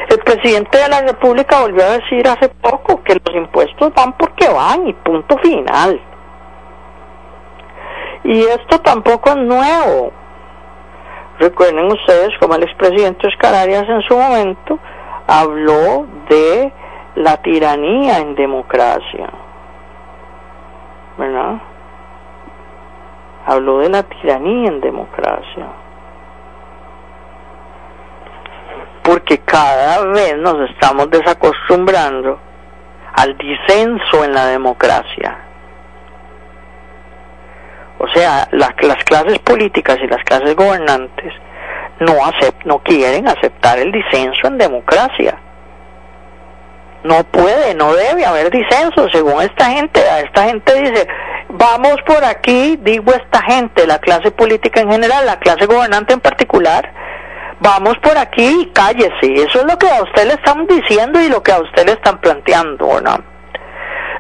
El 0.09 0.19
presidente 0.19 0.79
de 0.79 0.89
la 0.89 1.01
República 1.03 1.61
volvió 1.61 1.85
a 1.85 1.99
decir 1.99 2.27
hace 2.27 2.49
poco 2.49 3.05
que 3.05 3.15
los 3.25 3.37
impuestos 3.37 3.95
van 3.95 4.15
porque 4.15 4.49
van 4.49 4.89
y 4.89 4.93
punto 4.95 5.39
final. 5.39 6.01
Y 8.25 8.41
esto 8.41 8.81
tampoco 8.81 9.31
es 9.31 9.37
nuevo. 9.37 10.13
Recuerden 11.39 11.93
ustedes 11.93 12.31
como 12.41 12.55
el 12.55 12.63
expresidente 12.63 13.27
Oscar 13.29 13.55
Arias 13.55 13.85
en 13.89 14.03
su 14.03 14.17
momento 14.17 14.79
habló 15.27 16.07
de 16.29 16.73
la 17.17 17.37
tiranía 17.39 18.19
en 18.19 18.35
democracia. 18.35 19.29
¿Verdad? 21.19 21.61
Habló 23.47 23.79
de 23.81 23.91
la 23.91 24.03
tiranía 24.05 24.69
en 24.69 24.81
democracia. 24.81 25.67
Porque 29.03 29.39
cada 29.39 30.03
vez 30.07 30.39
nos 30.39 30.71
estamos 30.71 31.11
desacostumbrando 31.11 32.39
al 33.17 33.37
disenso 33.37 34.25
en 34.25 34.33
la 34.33 34.47
democracia 34.47 35.45
o 38.05 38.09
sea, 38.13 38.47
las 38.53 39.05
clases 39.05 39.39
políticas 39.39 39.97
y 40.03 40.07
las 40.07 40.23
clases 40.25 40.55
gobernantes 40.55 41.33
no, 42.01 42.13
no 42.67 42.79
quieren 42.81 43.27
aceptar 43.27 43.79
el 43.79 43.91
disenso 43.93 44.47
en 44.47 44.59
democracia. 44.59 45.39
No 47.03 47.25
puede, 47.25 47.75
no 47.75 47.95
debe 47.95 48.27
haber 48.27 48.51
disenso, 48.51 49.09
según 49.11 49.43
esta 49.43 49.71
gente. 49.71 50.03
Esta 50.23 50.45
gente 50.45 50.75
dice, 50.81 51.07
vamos 51.49 51.97
por 52.07 52.23
aquí, 52.25 52.79
digo 52.83 53.13
esta 53.13 53.43
gente, 53.43 53.87
la 53.87 53.99
clase 53.99 54.31
política 54.31 54.83
en 54.83 54.91
general, 54.91 55.25
la 55.25 55.39
clase 55.39 55.65
gobernante 55.65 56.13
en 56.13 56.21
particular, 56.21 56.91
vamos 57.61 57.97
por 58.03 58.19
aquí 58.19 58.63
y 58.63 58.67
cállese. 58.67 59.33
Eso 59.35 59.61
es 59.61 59.65
lo 59.65 59.79
que 59.79 59.89
a 59.89 60.03
usted 60.03 60.27
le 60.27 60.35
están 60.35 60.67
diciendo 60.67 61.21
y 61.21 61.29
lo 61.29 61.43
que 61.43 61.53
a 61.53 61.61
usted 61.61 61.87
le 61.87 61.93
están 61.93 62.19
planteando, 62.19 63.01
¿no? 63.01 63.34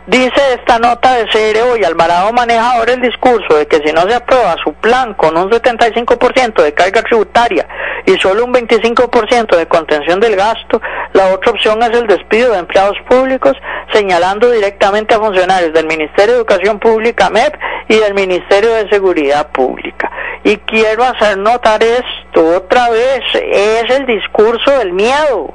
Dice 0.06 0.52
esta 0.52 0.78
nota 0.78 1.14
de 1.14 1.24
CRO 1.28 1.78
y 1.78 1.84
Alvarado 1.84 2.30
maneja 2.34 2.72
ahora 2.72 2.92
el 2.92 3.00
discurso 3.00 3.56
de 3.56 3.66
que 3.66 3.78
si 3.78 3.90
no 3.90 4.02
se 4.02 4.14
aprueba 4.14 4.54
su 4.62 4.74
plan 4.74 5.14
con 5.14 5.34
un 5.34 5.50
75% 5.50 6.62
de 6.62 6.74
carga 6.74 7.02
tributaria 7.02 7.66
y 8.04 8.12
solo 8.18 8.44
un 8.44 8.52
25% 8.52 9.56
de 9.56 9.66
contención 9.66 10.20
del 10.20 10.36
gasto, 10.36 10.82
la 11.14 11.32
otra 11.32 11.52
opción 11.52 11.82
es 11.82 11.98
el 11.98 12.06
despido 12.06 12.52
de 12.52 12.58
empleados 12.58 12.98
públicos, 13.08 13.54
señalando 13.94 14.50
directamente 14.50 15.14
a 15.14 15.18
funcionarios 15.18 15.72
del 15.72 15.86
Ministerio 15.86 16.34
de 16.34 16.40
Educación 16.40 16.78
Pública, 16.78 17.30
MEP, 17.30 17.54
y 17.88 17.94
del 17.96 18.12
Ministerio 18.12 18.74
de 18.74 18.90
Seguridad 18.90 19.52
Pública. 19.52 20.10
Y 20.42 20.58
quiero 20.58 21.04
hacer 21.04 21.38
notar 21.38 21.82
esto 21.82 22.56
otra 22.56 22.90
vez, 22.90 23.22
es 23.32 23.90
el 23.90 24.04
discurso 24.04 24.70
del 24.78 24.92
miedo 24.92 25.54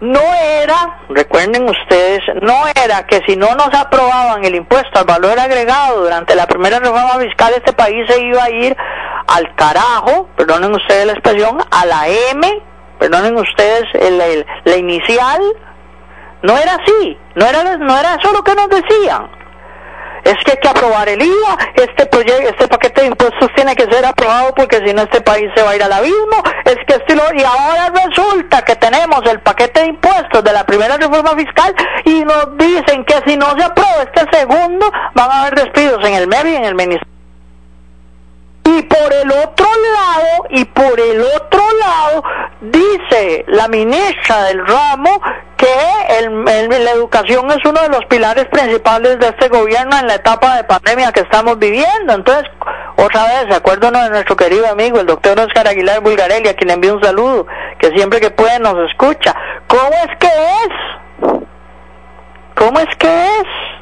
no 0.00 0.20
era, 0.34 1.00
recuerden 1.08 1.68
ustedes, 1.68 2.20
no 2.42 2.54
era 2.82 3.06
que 3.06 3.20
si 3.26 3.36
no 3.36 3.54
nos 3.54 3.72
aprobaban 3.74 4.44
el 4.44 4.54
impuesto 4.54 4.98
al 4.98 5.04
valor 5.04 5.38
agregado 5.38 6.02
durante 6.02 6.34
la 6.34 6.46
primera 6.46 6.78
reforma 6.78 7.18
fiscal, 7.20 7.52
este 7.54 7.72
país 7.72 8.06
se 8.08 8.20
iba 8.20 8.44
a 8.44 8.50
ir 8.50 8.76
al 9.26 9.54
carajo, 9.54 10.28
perdonen 10.36 10.74
ustedes 10.74 11.06
la 11.06 11.12
expresión, 11.12 11.58
a 11.70 11.86
la 11.86 12.08
M, 12.08 12.62
perdonen 12.98 13.36
ustedes 13.36 13.84
la 14.64 14.76
inicial, 14.76 15.40
no 16.42 16.56
era 16.56 16.74
así, 16.74 17.18
no 17.34 17.46
era, 17.46 17.76
no 17.76 17.98
era 17.98 18.14
eso 18.14 18.32
lo 18.32 18.42
que 18.42 18.54
nos 18.54 18.68
decían 18.68 19.39
es 20.24 20.34
que 20.44 20.52
hay 20.52 20.58
que 20.58 20.68
aprobar 20.68 21.08
el 21.08 21.22
IVA, 21.22 21.58
este 21.74 22.06
proyecto, 22.06 22.48
este 22.48 22.68
paquete 22.68 23.00
de 23.02 23.06
impuestos 23.08 23.50
tiene 23.54 23.74
que 23.74 23.84
ser 23.90 24.04
aprobado 24.04 24.54
porque 24.54 24.78
si 24.84 24.92
no 24.92 25.02
este 25.02 25.20
país 25.20 25.50
se 25.54 25.62
va 25.62 25.70
a 25.70 25.76
ir 25.76 25.82
al 25.82 25.92
abismo, 25.92 26.42
es 26.64 26.76
que 26.86 26.94
estilo, 26.94 27.22
y 27.34 27.42
ahora 27.42 27.92
resulta 28.04 28.62
que 28.62 28.76
tenemos 28.76 29.20
el 29.30 29.40
paquete 29.40 29.80
de 29.80 29.86
impuestos 29.86 30.44
de 30.44 30.52
la 30.52 30.64
primera 30.64 30.96
reforma 30.96 31.30
fiscal 31.36 31.74
y 32.04 32.24
nos 32.24 32.56
dicen 32.56 33.04
que 33.04 33.14
si 33.26 33.36
no 33.36 33.46
se 33.56 33.64
aprueba 33.64 34.02
este 34.02 34.38
segundo 34.38 34.90
van 35.14 35.30
a 35.30 35.40
haber 35.42 35.54
despidos 35.54 36.06
en 36.06 36.14
el 36.14 36.28
MER 36.28 36.46
y 36.46 36.56
en 36.56 36.64
el 36.64 36.74
Ministerio. 36.74 37.19
Y 38.64 38.82
por 38.82 39.12
el 39.12 39.30
otro 39.30 39.66
lado, 39.66 40.46
y 40.50 40.64
por 40.64 41.00
el 41.00 41.20
otro 41.22 41.62
lado, 41.78 42.24
dice 42.60 43.44
la 43.48 43.68
ministra 43.68 44.44
del 44.44 44.66
ramo 44.66 45.20
que 45.56 46.18
el, 46.18 46.44
la 46.44 46.90
educación 46.92 47.50
es 47.50 47.58
uno 47.64 47.80
de 47.82 47.88
los 47.88 48.04
pilares 48.06 48.46
principales 48.46 49.18
de 49.18 49.28
este 49.28 49.48
gobierno 49.48 49.98
en 49.98 50.06
la 50.06 50.14
etapa 50.14 50.56
de 50.56 50.64
pandemia 50.64 51.12
que 51.12 51.20
estamos 51.20 51.58
viviendo. 51.58 52.14
Entonces, 52.14 52.50
otra 52.96 53.24
vez, 53.24 53.56
acuérdanos 53.56 54.04
de 54.04 54.10
nuestro 54.10 54.36
querido 54.36 54.66
amigo, 54.68 55.00
el 55.00 55.06
doctor 55.06 55.38
Oscar 55.40 55.68
Aguilar 55.68 56.00
Bulgarelli, 56.00 56.48
a 56.48 56.54
quien 56.54 56.70
envío 56.70 56.94
un 56.94 57.02
saludo, 57.02 57.46
que 57.78 57.88
siempre 57.90 58.20
que 58.20 58.30
puede 58.30 58.58
nos 58.58 58.90
escucha. 58.90 59.34
¿Cómo 59.66 59.90
es 59.90 60.18
que 60.18 60.26
es? 60.26 61.44
¿Cómo 62.54 62.78
es 62.78 62.96
que 62.96 63.08
es? 63.08 63.79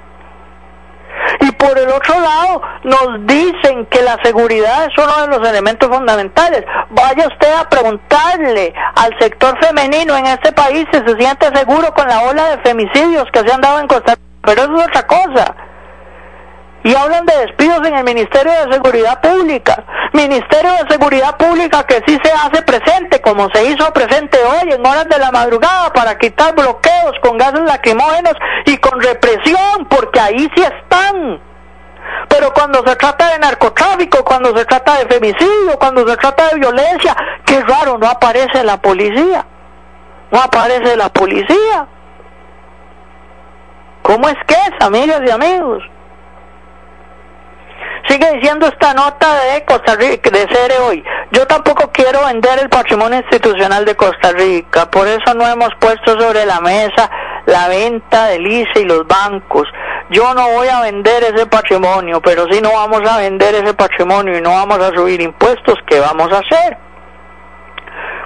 Y 1.40 1.50
por 1.52 1.78
el 1.78 1.88
otro 1.88 2.18
lado, 2.20 2.62
nos 2.84 3.26
dicen 3.26 3.86
que 3.86 4.02
la 4.02 4.18
seguridad 4.22 4.84
es 4.84 4.96
uno 4.96 5.26
de 5.26 5.38
los 5.38 5.48
elementos 5.48 5.88
fundamentales. 5.88 6.64
Vaya 6.90 7.28
usted 7.28 7.52
a 7.52 7.68
preguntarle 7.68 8.74
al 8.94 9.18
sector 9.18 9.58
femenino 9.64 10.16
en 10.16 10.26
este 10.26 10.52
país 10.52 10.86
si 10.92 10.98
se 11.00 11.16
siente 11.16 11.46
seguro 11.54 11.92
con 11.94 12.08
la 12.08 12.22
ola 12.22 12.50
de 12.50 12.58
femicidios 12.58 13.24
que 13.32 13.40
se 13.40 13.52
han 13.52 13.60
dado 13.60 13.80
en 13.80 13.86
Costa 13.86 14.14
Rica. 14.14 14.22
Pero 14.42 14.62
eso 14.62 14.76
es 14.76 14.86
otra 14.88 15.06
cosa. 15.06 15.54
Y 16.88 16.94
hablan 16.94 17.26
de 17.26 17.36
despidos 17.36 17.86
en 17.86 17.96
el 17.96 18.02
Ministerio 18.02 18.50
de 18.50 18.72
Seguridad 18.72 19.20
Pública. 19.20 19.84
Ministerio 20.14 20.70
de 20.72 20.90
Seguridad 20.90 21.36
Pública 21.36 21.82
que 21.82 22.02
sí 22.06 22.18
se 22.24 22.32
hace 22.32 22.62
presente, 22.62 23.20
como 23.20 23.50
se 23.50 23.62
hizo 23.66 23.92
presente 23.92 24.38
hoy 24.42 24.72
en 24.72 24.86
horas 24.86 25.06
de 25.06 25.18
la 25.18 25.30
madrugada 25.30 25.92
para 25.92 26.16
quitar 26.16 26.54
bloqueos 26.54 27.12
con 27.20 27.36
gases 27.36 27.60
lacrimógenos 27.60 28.32
y 28.64 28.78
con 28.78 28.98
represión, 29.02 29.86
porque 29.90 30.18
ahí 30.18 30.48
sí 30.56 30.62
están. 30.62 31.38
Pero 32.30 32.54
cuando 32.54 32.82
se 32.86 32.96
trata 32.96 33.32
de 33.32 33.38
narcotráfico, 33.38 34.24
cuando 34.24 34.56
se 34.56 34.64
trata 34.64 35.00
de 35.00 35.08
femicidio, 35.08 35.78
cuando 35.78 36.08
se 36.08 36.16
trata 36.16 36.48
de 36.48 36.58
violencia, 36.58 37.14
qué 37.44 37.60
raro, 37.64 37.98
no 37.98 38.08
aparece 38.08 38.64
la 38.64 38.80
policía. 38.80 39.44
No 40.30 40.40
aparece 40.40 40.96
la 40.96 41.10
policía. 41.10 41.86
¿Cómo 44.00 44.26
es 44.26 44.36
que 44.46 44.54
es, 44.54 44.86
amigas 44.86 45.20
y 45.26 45.30
amigos? 45.30 45.82
Sigue 48.08 48.32
diciendo 48.34 48.66
esta 48.66 48.94
nota 48.94 49.34
de 49.52 49.64
Costa 49.64 49.94
Rica, 49.96 50.30
de 50.30 50.46
Cere 50.48 50.78
hoy. 50.78 51.04
Yo 51.32 51.46
tampoco 51.46 51.90
quiero 51.92 52.24
vender 52.26 52.58
el 52.60 52.68
patrimonio 52.68 53.18
institucional 53.18 53.84
de 53.84 53.94
Costa 53.96 54.32
Rica, 54.32 54.90
por 54.90 55.06
eso 55.06 55.34
no 55.34 55.46
hemos 55.46 55.70
puesto 55.78 56.18
sobre 56.18 56.46
la 56.46 56.60
mesa 56.60 57.10
la 57.48 57.68
venta 57.68 58.26
del 58.26 58.46
ICE 58.46 58.80
y 58.80 58.84
los 58.84 59.06
bancos. 59.06 59.66
Yo 60.10 60.34
no 60.34 60.48
voy 60.50 60.68
a 60.68 60.80
vender 60.80 61.24
ese 61.24 61.46
patrimonio, 61.46 62.20
pero 62.20 62.46
si 62.50 62.60
no 62.60 62.72
vamos 62.72 63.02
a 63.08 63.18
vender 63.18 63.54
ese 63.54 63.74
patrimonio 63.74 64.36
y 64.36 64.40
no 64.40 64.50
vamos 64.50 64.78
a 64.78 64.94
subir 64.94 65.20
impuestos, 65.20 65.76
¿qué 65.86 65.98
vamos 65.98 66.30
a 66.32 66.38
hacer? 66.38 66.76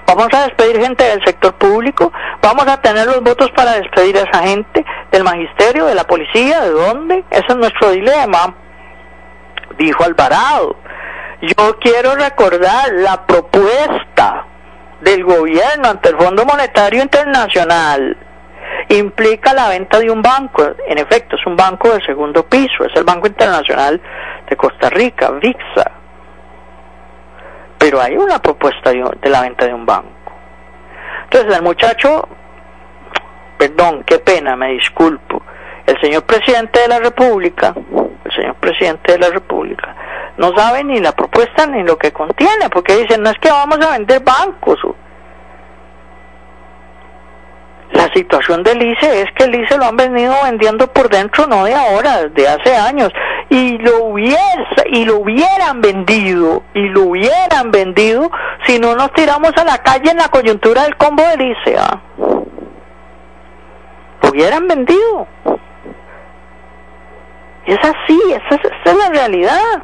Vamos 0.06 0.28
a 0.32 0.42
despedir 0.46 0.80
gente 0.80 1.04
del 1.04 1.24
sector 1.24 1.54
público, 1.54 2.12
vamos 2.42 2.66
a 2.66 2.80
tener 2.80 3.06
los 3.06 3.22
votos 3.22 3.50
para 3.52 3.74
despedir 3.74 4.18
a 4.18 4.22
esa 4.22 4.42
gente 4.42 4.84
del 5.10 5.22
magisterio, 5.22 5.86
de 5.86 5.94
la 5.94 6.04
policía, 6.04 6.60
¿de 6.60 6.70
dónde? 6.70 7.24
Ese 7.30 7.46
es 7.48 7.56
nuestro 7.56 7.90
dilema 7.90 8.54
dijo 9.76 10.04
Alvarado. 10.04 10.76
Yo 11.40 11.78
quiero 11.80 12.14
recordar 12.14 12.92
la 12.92 13.26
propuesta 13.26 14.46
del 15.00 15.24
gobierno 15.24 15.88
ante 15.88 16.10
el 16.10 16.16
Fondo 16.16 16.44
Monetario 16.44 17.02
Internacional 17.02 18.16
implica 18.88 19.52
la 19.52 19.68
venta 19.68 19.98
de 19.98 20.10
un 20.10 20.22
banco. 20.22 20.62
En 20.86 20.98
efecto, 20.98 21.36
es 21.36 21.46
un 21.46 21.56
banco 21.56 21.90
de 21.90 22.04
segundo 22.04 22.44
piso, 22.44 22.84
es 22.84 22.94
el 22.96 23.04
Banco 23.04 23.26
Internacional 23.26 24.00
de 24.48 24.56
Costa 24.56 24.90
Rica, 24.90 25.30
VIXA. 25.30 25.90
Pero 27.78 28.00
hay 28.00 28.16
una 28.16 28.40
propuesta 28.40 28.90
de 28.92 29.30
la 29.30 29.40
venta 29.40 29.66
de 29.66 29.74
un 29.74 29.84
banco. 29.84 30.08
Entonces 31.24 31.56
el 31.56 31.62
muchacho, 31.62 32.28
perdón, 33.58 34.04
qué 34.04 34.18
pena, 34.18 34.54
me 34.54 34.72
disculpo, 34.72 35.42
el 35.86 36.00
señor 36.00 36.24
presidente 36.24 36.80
de 36.80 36.88
la 36.88 36.98
República, 36.98 37.74
señor 38.34 38.54
presidente 38.56 39.12
de 39.12 39.18
la 39.18 39.30
República, 39.30 39.94
no 40.36 40.54
sabe 40.56 40.84
ni 40.84 41.00
la 41.00 41.12
propuesta 41.12 41.66
ni 41.66 41.82
lo 41.82 41.96
que 41.96 42.12
contiene, 42.12 42.70
porque 42.70 42.96
dicen, 42.96 43.22
no 43.22 43.30
es 43.30 43.38
que 43.38 43.50
vamos 43.50 43.78
a 43.80 43.92
vender 43.92 44.22
bancos. 44.22 44.78
La 47.92 48.10
situación 48.14 48.62
del 48.62 48.82
ICE 48.82 49.22
es 49.22 49.32
que 49.32 49.44
el 49.44 49.54
ICE 49.54 49.76
lo 49.76 49.84
han 49.84 49.96
venido 49.96 50.34
vendiendo 50.42 50.86
por 50.86 51.10
dentro, 51.10 51.46
no 51.46 51.64
de 51.64 51.74
ahora, 51.74 52.26
de 52.28 52.48
hace 52.48 52.74
años. 52.74 53.12
Y 53.50 53.76
lo, 53.78 54.04
hubiese, 54.04 54.88
y 54.90 55.04
lo 55.04 55.18
hubieran 55.18 55.82
vendido, 55.82 56.62
y 56.72 56.88
lo 56.88 57.02
hubieran 57.02 57.70
vendido 57.70 58.30
si 58.66 58.78
no 58.78 58.96
nos 58.96 59.12
tiramos 59.12 59.52
a 59.56 59.64
la 59.64 59.78
calle 59.78 60.10
en 60.10 60.16
la 60.16 60.28
coyuntura 60.28 60.84
del 60.84 60.96
combo 60.96 61.22
del 61.22 61.52
ICE. 61.52 61.76
¿ah? 61.78 62.00
Lo 64.22 64.30
hubieran 64.30 64.66
vendido. 64.66 65.26
Es 67.66 67.78
así, 67.78 68.20
esa 68.28 68.60
es, 68.84 68.96
la 68.96 69.08
realidad. 69.10 69.82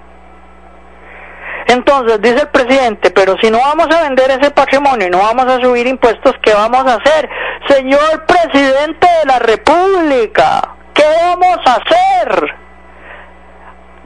Entonces, 1.68 2.20
dice 2.20 2.40
el 2.40 2.48
presidente, 2.48 3.10
pero 3.10 3.36
si 3.40 3.50
no 3.50 3.58
vamos 3.58 3.88
a 3.94 4.02
vender 4.02 4.30
ese 4.30 4.50
patrimonio 4.50 5.06
y 5.06 5.10
no 5.10 5.18
vamos 5.18 5.46
a 5.46 5.60
subir 5.60 5.86
impuestos, 5.86 6.32
¿qué 6.42 6.54
vamos 6.54 6.84
a 6.86 6.94
hacer? 6.94 7.28
Señor 7.68 8.24
presidente 8.26 9.06
de 9.06 9.26
la 9.26 9.38
República, 9.38 10.76
¿qué 10.94 11.04
vamos 11.22 11.58
a 11.66 11.74
hacer? 11.74 12.54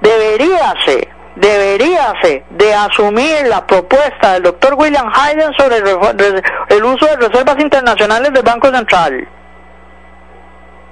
Deberíase, 0.00 1.08
deberíase 1.36 2.44
de 2.50 2.74
asumir 2.74 3.46
la 3.46 3.64
propuesta 3.64 4.34
del 4.34 4.42
doctor 4.42 4.74
William 4.74 5.10
Hayden 5.14 5.52
sobre 5.54 5.76
el 5.76 6.84
uso 6.84 7.06
de 7.06 7.28
reservas 7.28 7.58
internacionales 7.60 8.32
del 8.32 8.42
Banco 8.42 8.68
Central. 8.70 9.28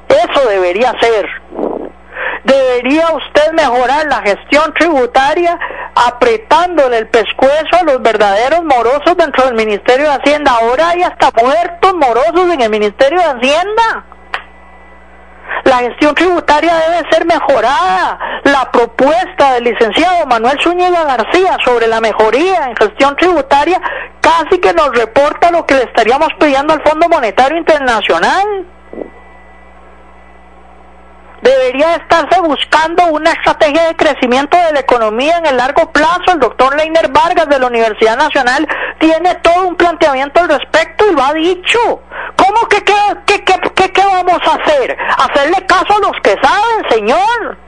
Eso 0.09 0.49
debería 0.49 0.95
ser. 1.01 1.29
Debería 2.45 3.07
usted 3.11 3.53
mejorar 3.53 4.07
la 4.07 4.23
gestión 4.23 4.73
tributaria 4.75 5.59
apretándole 5.95 6.99
el 6.99 7.09
pescuezo 7.09 7.77
a 7.79 7.85
los 7.85 8.01
verdaderos 8.03 8.65
morosos 8.65 9.17
dentro 9.17 9.45
del 9.45 9.55
Ministerio 9.55 10.07
de 10.07 10.15
Hacienda. 10.15 10.53
Ahora 10.61 10.91
hay 10.91 11.03
hasta 11.03 11.31
muertos 11.43 11.95
morosos 11.95 12.53
en 12.53 12.61
el 12.63 12.71
Ministerio 12.71 13.19
de 13.19 13.25
Hacienda. 13.25 14.05
La 15.65 15.79
gestión 15.79 16.15
tributaria 16.15 16.75
debe 16.75 17.11
ser 17.11 17.27
mejorada. 17.27 18.19
La 18.45 18.71
propuesta 18.73 19.55
del 19.55 19.65
licenciado 19.65 20.27
Manuel 20.27 20.59
Zúñiga 20.63 21.05
García 21.05 21.57
sobre 21.65 21.87
la 21.87 22.01
mejoría 22.01 22.67
en 22.69 22.77
gestión 22.77 23.15
tributaria 23.17 23.81
casi 24.21 24.59
que 24.59 24.73
nos 24.73 24.91
reporta 24.97 25.51
lo 25.51 25.67
que 25.67 25.75
le 25.75 25.83
estaríamos 25.83 26.29
pidiendo 26.39 26.73
al 26.73 26.83
Fondo 26.83 27.09
Monetario 27.09 27.59
Internacional 27.59 28.67
debería 31.43 31.97
estarse 31.97 32.41
buscando 32.41 33.07
una 33.07 33.33
estrategia 33.33 33.89
de 33.89 33.97
crecimiento 33.97 34.57
de 34.57 34.73
la 34.73 34.81
economía 34.81 35.39
en 35.39 35.47
el 35.47 35.57
largo 35.57 35.91
plazo. 35.93 36.33
El 36.33 36.41
doctor 36.41 36.77
Leiner 36.77 37.11
Vargas 37.11 37.49
de 37.49 37.59
la 37.59 37.67
Universidad 37.67 38.17
Nacional 38.17 38.67
tiene 38.99 39.35
todo 39.37 39.69
un 39.69 39.77
planteamiento 39.77 40.41
al 40.41 40.49
respecto 40.49 41.05
y 41.11 41.15
lo 41.15 41.23
ha 41.23 41.33
dicho. 41.33 41.79
¿Cómo 42.37 42.69
que 42.69 42.83
qué, 42.83 42.95
qué, 43.27 43.45
qué, 43.45 43.93
qué 43.93 44.05
vamos 44.05 44.41
a 44.47 44.55
hacer? 44.55 44.97
Hacerle 45.19 45.67
caso 45.67 45.97
a 45.97 46.01
los 46.01 46.21
que 46.23 46.37
saben, 46.43 46.91
señor. 46.91 47.59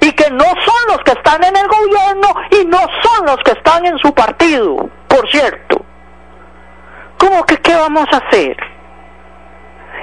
Y 0.00 0.12
que 0.12 0.30
no 0.30 0.44
son 0.44 0.86
los 0.88 0.98
que 1.04 1.12
están 1.12 1.42
en 1.44 1.56
el 1.56 1.66
gobierno 1.66 2.28
y 2.50 2.64
no 2.66 2.78
son 3.02 3.26
los 3.26 3.36
que 3.44 3.50
están 3.52 3.84
en 3.84 3.98
su 3.98 4.12
partido, 4.14 4.88
por 5.08 5.28
cierto. 5.30 5.84
¿Cómo 7.18 7.44
que 7.44 7.56
qué 7.58 7.74
vamos 7.74 8.06
a 8.12 8.18
hacer? 8.18 8.56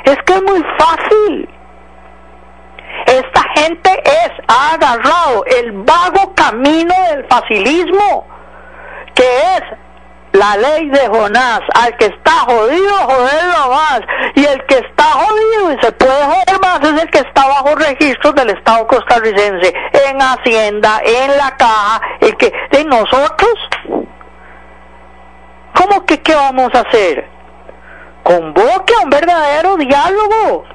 Es 0.04 0.18
que 0.26 0.34
es 0.34 0.44
muy 0.44 0.64
fácil. 0.78 1.50
Gente 3.56 4.04
es, 4.04 4.32
ha 4.48 4.74
agarrado 4.74 5.46
el 5.46 5.72
vago 5.72 6.34
camino 6.36 6.94
del 7.10 7.26
facilismo, 7.28 8.28
que 9.14 9.24
es 9.24 9.62
la 10.34 10.58
ley 10.58 10.90
de 10.90 11.08
Jonás. 11.08 11.62
Al 11.74 11.96
que 11.98 12.06
está 12.06 12.32
jodido, 12.32 12.94
joderlo 12.94 13.72
más. 13.72 14.02
Y 14.36 14.46
el 14.46 14.64
que 14.66 14.76
está 14.76 15.04
jodido 15.04 15.72
y 15.72 15.82
se 15.82 15.92
puede 15.94 16.24
joder 16.26 16.60
más 16.62 16.80
es 16.82 17.02
el 17.02 17.10
que 17.10 17.20
está 17.20 17.48
bajo 17.48 17.76
registros 17.76 18.36
del 18.36 18.50
Estado 18.50 18.88
costarricense, 18.88 19.74
en 20.08 20.22
Hacienda, 20.22 21.02
en 21.06 21.38
la 21.38 21.56
caja, 21.56 22.02
el 22.20 22.36
que 22.36 22.52
de 22.72 22.84
nosotros. 22.84 23.54
¿Cómo 25.76 26.06
que 26.06 26.22
qué 26.22 26.36
vamos 26.36 26.70
a 26.74 26.82
hacer? 26.82 27.28
Convoque 28.24 28.94
a 28.96 29.04
un 29.04 29.10
verdadero 29.10 29.78
diálogo 29.78 30.66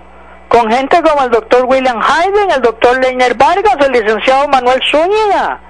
con 0.51 0.69
gente 0.69 1.01
como 1.01 1.23
el 1.23 1.31
doctor 1.31 1.65
William 1.65 2.01
Hayden, 2.03 2.51
el 2.51 2.61
doctor 2.61 2.99
Leiner 2.99 3.35
Vargas, 3.37 3.77
el 3.87 3.93
licenciado 3.93 4.49
Manuel 4.49 4.81
Zúñiga. 4.91 5.61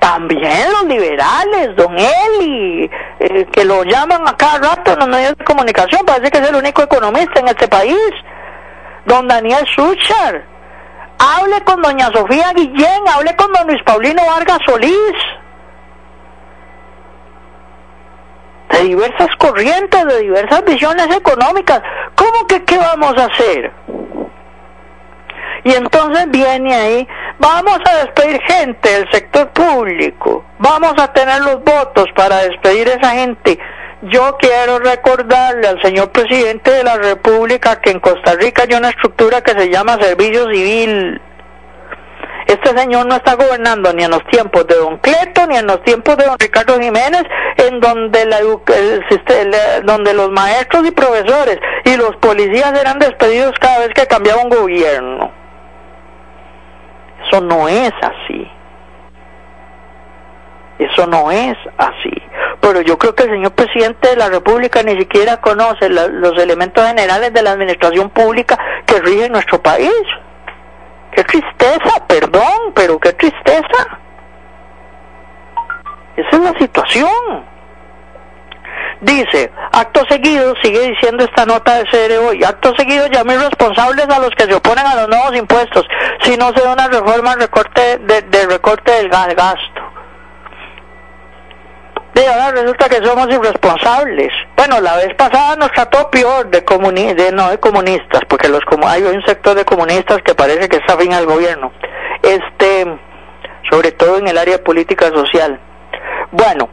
También 0.00 0.72
los 0.72 0.84
liberales, 0.86 1.76
don 1.76 1.96
Eli, 1.96 2.90
eh, 3.20 3.46
que 3.52 3.64
lo 3.64 3.84
llaman 3.84 4.26
a 4.26 4.36
cada 4.36 4.58
rato 4.58 4.94
en 4.94 4.98
los 4.98 5.08
medios 5.08 5.38
de 5.38 5.44
comunicación, 5.44 6.04
parece 6.04 6.28
que 6.32 6.38
es 6.38 6.48
el 6.48 6.56
único 6.56 6.82
economista 6.82 7.38
en 7.38 7.48
este 7.48 7.68
país. 7.68 8.10
Don 9.06 9.28
Daniel 9.28 9.64
Suchar, 9.76 10.44
hable 11.20 11.60
con 11.62 11.80
doña 11.82 12.10
Sofía 12.12 12.52
Guillén, 12.52 13.08
hable 13.14 13.36
con 13.36 13.52
don 13.52 13.64
Luis 13.68 13.82
Paulino 13.84 14.26
Vargas 14.26 14.58
Solís. 14.66 15.14
De 18.72 18.84
diversas 18.84 19.28
corrientes, 19.38 20.04
de 20.06 20.20
diversas 20.20 20.64
visiones 20.64 21.14
económicas. 21.14 21.82
¿Cómo 22.14 22.46
que 22.46 22.62
qué 22.64 22.78
vamos 22.78 23.14
a 23.16 23.26
hacer? 23.26 23.70
Y 25.64 25.72
entonces 25.74 26.28
viene 26.30 26.74
ahí, 26.74 27.08
vamos 27.38 27.78
a 27.84 28.04
despedir 28.04 28.40
gente 28.42 28.88
del 28.88 29.10
sector 29.12 29.48
público, 29.50 30.44
vamos 30.58 30.94
a 30.98 31.12
tener 31.12 31.40
los 31.42 31.62
votos 31.62 32.06
para 32.16 32.42
despedir 32.42 32.88
a 32.88 32.94
esa 32.94 33.10
gente. 33.10 33.58
Yo 34.02 34.36
quiero 34.38 34.80
recordarle 34.80 35.68
al 35.68 35.80
señor 35.80 36.10
presidente 36.10 36.72
de 36.72 36.82
la 36.82 36.96
República 36.96 37.80
que 37.80 37.92
en 37.92 38.00
Costa 38.00 38.34
Rica 38.34 38.64
hay 38.68 38.74
una 38.76 38.88
estructura 38.88 39.42
que 39.42 39.52
se 39.52 39.70
llama 39.70 39.98
Servicio 40.00 40.50
Civil 40.52 41.20
este 42.46 42.76
señor 42.76 43.06
no 43.06 43.16
está 43.16 43.34
gobernando 43.34 43.92
ni 43.92 44.04
en 44.04 44.10
los 44.10 44.24
tiempos 44.26 44.66
de 44.66 44.76
don 44.76 44.98
Cleto 44.98 45.46
ni 45.46 45.56
en 45.56 45.66
los 45.66 45.82
tiempos 45.82 46.16
de 46.16 46.24
don 46.24 46.38
Ricardo 46.38 46.78
Jiménez, 46.80 47.24
en 47.56 47.80
donde, 47.80 48.24
la, 48.26 48.38
el, 48.38 49.84
donde 49.84 50.14
los 50.14 50.30
maestros 50.30 50.86
y 50.86 50.90
profesores 50.90 51.58
y 51.84 51.96
los 51.96 52.16
policías 52.16 52.78
eran 52.78 52.98
despedidos 52.98 53.52
cada 53.60 53.80
vez 53.80 53.90
que 53.94 54.06
cambiaba 54.06 54.42
un 54.42 54.50
gobierno. 54.50 55.30
Eso 57.26 57.40
no 57.40 57.68
es 57.68 57.92
así. 58.02 58.50
Eso 60.78 61.06
no 61.06 61.30
es 61.30 61.56
así. 61.78 62.10
Pero 62.60 62.80
yo 62.80 62.98
creo 62.98 63.14
que 63.14 63.24
el 63.24 63.30
señor 63.30 63.52
presidente 63.52 64.08
de 64.08 64.16
la 64.16 64.28
República 64.28 64.82
ni 64.82 64.96
siquiera 64.98 65.40
conoce 65.40 65.88
los 65.88 66.38
elementos 66.38 66.84
generales 66.86 67.32
de 67.32 67.42
la 67.42 67.52
administración 67.52 68.10
pública 68.10 68.58
que 68.86 69.00
rige 69.00 69.28
nuestro 69.28 69.62
país. 69.62 69.92
Qué 71.22 71.40
tristeza, 71.40 72.06
perdón, 72.06 72.72
pero 72.74 72.98
qué 72.98 73.12
tristeza. 73.12 73.98
Esa 76.16 76.30
es 76.30 76.40
la 76.40 76.58
situación. 76.58 77.44
Dice, 79.00 79.50
acto 79.72 80.04
seguido, 80.08 80.54
sigue 80.62 80.80
diciendo 80.90 81.24
esta 81.24 81.44
nota 81.44 81.76
de 81.76 81.84
CR 81.84 82.18
hoy, 82.28 82.42
acto 82.44 82.74
seguido 82.76 83.06
llamé 83.08 83.36
responsables 83.36 84.08
a 84.08 84.18
los 84.20 84.30
que 84.30 84.44
se 84.44 84.54
oponen 84.54 84.86
a 84.86 84.94
los 84.94 85.08
nuevos 85.08 85.36
impuestos 85.36 85.84
si 86.22 86.36
no 86.36 86.52
se 86.54 86.62
da 86.62 86.72
una 86.72 86.88
reforma 86.88 87.34
recorte 87.34 87.98
de, 87.98 88.46
recorte 88.46 88.92
del 88.92 89.08
gasto. 89.08 89.71
De 92.14 92.26
ahora 92.26 92.50
resulta 92.50 92.88
que 92.88 93.04
somos 93.04 93.26
irresponsables. 93.28 94.32
Bueno, 94.56 94.80
la 94.80 94.96
vez 94.96 95.14
pasada 95.16 95.56
nos 95.56 95.72
trató 95.72 96.10
peor 96.10 96.50
de, 96.50 96.64
comuni 96.64 97.14
de 97.14 97.32
no 97.32 97.50
de 97.50 97.58
comunistas, 97.58 98.20
porque 98.28 98.48
los 98.48 98.60
como 98.66 98.86
hay 98.86 99.02
un 99.02 99.22
sector 99.24 99.56
de 99.56 99.64
comunistas 99.64 100.18
que 100.22 100.34
parece 100.34 100.68
que 100.68 100.76
está 100.76 100.96
fin 100.96 101.12
al 101.14 101.26
gobierno. 101.26 101.72
Este, 102.22 102.98
sobre 103.70 103.92
todo 103.92 104.18
en 104.18 104.28
el 104.28 104.36
área 104.36 104.62
política 104.62 105.08
social. 105.08 105.58
Bueno, 106.30 106.68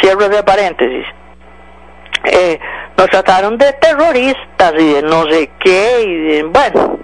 cierro 0.00 0.28
de 0.28 0.42
paréntesis 0.42 1.06
eh, 2.24 2.58
nos 2.96 3.08
trataron 3.10 3.58
de 3.58 3.72
terroristas 3.74 4.72
y 4.78 4.94
de 4.94 5.02
no 5.02 5.24
sé 5.26 5.50
qué, 5.60 6.02
y 6.02 6.16
de, 6.16 6.42
bueno, 6.44 6.98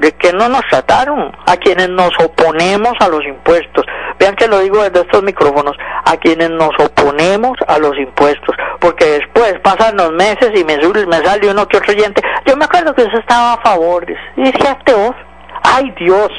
¿de 0.00 0.12
qué 0.12 0.32
no 0.32 0.48
nos 0.48 0.62
trataron? 0.70 1.30
A 1.46 1.56
quienes 1.56 1.88
nos 1.90 2.10
oponemos 2.24 2.94
a 3.00 3.08
los 3.08 3.24
impuestos. 3.24 3.84
Vean 4.18 4.34
que 4.34 4.48
lo 4.48 4.58
digo 4.60 4.82
desde 4.82 5.00
estos 5.00 5.22
micrófonos, 5.22 5.76
a 6.04 6.16
quienes 6.16 6.50
nos 6.50 6.70
oponemos 6.78 7.52
a 7.68 7.78
los 7.78 7.96
impuestos, 7.98 8.56
porque 8.80 9.04
después 9.04 9.54
pasan 9.62 9.96
los 9.96 10.12
meses 10.12 10.50
y 10.54 10.64
me, 10.64 10.78
me 10.78 11.24
sale 11.24 11.50
uno 11.50 11.68
que 11.68 11.76
otro 11.76 11.92
oyente. 11.92 12.22
Yo 12.46 12.56
me 12.56 12.64
acuerdo 12.64 12.94
que 12.94 13.02
usted 13.02 13.18
estaba 13.18 13.54
a 13.54 13.62
favor, 13.62 14.04
y 14.36 14.42
decía 14.42 14.78
vos, 14.86 15.14
ay 15.62 15.94
Dios, 15.98 16.30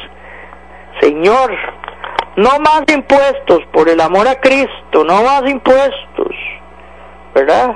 Señor, 1.00 1.52
no 2.36 2.60
más 2.60 2.84
impuestos, 2.92 3.60
por 3.72 3.88
el 3.88 4.02
amor 4.02 4.28
a 4.28 4.40
Cristo, 4.40 5.04
no 5.06 5.24
más 5.24 5.44
impuestos. 5.48 6.36
¿verdad? 7.34 7.76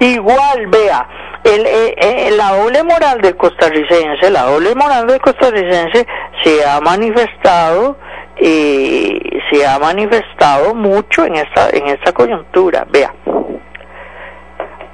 Igual, 0.00 0.66
vea, 0.68 1.08
el, 1.44 1.66
eh, 1.66 1.94
eh, 1.96 2.30
la 2.36 2.56
doble 2.56 2.82
moral 2.84 3.20
del 3.20 3.36
costarricense, 3.36 4.30
la 4.30 4.42
doble 4.44 4.74
moral 4.74 5.06
del 5.06 5.20
costarricense 5.20 6.06
se 6.42 6.64
ha 6.64 6.80
manifestado 6.80 7.98
y 8.40 9.20
se 9.50 9.66
ha 9.66 9.78
manifestado 9.78 10.74
mucho 10.74 11.24
en 11.24 11.36
esta 11.36 11.70
en 11.70 11.88
esta 11.88 12.12
coyuntura. 12.12 12.86
Vea, 12.88 13.12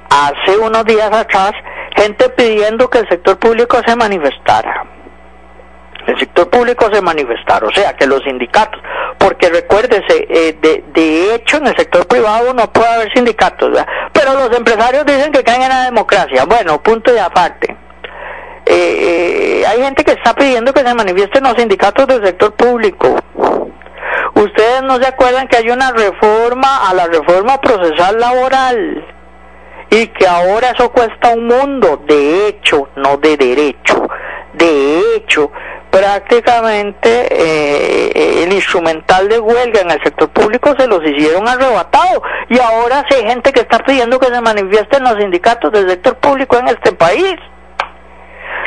hace 0.09 0.57
unos 0.57 0.83
días 0.85 1.11
atrás, 1.11 1.51
gente 1.95 2.29
pidiendo 2.29 2.89
que 2.89 2.99
el 2.99 3.09
sector 3.09 3.37
público 3.37 3.77
se 3.85 3.95
manifestara 3.95 4.94
el 6.07 6.19
sector 6.19 6.49
público 6.49 6.89
se 6.91 7.01
manifestaron, 7.01 7.69
o 7.69 7.73
sea, 7.73 7.93
que 7.93 8.05
los 8.07 8.21
sindicatos, 8.23 8.81
porque 9.17 9.49
recuérdese, 9.49 10.27
eh, 10.29 10.57
de, 10.61 10.83
de 10.93 11.35
hecho 11.35 11.57
en 11.57 11.67
el 11.67 11.75
sector 11.75 12.07
privado 12.07 12.53
no 12.53 12.71
puede 12.71 12.87
haber 12.87 13.11
sindicatos, 13.13 13.77
pero 14.13 14.33
los 14.33 14.55
empresarios 14.55 15.05
dicen 15.05 15.31
que 15.31 15.43
caen 15.43 15.63
en 15.63 15.69
la 15.69 15.85
democracia. 15.85 16.45
Bueno, 16.45 16.81
punto 16.81 17.11
de 17.11 17.19
aparte. 17.19 17.75
Eh, 18.65 19.61
eh, 19.61 19.67
hay 19.67 19.81
gente 19.81 20.03
que 20.03 20.13
está 20.13 20.33
pidiendo 20.33 20.73
que 20.73 20.81
se 20.81 20.93
manifiesten 20.93 21.43
los 21.43 21.53
sindicatos 21.53 22.07
del 22.07 22.25
sector 22.25 22.53
público. 22.53 23.19
Ustedes 24.33 24.81
no 24.83 24.97
se 24.97 25.07
acuerdan 25.07 25.47
que 25.47 25.57
hay 25.57 25.69
una 25.69 25.91
reforma 25.91 26.89
a 26.89 26.93
la 26.93 27.05
reforma 27.05 27.61
procesal 27.61 28.19
laboral 28.19 29.05
y 29.91 30.07
que 30.07 30.27
ahora 30.27 30.71
eso 30.71 30.91
cuesta 30.91 31.29
un 31.29 31.47
mundo, 31.47 32.01
de 32.05 32.47
hecho, 32.47 32.89
no 32.95 33.17
de 33.17 33.37
derecho. 33.37 34.07
De 34.53 35.15
hecho, 35.15 35.51
prácticamente 35.95 37.07
eh, 37.31 38.43
el 38.43 38.51
instrumental 38.51 39.29
de 39.29 39.39
huelga 39.39 39.79
en 39.79 39.91
el 39.91 40.03
sector 40.03 40.27
público 40.29 40.75
se 40.77 40.87
los 40.87 41.01
hicieron 41.05 41.47
arrebatado 41.47 42.21
y 42.49 42.59
ahora 42.59 43.05
sí 43.07 43.15
hay 43.15 43.29
gente 43.29 43.53
que 43.53 43.61
está 43.61 43.77
pidiendo 43.79 44.19
que 44.19 44.27
se 44.27 44.41
manifiesten 44.41 45.05
los 45.05 45.15
sindicatos 45.17 45.71
del 45.71 45.89
sector 45.89 46.17
público 46.17 46.57
en 46.57 46.67
este 46.67 46.91
país. 46.91 47.35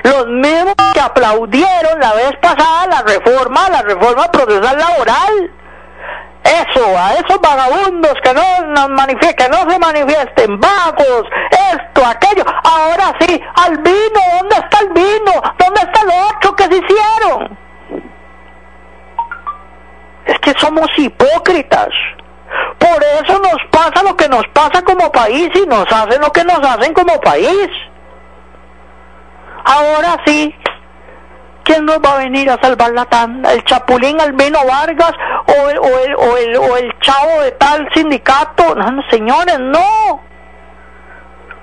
Los 0.04 0.26
mismos 0.28 0.74
que 0.94 1.00
aplaudieron 1.00 2.00
la 2.00 2.14
vez 2.14 2.32
pasada 2.40 2.86
la 2.86 3.02
reforma, 3.02 3.68
la 3.68 3.82
reforma 3.82 4.30
procesal 4.30 4.78
laboral. 4.78 5.50
Eso, 6.44 6.98
a 6.98 7.12
esos 7.12 7.38
vagabundos 7.42 8.14
que 8.22 8.32
no, 8.32 8.40
que 8.40 9.48
no 9.50 9.70
se 9.70 9.78
manifiesten, 9.78 10.58
vagos, 10.58 11.24
esto, 11.74 12.06
aquello. 12.06 12.44
Ahora 12.64 13.14
sí, 13.20 13.40
al 13.54 13.78
vino, 13.78 14.20
¿dónde 14.38 14.56
está 14.56 14.78
el 14.80 14.88
vino? 14.90 15.32
¿Dónde 15.58 15.80
está 15.80 16.04
lo 16.04 16.28
otro 16.28 16.56
que 16.56 16.64
se 16.64 16.76
hicieron? 16.76 17.58
Es 20.26 20.38
que 20.40 20.52
somos 20.58 20.86
hipócritas. 20.96 21.88
Por 22.78 23.02
eso 23.22 23.38
nos 23.40 23.56
pasa 23.70 24.02
lo 24.02 24.16
que 24.16 24.28
nos 24.28 24.46
pasa 24.48 24.82
como 24.82 25.10
país 25.10 25.50
y 25.54 25.66
nos 25.66 25.86
hacen 25.90 26.20
lo 26.20 26.32
que 26.32 26.44
nos 26.44 26.60
hacen 26.60 26.92
como 26.94 27.20
país. 27.20 27.68
Ahora 29.64 30.16
sí, 30.24 30.54
¿quién 31.64 31.84
nos 31.84 31.98
va 31.98 32.14
a 32.14 32.18
venir 32.18 32.48
a 32.50 32.58
salvar 32.62 32.90
la 32.92 33.04
tanda? 33.04 33.52
¿El 33.52 33.64
Chapulín 33.64 34.20
Albino 34.20 34.58
Vargas 34.64 35.12
o 35.46 35.68
el, 35.68 35.78
o 35.78 35.98
el, 35.98 36.14
o 36.14 36.36
el, 36.36 36.56
o 36.56 36.76
el 36.76 36.98
chavo 37.00 37.42
de 37.42 37.52
tal 37.52 37.88
sindicato? 37.94 38.74
No, 38.74 38.90
no, 38.90 39.02
señores, 39.10 39.58
no. 39.58 40.22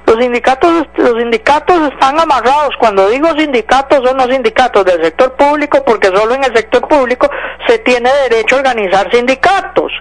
Los 0.05 0.17
sindicatos, 0.19 0.87
los 0.97 1.17
sindicatos 1.17 1.91
están 1.91 2.19
amarrados. 2.19 2.75
Cuando 2.79 3.09
digo 3.09 3.27
sindicatos, 3.37 4.07
son 4.07 4.17
los 4.17 4.27
sindicatos 4.27 4.85
del 4.85 5.03
sector 5.03 5.33
público, 5.33 5.83
porque 5.83 6.07
solo 6.07 6.35
en 6.35 6.43
el 6.43 6.55
sector 6.55 6.87
público 6.87 7.29
se 7.67 7.79
tiene 7.79 8.09
derecho 8.29 8.55
a 8.55 8.59
organizar 8.59 9.09
sindicatos. 9.11 9.91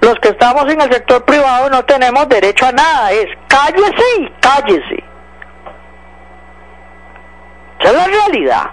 Los 0.00 0.14
que 0.16 0.28
estamos 0.28 0.70
en 0.70 0.80
el 0.80 0.92
sector 0.92 1.24
privado 1.24 1.70
no 1.70 1.84
tenemos 1.84 2.28
derecho 2.28 2.66
a 2.66 2.72
nada. 2.72 3.12
Es 3.12 3.26
cállese 3.48 4.20
y 4.20 4.28
cállese. 4.40 5.04
Esa 7.80 7.90
es 7.90 7.94
la 7.94 8.06
realidad. 8.06 8.70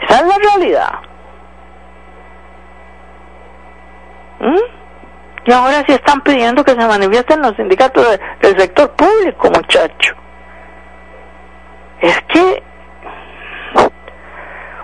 Esa 0.00 0.20
es 0.20 0.26
la 0.26 0.38
realidad. 0.38 0.92
¿Mm? 4.40 4.81
Y 5.44 5.52
ahora 5.52 5.82
sí 5.86 5.92
están 5.92 6.20
pidiendo 6.20 6.64
que 6.64 6.72
se 6.72 6.86
manifiesten 6.86 7.42
los 7.42 7.56
sindicatos 7.56 8.18
del 8.40 8.60
sector 8.60 8.90
público, 8.92 9.50
muchacho. 9.50 10.14
Es 12.00 12.20
que 12.28 12.62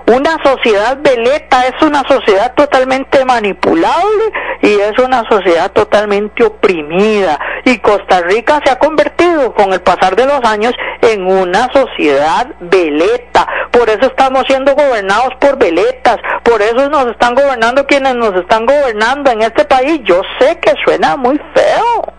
una 0.08 0.38
sociedad 0.42 0.96
veleta 1.02 1.66
es 1.66 1.82
una 1.82 2.02
sociedad 2.08 2.54
totalmente 2.54 3.24
manipulable 3.26 4.32
y 4.62 4.80
es 4.80 4.98
una 4.98 5.22
sociedad 5.28 5.70
totalmente 5.72 6.44
oprimida. 6.44 7.38
Y 7.64 7.78
Costa 7.78 8.22
Rica 8.22 8.58
se 8.64 8.70
ha 8.70 8.78
convertido 8.78 9.52
con 9.52 9.72
el 9.72 9.82
pasar 9.82 10.16
de 10.16 10.24
los 10.24 10.42
años 10.44 10.72
en 11.02 11.26
una 11.26 11.68
sociedad 11.74 12.46
veleta. 12.58 13.46
Por 13.70 13.90
eso 13.90 14.06
estamos 14.06 14.44
siendo 14.46 14.74
gobernados 14.74 15.34
por 15.40 15.58
veletas. 15.58 16.16
Por 16.42 16.62
eso 16.62 16.88
nos 16.88 17.08
están 17.08 17.34
gobernando 17.34 17.86
quienes 17.86 18.14
nos 18.14 18.34
están 18.34 18.64
gobernando 18.64 19.30
en 19.30 19.42
este 19.42 19.66
país. 19.66 20.00
Yo 20.04 20.22
sé 20.38 20.58
que 20.58 20.72
suena 20.86 21.16
muy 21.16 21.38
feo, 21.54 22.12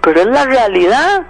pero 0.00 0.22
es 0.22 0.26
la 0.26 0.44
realidad. 0.44 1.22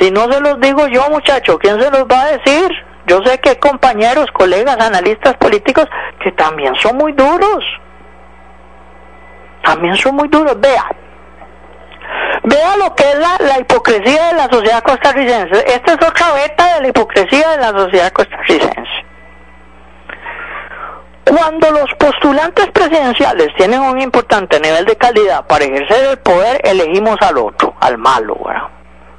Si 0.00 0.10
no 0.10 0.32
se 0.32 0.40
los 0.40 0.60
digo 0.60 0.88
yo, 0.88 1.08
muchacho, 1.10 1.56
¿quién 1.60 1.80
se 1.80 1.90
los 1.92 2.02
va 2.02 2.22
a 2.22 2.36
decir? 2.38 2.72
Yo 3.06 3.22
sé 3.24 3.38
que 3.38 3.50
hay 3.50 3.56
compañeros, 3.56 4.26
colegas, 4.32 4.78
analistas 4.80 5.34
políticos 5.34 5.86
que 6.22 6.32
también 6.32 6.74
son 6.76 6.96
muy 6.96 7.12
duros. 7.12 7.64
También 9.62 9.96
son 9.96 10.16
muy 10.16 10.28
duros. 10.28 10.58
Vea, 10.60 10.84
vea 12.44 12.76
lo 12.76 12.94
que 12.94 13.04
es 13.04 13.18
la, 13.18 13.58
hipocresía 13.58 14.28
de 14.28 14.34
la 14.34 14.48
sociedad 14.48 14.82
costarricense. 14.82 15.64
Esta 15.66 15.92
es 15.92 16.08
otra 16.08 16.32
beta 16.34 16.74
de 16.74 16.80
la 16.82 16.88
hipocresía 16.88 17.50
de 17.50 17.56
la 17.58 17.70
sociedad 17.70 18.12
costarricense. 18.12 19.04
Cuando 21.24 21.70
los 21.70 21.92
postulantes 21.98 22.70
presidenciales 22.70 23.48
tienen 23.56 23.80
un 23.80 24.00
importante 24.00 24.60
nivel 24.60 24.84
de 24.84 24.96
calidad 24.96 25.46
para 25.46 25.64
ejercer 25.64 26.10
el 26.10 26.18
poder, 26.18 26.60
elegimos 26.64 27.16
al 27.22 27.38
otro, 27.38 27.74
al 27.80 27.98
malo, 27.98 28.36
¿verdad? 28.44 28.73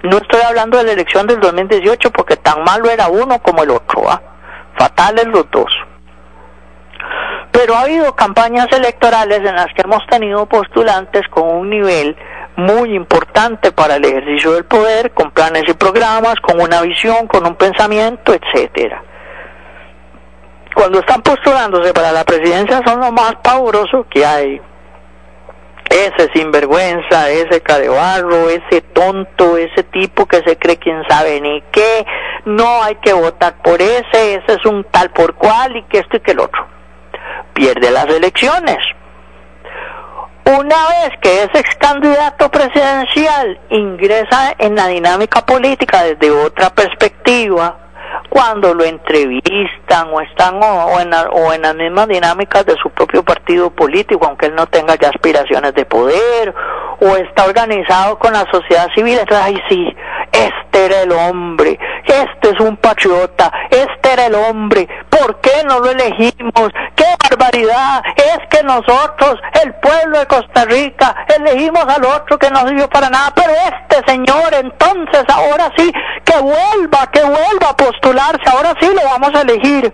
No 0.05 0.17
estoy 0.17 0.41
hablando 0.41 0.77
de 0.77 0.83
la 0.83 0.91
elección 0.91 1.25
del 1.25 1.39
2018 1.39 2.11
porque 2.11 2.37
tan 2.37 2.63
malo 2.63 2.89
era 2.89 3.07
uno 3.07 3.39
como 3.39 3.63
el 3.63 3.71
otro, 3.71 4.09
¿ah? 4.09 4.21
fatales 4.77 5.25
los 5.25 5.49
dos. 5.49 5.71
Pero 7.51 7.75
ha 7.75 7.81
habido 7.81 8.15
campañas 8.15 8.67
electorales 8.71 9.39
en 9.39 9.55
las 9.55 9.67
que 9.73 9.81
hemos 9.83 10.05
tenido 10.07 10.45
postulantes 10.45 11.23
con 11.29 11.47
un 11.47 11.69
nivel 11.69 12.15
muy 12.57 12.93
importante 12.93 13.71
para 13.71 13.95
el 13.95 14.05
ejercicio 14.05 14.51
del 14.53 14.65
poder, 14.65 15.11
con 15.11 15.31
planes 15.31 15.63
y 15.67 15.73
programas, 15.73 16.35
con 16.41 16.61
una 16.61 16.81
visión, 16.81 17.27
con 17.27 17.45
un 17.45 17.55
pensamiento, 17.55 18.33
etcétera. 18.33 19.01
cuando 20.75 20.99
están 20.99 21.21
postulándose 21.21 21.93
para 21.93 22.11
la 22.11 22.23
presidencia 22.25 22.81
son 22.85 22.99
los 22.99 23.11
más 23.11 23.35
pavorosos 23.41 24.05
que 24.09 24.25
hay. 24.25 24.61
Ese 25.95 26.29
sinvergüenza, 26.33 27.29
ese 27.29 27.61
carebarro, 27.61 28.49
ese 28.49 28.81
tonto, 28.81 29.55
ese 29.55 29.83
tipo 29.83 30.25
que 30.25 30.41
se 30.45 30.57
cree 30.57 30.77
quién 30.77 31.01
sabe 31.07 31.39
ni 31.39 31.61
qué, 31.71 32.05
no 32.43 32.83
hay 32.83 32.95
que 32.95 33.13
votar 33.13 33.61
por 33.61 33.81
ese, 33.81 34.35
ese 34.35 34.53
es 34.59 34.65
un 34.65 34.83
tal 34.91 35.11
por 35.11 35.35
cual 35.35 35.77
y 35.77 35.83
que 35.83 35.99
esto 35.99 36.17
y 36.17 36.19
que 36.19 36.31
el 36.31 36.41
otro. 36.41 36.67
Pierde 37.53 37.91
las 37.91 38.07
elecciones. 38.07 38.77
Una 40.45 40.75
vez 40.89 41.11
que 41.21 41.43
ese 41.43 41.59
ex 41.59 41.75
candidato 41.77 42.51
presidencial 42.51 43.57
ingresa 43.69 44.53
en 44.59 44.75
la 44.75 44.87
dinámica 44.87 45.45
política 45.45 46.03
desde 46.03 46.29
otra 46.29 46.71
perspectiva, 46.71 47.84
cuando 48.35 48.73
lo 48.73 48.83
entrevistan 48.83 50.09
o 50.11 50.19
están 50.19 50.59
o, 50.61 50.99
en, 50.99 51.09
o 51.13 51.53
en 51.53 51.61
las 51.61 51.73
mismas 51.73 52.09
dinámicas 52.09 52.65
de 52.65 52.75
su 52.75 52.89
propio 52.89 53.23
partido 53.23 53.69
político, 53.69 54.25
aunque 54.25 54.47
él 54.47 54.55
no 54.55 54.67
tenga 54.67 54.95
ya 54.95 55.07
aspiraciones 55.07 55.73
de 55.73 55.85
poder, 55.85 56.53
o 56.99 57.15
está 57.15 57.45
organizado 57.45 58.19
con 58.19 58.33
la 58.33 58.45
sociedad 58.51 58.89
civil, 58.93 59.19
entonces 59.19 59.39
ay 59.41 59.57
sí, 59.69 59.95
este 60.33 60.85
era 60.85 61.03
el 61.03 61.13
hombre, 61.13 61.79
este 62.03 62.49
es 62.49 62.59
un 62.59 62.75
patriota, 62.75 63.49
este 63.69 64.11
era 64.11 64.25
el 64.25 64.35
hombre, 64.35 64.85
¿por 65.17 65.39
qué 65.41 65.63
no 65.65 65.79
lo 65.79 65.91
elegimos? 65.91 66.69
¡Qué 66.95 67.05
barbaridad! 67.29 68.03
Es 68.15 68.39
que 68.49 68.63
nosotros, 68.63 69.35
el 69.63 69.73
pueblo 69.75 70.19
de 70.19 70.25
Costa 70.27 70.65
Rica, 70.65 71.15
elegimos 71.37 71.85
al 71.87 72.03
otro 72.05 72.37
que 72.37 72.49
no 72.49 72.67
sirvió 72.67 72.89
para 72.89 73.09
nada, 73.09 73.31
pero 73.35 73.51
este 73.53 74.11
señor 74.11 74.53
entonces 74.53 75.23
ahora 75.29 75.71
sí, 75.77 75.91
que 76.23 76.37
vuelva, 76.39 77.09
que 77.11 77.21
vuelva 77.21 77.69
a 77.69 77.77
postularse, 77.77 78.43
ahora 78.47 78.73
sí 78.79 78.87
lo 78.87 79.03
vamos 79.03 79.33
a 79.35 79.41
elegir. 79.41 79.93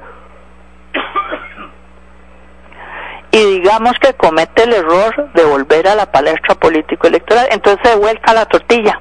y 3.34 3.46
digamos 3.60 3.94
que 4.02 4.14
comete 4.16 4.64
el 4.64 4.74
error 4.74 5.32
de 5.34 5.46
volver 5.46 5.88
a 5.88 5.96
la 5.96 6.12
palestra 6.12 6.56
político-electoral, 6.56 7.48
entonces 7.52 7.80
se 7.90 7.98
vuelca 7.98 8.34
la 8.34 8.46
tortilla 8.46 9.00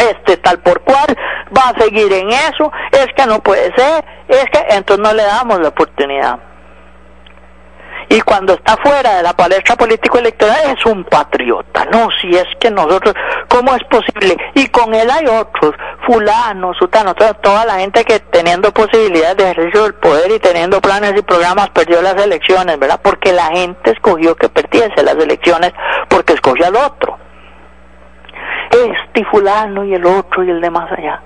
este 0.00 0.36
tal 0.38 0.58
por 0.60 0.80
cual 0.80 1.16
va 1.56 1.70
a 1.70 1.80
seguir 1.80 2.12
en 2.12 2.30
eso, 2.30 2.72
es 2.92 3.06
que 3.16 3.26
no 3.26 3.40
puede 3.40 3.74
ser, 3.74 4.04
es 4.28 4.44
que 4.52 4.64
entonces 4.70 5.04
no 5.04 5.12
le 5.12 5.22
damos 5.22 5.60
la 5.60 5.68
oportunidad. 5.68 6.38
Y 8.12 8.20
cuando 8.22 8.54
está 8.54 8.76
fuera 8.78 9.18
de 9.18 9.22
la 9.22 9.34
palestra 9.34 9.76
político-electoral 9.76 10.76
es 10.76 10.84
un 10.84 11.04
patriota, 11.04 11.84
no, 11.92 12.08
si 12.20 12.28
es 12.34 12.46
que 12.58 12.68
nosotros, 12.68 13.14
¿cómo 13.46 13.72
es 13.76 13.84
posible? 13.84 14.36
Y 14.54 14.66
con 14.66 14.92
él 14.92 15.08
hay 15.08 15.26
otros, 15.26 15.76
fulano, 16.04 16.74
sutano, 16.74 17.14
toda, 17.14 17.34
toda 17.34 17.64
la 17.64 17.74
gente 17.74 18.04
que 18.04 18.18
teniendo 18.18 18.72
posibilidades 18.72 19.36
de 19.36 19.50
ejercicio 19.52 19.84
del 19.84 19.94
poder 19.94 20.28
y 20.32 20.40
teniendo 20.40 20.80
planes 20.80 21.14
y 21.16 21.22
programas 21.22 21.70
perdió 21.70 22.02
las 22.02 22.20
elecciones, 22.20 22.80
¿verdad? 22.80 23.00
Porque 23.00 23.32
la 23.32 23.46
gente 23.46 23.92
escogió 23.92 24.34
que 24.34 24.48
perdiese 24.48 25.04
las 25.04 25.14
elecciones 25.14 25.72
porque 26.08 26.32
escogió 26.32 26.66
al 26.66 26.74
otro 26.74 27.16
este 28.70 29.24
fulano 29.24 29.84
y 29.84 29.94
el 29.94 30.04
otro 30.06 30.44
y 30.44 30.50
el 30.50 30.60
de 30.60 30.70
más 30.70 30.90
allá. 30.92 31.20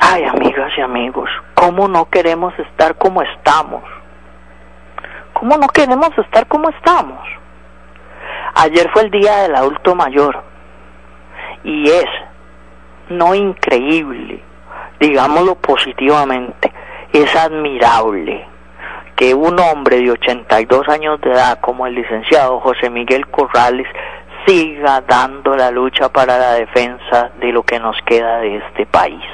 Ay, 0.00 0.24
amigas 0.24 0.72
y 0.76 0.80
amigos, 0.80 1.28
¿cómo 1.54 1.88
no 1.88 2.08
queremos 2.08 2.56
estar 2.58 2.96
como 2.96 3.22
estamos? 3.22 3.82
¿Cómo 5.32 5.56
no 5.56 5.68
queremos 5.68 6.10
estar 6.16 6.46
como 6.46 6.68
estamos? 6.70 7.20
Ayer 8.54 8.88
fue 8.92 9.02
el 9.02 9.10
día 9.10 9.42
del 9.42 9.54
adulto 9.54 9.94
mayor 9.94 10.42
y 11.64 11.90
es 11.90 12.06
no 13.08 13.34
increíble, 13.34 14.42
digámoslo 15.00 15.56
positivamente, 15.56 16.72
es 17.12 17.34
admirable 17.36 18.46
que 19.16 19.34
un 19.34 19.58
hombre 19.58 19.96
de 19.96 20.10
82 20.10 20.88
años 20.88 21.20
de 21.22 21.32
edad 21.32 21.58
como 21.60 21.86
el 21.86 21.94
licenciado 21.94 22.60
José 22.60 22.90
Miguel 22.90 23.26
Corrales 23.28 23.88
siga 24.46 25.00
dando 25.00 25.56
la 25.56 25.70
lucha 25.70 26.10
para 26.10 26.38
la 26.38 26.52
defensa 26.52 27.30
de 27.40 27.50
lo 27.50 27.62
que 27.62 27.80
nos 27.80 27.96
queda 28.02 28.38
de 28.38 28.58
este 28.58 28.84
país. 28.84 29.24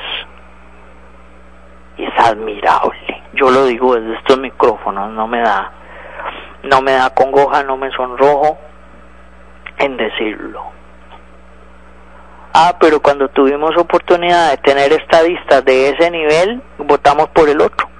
Es 1.98 2.10
admirable. 2.16 3.22
Yo 3.34 3.50
lo 3.50 3.66
digo 3.66 3.96
desde 3.96 4.16
estos 4.18 4.38
micrófonos, 4.38 5.10
no 5.10 5.26
me 5.26 5.40
da 5.40 5.72
no 6.62 6.80
me 6.80 6.92
da 6.92 7.10
congoja, 7.10 7.64
no 7.64 7.76
me 7.76 7.90
sonrojo 7.90 8.56
en 9.78 9.96
decirlo. 9.96 10.62
Ah, 12.54 12.76
pero 12.78 13.00
cuando 13.00 13.28
tuvimos 13.28 13.76
oportunidad 13.76 14.52
de 14.52 14.58
tener 14.58 14.92
estadistas 14.92 15.64
de 15.64 15.88
ese 15.88 16.08
nivel, 16.10 16.62
votamos 16.78 17.30
por 17.30 17.48
el 17.48 17.60
otro 17.60 17.91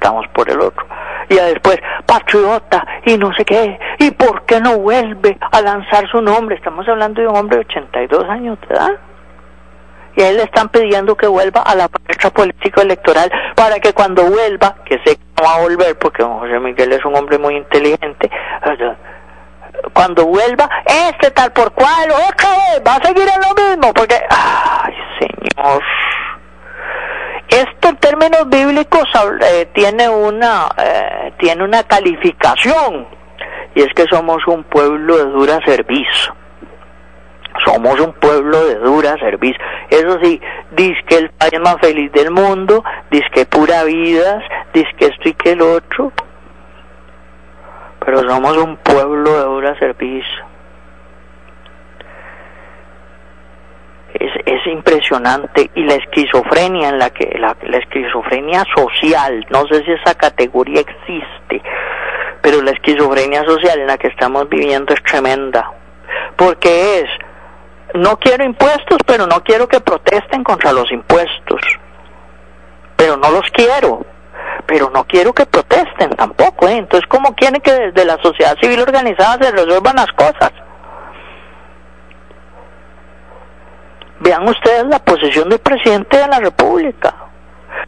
estamos 0.00 0.26
por 0.28 0.50
el 0.50 0.60
otro. 0.60 0.86
Y 1.28 1.34
después, 1.34 1.78
patriota, 2.06 2.84
y 3.04 3.18
no 3.18 3.32
sé 3.34 3.44
qué, 3.44 3.78
y 3.98 4.10
por 4.12 4.46
qué 4.46 4.60
no 4.60 4.78
vuelve 4.78 5.38
a 5.52 5.60
lanzar 5.60 6.08
su 6.10 6.20
nombre. 6.22 6.56
Estamos 6.56 6.88
hablando 6.88 7.20
de 7.20 7.28
un 7.28 7.36
hombre 7.36 7.58
de 7.58 7.64
82 7.64 8.24
años 8.28 8.58
de 8.66 8.74
edad. 8.74 8.92
Y 10.16 10.22
a 10.22 10.30
él 10.30 10.38
le 10.38 10.42
están 10.42 10.68
pidiendo 10.70 11.16
que 11.16 11.28
vuelva 11.28 11.62
a 11.62 11.74
la 11.76 11.86
palestra 11.86 12.30
político-electoral 12.30 13.30
para 13.54 13.78
que 13.78 13.92
cuando 13.92 14.24
vuelva, 14.24 14.74
que 14.84 14.98
sé 15.04 15.16
que 15.16 15.22
no 15.38 15.44
va 15.44 15.54
a 15.54 15.60
volver 15.60 15.96
porque 15.98 16.22
don 16.22 16.40
José 16.40 16.58
Miguel 16.58 16.92
es 16.92 17.04
un 17.04 17.14
hombre 17.14 17.38
muy 17.38 17.54
inteligente, 17.56 18.28
cuando 19.92 20.26
vuelva, 20.26 20.68
este 20.86 21.30
tal 21.30 21.52
por 21.52 21.72
cual, 21.72 22.10
otra 22.10 22.50
vez, 22.50 22.82
va 22.86 22.96
a 22.96 23.06
seguir 23.06 23.28
en 23.28 23.40
lo 23.40 23.54
mismo, 23.54 23.94
porque, 23.94 24.16
ay, 24.28 24.94
señor. 25.20 25.82
Esto 27.50 27.88
en 27.88 27.96
términos 27.96 28.48
bíblicos 28.48 29.08
eh, 29.42 29.68
tiene 29.74 30.08
una 30.08 30.68
eh, 30.78 31.32
tiene 31.36 31.64
una 31.64 31.82
calificación 31.82 33.08
y 33.74 33.80
es 33.80 33.88
que 33.94 34.04
somos 34.10 34.38
un 34.46 34.62
pueblo 34.64 35.16
de 35.16 35.24
dura 35.24 35.58
servicio. 35.64 36.34
Somos 37.64 37.98
un 38.00 38.12
pueblo 38.14 38.64
de 38.66 38.76
dura 38.76 39.16
servicio. 39.18 39.60
Eso 39.90 40.18
sí, 40.22 40.40
dice 40.70 41.00
que 41.08 41.16
el 41.16 41.30
país 41.30 41.60
más 41.60 41.76
feliz 41.80 42.12
del 42.12 42.30
mundo, 42.30 42.84
dice 43.10 43.26
que 43.32 43.46
pura 43.46 43.82
vida, 43.82 44.40
dice 44.72 44.88
que 44.96 45.06
esto 45.06 45.28
y 45.28 45.34
que 45.34 45.52
el 45.52 45.62
otro. 45.62 46.12
Pero 48.04 48.20
somos 48.28 48.56
un 48.56 48.76
pueblo 48.76 49.36
de 49.36 49.42
dura 49.42 49.78
servicio. 49.78 50.49
Es, 54.14 54.32
es 54.44 54.66
impresionante. 54.66 55.70
Y 55.74 55.84
la 55.84 55.94
esquizofrenia 55.94 56.88
en 56.88 56.98
la 56.98 57.10
que 57.10 57.38
la, 57.38 57.56
la 57.62 57.78
esquizofrenia 57.78 58.64
social 58.74 59.46
no 59.50 59.66
sé 59.66 59.84
si 59.84 59.92
esa 59.92 60.14
categoría 60.14 60.80
existe 60.80 61.62
pero 62.42 62.62
la 62.62 62.70
esquizofrenia 62.72 63.44
social 63.44 63.80
en 63.80 63.86
la 63.86 63.98
que 63.98 64.08
estamos 64.08 64.48
viviendo 64.48 64.94
es 64.94 65.02
tremenda. 65.02 65.70
Porque 66.36 67.00
es 67.00 67.10
no 67.94 68.16
quiero 68.18 68.44
impuestos 68.44 68.98
pero 69.06 69.26
no 69.26 69.42
quiero 69.42 69.68
que 69.68 69.80
protesten 69.80 70.42
contra 70.42 70.72
los 70.72 70.90
impuestos. 70.90 71.60
Pero 72.96 73.16
no 73.16 73.30
los 73.30 73.48
quiero. 73.52 74.04
Pero 74.66 74.90
no 74.90 75.04
quiero 75.04 75.32
que 75.32 75.46
protesten 75.46 76.10
tampoco 76.10 76.68
¿eh? 76.68 76.76
entonces 76.76 77.08
cómo 77.08 77.34
quieren 77.34 77.60
que 77.60 77.72
desde 77.72 78.04
la 78.04 78.18
sociedad 78.22 78.56
civil 78.60 78.80
organizada 78.80 79.44
se 79.44 79.50
resuelvan 79.50 79.96
las 79.96 80.12
cosas 80.12 80.52
Vean 84.20 84.46
ustedes 84.46 84.84
la 84.84 84.98
posición 84.98 85.48
del 85.48 85.60
presidente 85.60 86.18
de 86.18 86.28
la 86.28 86.40
República. 86.40 87.14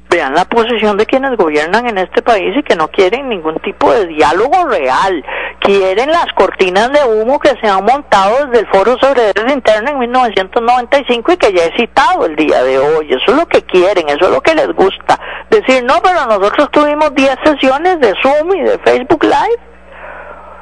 Vean 0.09 0.35
la 0.35 0.47
posición 0.47 0.97
de 0.97 1.05
quienes 1.05 1.37
gobiernan 1.37 1.87
en 1.87 1.99
este 1.99 2.23
país 2.23 2.57
y 2.57 2.63
que 2.63 2.75
no 2.75 2.89
quieren 2.89 3.29
ningún 3.29 3.59
tipo 3.61 3.93
de 3.93 4.07
diálogo 4.07 4.65
real. 4.67 5.23
Quieren 5.61 6.11
las 6.11 6.27
cortinas 6.35 6.91
de 6.91 7.05
humo 7.05 7.39
que 7.39 7.51
se 7.61 7.69
han 7.69 7.85
montado 7.85 8.47
desde 8.47 8.61
el 8.61 8.67
Foro 8.69 8.97
sobre 8.99 9.25
Derechos 9.25 9.53
Internos 9.53 9.93
en 9.93 9.99
1995 9.99 11.33
y 11.33 11.37
que 11.37 11.53
ya 11.53 11.65
he 11.67 11.77
citado 11.77 12.25
el 12.25 12.35
día 12.35 12.63
de 12.63 12.79
hoy. 12.79 13.09
Eso 13.11 13.33
es 13.33 13.37
lo 13.37 13.47
que 13.47 13.63
quieren, 13.63 14.09
eso 14.09 14.25
es 14.25 14.31
lo 14.31 14.41
que 14.41 14.55
les 14.55 14.69
gusta. 14.69 15.21
Decir, 15.51 15.85
no, 15.85 16.01
pero 16.03 16.25
nosotros 16.25 16.71
tuvimos 16.71 17.15
10 17.15 17.37
sesiones 17.45 18.01
de 18.01 18.15
Zoom 18.23 18.55
y 18.57 18.63
de 18.63 18.79
Facebook 18.79 19.23
Live. 19.25 19.61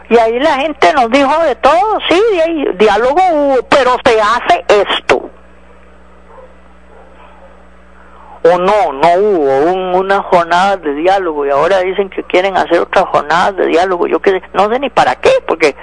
Y 0.08 0.18
ahí 0.18 0.40
la 0.40 0.56
gente 0.56 0.92
nos 0.94 1.08
dijo 1.10 1.32
de 1.44 1.54
todo, 1.56 1.98
sí, 2.08 2.20
diálogo 2.74 3.20
hubo, 3.32 3.62
pero 3.68 3.96
se 4.04 4.20
hace 4.20 4.64
esto 4.68 5.29
o 8.42 8.58
no, 8.58 8.92
no 8.92 9.08
hubo 9.18 9.98
una 9.98 10.22
jornada 10.22 10.76
de 10.78 10.94
diálogo 10.94 11.44
y 11.44 11.50
ahora 11.50 11.80
dicen 11.80 12.08
que 12.08 12.22
quieren 12.22 12.56
hacer 12.56 12.80
otra 12.80 13.04
jornada 13.06 13.52
de 13.52 13.66
diálogo, 13.66 14.06
yo 14.06 14.20
que 14.20 14.42
no 14.54 14.70
sé 14.70 14.78
ni 14.78 14.88
para 14.88 15.14
qué, 15.16 15.30
porque 15.46 15.76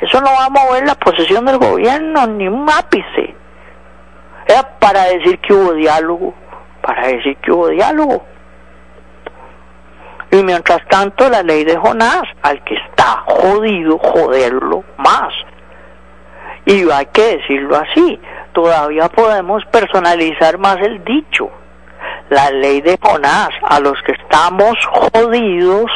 eso 0.00 0.20
no 0.20 0.30
va 0.30 0.46
a 0.46 0.50
mover 0.50 0.86
la 0.86 0.94
posición 0.94 1.44
del 1.44 1.58
gobierno 1.58 2.26
ni 2.26 2.48
un 2.48 2.66
ápice. 2.70 3.34
Era 4.46 4.78
para 4.78 5.04
decir 5.04 5.38
que 5.40 5.52
hubo 5.52 5.74
diálogo, 5.74 6.34
para 6.80 7.08
decir 7.08 7.36
que 7.36 7.52
hubo 7.52 7.68
diálogo. 7.68 8.24
Y 10.30 10.42
mientras 10.42 10.86
tanto 10.88 11.28
la 11.28 11.42
ley 11.42 11.64
de 11.64 11.76
Jonás, 11.76 12.22
al 12.42 12.64
que 12.64 12.76
está 12.76 13.24
jodido, 13.26 13.98
joderlo 13.98 14.84
más. 14.96 15.34
Y 16.64 16.88
hay 16.90 17.06
que 17.06 17.36
decirlo 17.36 17.76
así, 17.76 18.18
todavía 18.52 19.08
podemos 19.08 19.64
personalizar 19.66 20.56
más 20.56 20.78
el 20.78 21.04
dicho 21.04 21.50
la 22.30 22.50
ley 22.50 22.80
de 22.80 22.96
Jonás, 23.02 23.50
a 23.68 23.80
los 23.80 24.00
que 24.06 24.12
estamos 24.12 24.74
jodidos, 24.86 25.90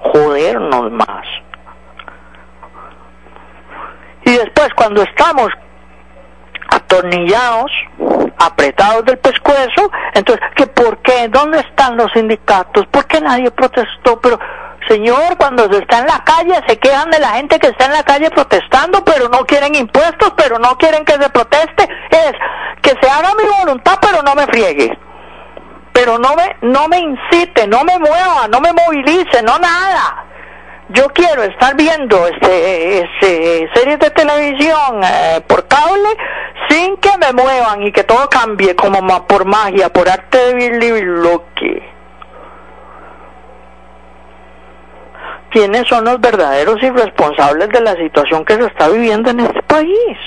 jodernos 0.00 0.90
más. 0.90 1.26
Y 4.24 4.32
después 4.32 4.68
cuando 4.74 5.02
estamos 5.02 5.48
atornillados, 6.70 7.70
apretados 8.38 9.04
del 9.04 9.18
pescuezo, 9.18 9.90
entonces, 10.14 10.44
¿qué 10.56 10.66
por 10.66 10.98
qué? 10.98 11.28
¿Dónde 11.28 11.60
están 11.60 11.96
los 11.96 12.10
sindicatos? 12.12 12.86
¿Por 12.86 13.06
qué 13.06 13.20
nadie 13.20 13.50
protestó? 13.50 14.20
Pero, 14.20 14.38
señor, 14.88 15.36
cuando 15.38 15.70
se 15.70 15.80
está 15.80 15.98
en 15.98 16.06
la 16.06 16.24
calle, 16.24 16.60
se 16.66 16.78
quejan 16.78 17.10
de 17.10 17.18
la 17.18 17.30
gente 17.32 17.58
que 17.58 17.68
está 17.68 17.86
en 17.86 17.92
la 17.92 18.02
calle 18.02 18.30
protestando, 18.30 19.04
pero 19.04 19.28
no 19.28 19.40
quieren 19.40 19.74
impuestos, 19.74 20.32
pero 20.36 20.58
no 20.58 20.76
quieren 20.78 21.04
que 21.04 21.12
se 21.12 21.28
proteste. 21.28 21.88
Es 22.10 22.32
que 22.80 22.90
se 23.00 23.10
haga 23.10 23.34
mi 23.34 23.44
voluntad, 23.64 23.98
pero 24.00 24.22
no 24.22 24.34
me 24.34 24.46
friegue. 24.46 25.07
Pero 25.98 26.16
no 26.16 26.36
me, 26.36 26.56
no 26.62 26.86
me 26.86 27.00
incite, 27.00 27.66
no 27.66 27.82
me 27.82 27.98
mueva, 27.98 28.46
no 28.48 28.60
me 28.60 28.72
movilice, 28.72 29.42
no 29.42 29.58
nada 29.58 30.26
yo 30.90 31.06
quiero 31.08 31.42
estar 31.42 31.76
viendo 31.76 32.26
este, 32.28 33.00
este 33.00 33.68
series 33.74 33.98
de 33.98 34.10
televisión 34.10 35.02
eh, 35.04 35.42
por 35.46 35.66
cable 35.68 36.08
sin 36.68 36.96
que 36.96 37.10
me 37.18 37.32
muevan 37.32 37.82
y 37.82 37.92
que 37.92 38.04
todo 38.04 38.28
cambie 38.30 38.74
como 38.74 39.26
por 39.26 39.44
magia, 39.44 39.92
por 39.92 40.08
arte 40.08 40.38
de 40.38 40.54
Billy 40.54 41.82
¿Quiénes 45.50 45.88
son 45.88 46.04
los 46.04 46.20
verdaderos 46.20 46.82
irresponsables 46.82 47.68
de 47.70 47.80
la 47.80 47.94
situación 47.96 48.44
que 48.44 48.54
se 48.54 48.66
está 48.66 48.88
viviendo 48.88 49.30
en 49.30 49.40
este 49.40 49.62
país? 49.62 50.18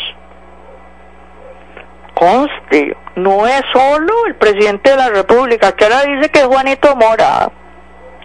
No 3.16 3.48
es 3.48 3.62
solo 3.74 4.26
el 4.28 4.36
presidente 4.36 4.92
de 4.92 4.98
la 4.98 5.10
República, 5.10 5.72
que 5.74 5.86
ahora 5.86 6.04
dice 6.04 6.30
que 6.30 6.40
es 6.40 6.46
Juanito 6.46 6.96
Mora 6.96 7.52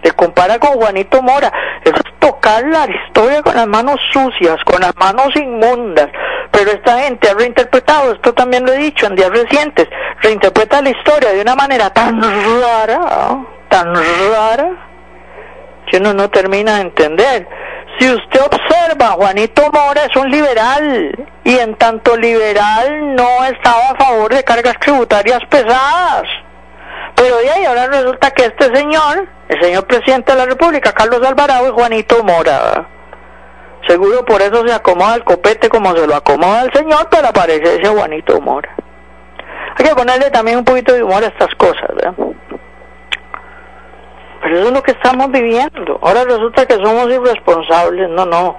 se 0.03 0.11
compara 0.13 0.59
con 0.59 0.71
Juanito 0.73 1.21
Mora. 1.21 1.51
Eso 1.83 1.95
es 1.95 2.19
tocar 2.19 2.63
la 2.65 2.87
historia 2.89 3.41
con 3.41 3.55
las 3.55 3.67
manos 3.67 3.99
sucias, 4.11 4.57
con 4.63 4.81
las 4.81 4.95
manos 4.95 5.35
inmundas. 5.35 6.09
Pero 6.51 6.71
esta 6.71 6.99
gente 6.99 7.29
ha 7.29 7.33
reinterpretado, 7.33 8.13
esto 8.13 8.33
también 8.33 8.65
lo 8.65 8.73
he 8.73 8.77
dicho 8.77 9.05
en 9.05 9.15
días 9.15 9.29
recientes, 9.29 9.87
reinterpreta 10.21 10.81
la 10.81 10.89
historia 10.89 11.33
de 11.33 11.41
una 11.41 11.55
manera 11.55 11.89
tan 11.89 12.21
rara, 12.21 13.37
tan 13.69 13.93
rara, 13.93 14.69
que 15.87 15.97
uno 15.97 16.13
no 16.13 16.29
termina 16.29 16.75
de 16.75 16.81
entender. 16.81 17.47
Si 17.99 18.09
usted 18.09 18.41
observa, 18.41 19.11
Juanito 19.11 19.63
Mora 19.71 20.05
es 20.05 20.15
un 20.15 20.29
liberal 20.29 21.27
y 21.43 21.57
en 21.57 21.75
tanto 21.75 22.15
liberal 22.15 23.15
no 23.15 23.43
estaba 23.45 23.89
a 23.89 23.95
favor 23.95 24.33
de 24.33 24.43
cargas 24.43 24.75
tributarias 24.79 25.39
pesadas. 25.49 26.23
Pero 27.15 27.37
de 27.37 27.49
ahí 27.49 27.65
ahora 27.65 27.87
resulta 27.87 28.31
que 28.31 28.45
este 28.45 28.75
señor 28.75 29.27
el 29.49 29.61
señor 29.61 29.85
presidente 29.85 30.33
de 30.33 30.37
la 30.37 30.45
República, 30.45 30.91
Carlos 30.91 31.25
Alvarado 31.25 31.67
y 31.67 31.71
Juanito 31.71 32.23
Mora. 32.23 32.85
Seguro 33.87 34.25
por 34.25 34.41
eso 34.41 34.67
se 34.67 34.73
acomoda 34.73 35.15
el 35.15 35.23
copete 35.23 35.69
como 35.69 35.95
se 35.95 36.05
lo 36.05 36.15
acomoda 36.15 36.63
el 36.63 36.73
señor 36.73 37.09
para 37.09 37.31
parecerse 37.31 37.87
a 37.87 37.91
Juanito 37.91 38.41
Mora. 38.41 38.75
Hay 39.77 39.85
que 39.85 39.95
ponerle 39.95 40.29
también 40.31 40.57
un 40.57 40.65
poquito 40.65 40.93
de 40.93 41.03
humor 41.03 41.23
a 41.23 41.27
estas 41.27 41.53
cosas, 41.55 41.87
¿verdad? 41.95 42.13
Pero 44.47 44.59
eso 44.59 44.67
es 44.69 44.75
lo 44.75 44.81
que 44.81 44.91
estamos 44.91 45.29
viviendo. 45.29 45.99
Ahora 46.01 46.23
resulta 46.23 46.65
que 46.65 46.75
somos 46.75 47.09
irresponsables. 47.09 48.09
No, 48.11 48.25
no. 48.25 48.55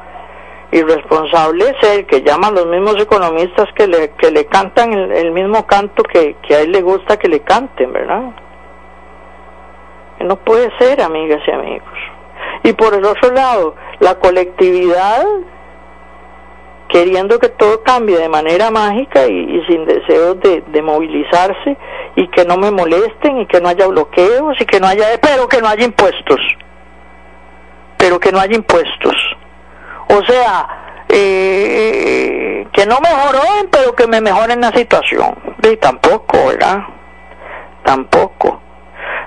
Irresponsable 0.71 1.65
es 1.65 1.91
el 1.91 2.07
que 2.07 2.21
llaman 2.21 2.55
los 2.55 2.67
mismos 2.67 3.01
economistas 3.01 3.69
que 3.75 3.87
le, 3.87 4.11
que 4.11 4.31
le 4.31 4.45
cantan 4.45 4.93
el, 4.93 5.33
mismo 5.33 5.67
canto 5.67 6.03
que, 6.03 6.37
que 6.47 6.57
a 6.57 6.61
él 6.61 6.73
le 6.73 6.83
gusta 6.83 7.17
que 7.17 7.29
le 7.29 7.41
canten, 7.41 7.91
¿verdad? 7.91 8.21
No 10.21 10.37
puede 10.37 10.71
ser, 10.79 11.01
amigas 11.01 11.41
y 11.47 11.53
amigos. 11.53 11.99
Y 12.65 12.75
por 12.75 12.93
el 12.93 13.07
otro 13.07 13.33
lado, 13.33 13.75
la 14.01 14.17
colectividad 14.17 15.25
queriendo 16.89 17.39
que 17.39 17.49
todo 17.51 17.83
cambie 17.83 18.19
de 18.19 18.29
manera 18.29 18.71
mágica 18.71 19.27
y, 19.27 19.63
sin 19.69 19.85
deseos 19.85 20.39
de, 20.41 20.83
movilizarse 20.83 21.77
y 22.17 22.29
que 22.29 22.45
no 22.45 22.57
me 22.57 22.71
molesten 22.71 23.41
y 23.41 23.47
que 23.47 23.61
no 23.61 23.69
haya 23.69 23.87
bloqueos 23.87 24.61
y 24.61 24.65
que 24.65 24.81
no 24.81 24.87
haya, 24.87 25.07
pero 25.21 25.49
que 25.49 25.61
no 25.61 25.69
haya 25.69 25.85
impuestos, 25.85 26.41
pero 27.97 28.19
que 28.19 28.33
no 28.33 28.41
haya 28.41 28.55
impuestos. 28.55 29.15
O 30.09 30.25
sea, 30.25 31.05
eh, 31.09 32.67
que 32.73 32.87
no 32.87 32.99
mejoren, 33.01 33.69
pero 33.71 33.95
que 33.95 34.07
me 34.07 34.21
mejoren 34.21 34.61
la 34.61 34.73
situación. 34.73 35.35
Y 35.63 35.77
tampoco, 35.77 36.47
¿verdad? 36.47 36.79
Tampoco. 37.85 38.61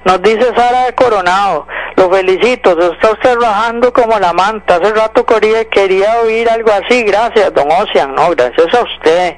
Nos 0.05 0.22
dice 0.24 0.51
Sara 0.55 0.86
de 0.86 0.95
Coronado, 0.95 1.68
lo 1.96 2.10
felicito, 2.10 2.80
se 2.80 2.94
está 2.94 3.12
usted 3.12 3.36
rajando 3.39 3.92
como 3.94 4.18
la 4.20 4.34
manta. 4.34 4.76
Hace 4.76 4.94
rato 4.94 5.26
quería, 5.26 5.66
quería 5.66 6.22
oír 6.22 6.50
algo 6.50 6.72
así. 6.72 7.04
Gracias, 7.04 7.54
don 7.54 7.70
Ocean. 7.72 8.16
No, 8.16 8.30
gracias 8.32 8.74
a 8.74 8.82
usted. 8.82 9.36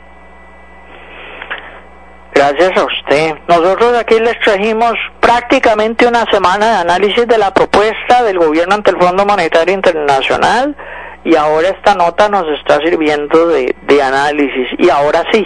Gracias 2.33 2.71
a 2.77 2.85
usted. 2.85 3.35
Nosotros 3.47 3.95
aquí 3.97 4.19
les 4.19 4.39
trajimos 4.39 4.93
prácticamente 5.19 6.07
una 6.07 6.25
semana 6.31 6.71
de 6.71 6.77
análisis 6.77 7.27
de 7.27 7.37
la 7.37 7.53
propuesta 7.53 8.23
del 8.23 8.39
gobierno 8.39 8.75
ante 8.75 8.91
el 8.91 8.97
Fondo 8.97 9.25
Monetario 9.25 9.73
Internacional 9.73 10.75
y 11.23 11.35
ahora 11.35 11.69
esta 11.69 11.95
nota 11.95 12.27
nos 12.29 12.45
está 12.59 12.79
sirviendo 12.79 13.47
de, 13.47 13.75
de 13.83 14.01
análisis. 14.01 14.67
Y 14.79 14.89
ahora 14.89 15.23
sí, 15.31 15.45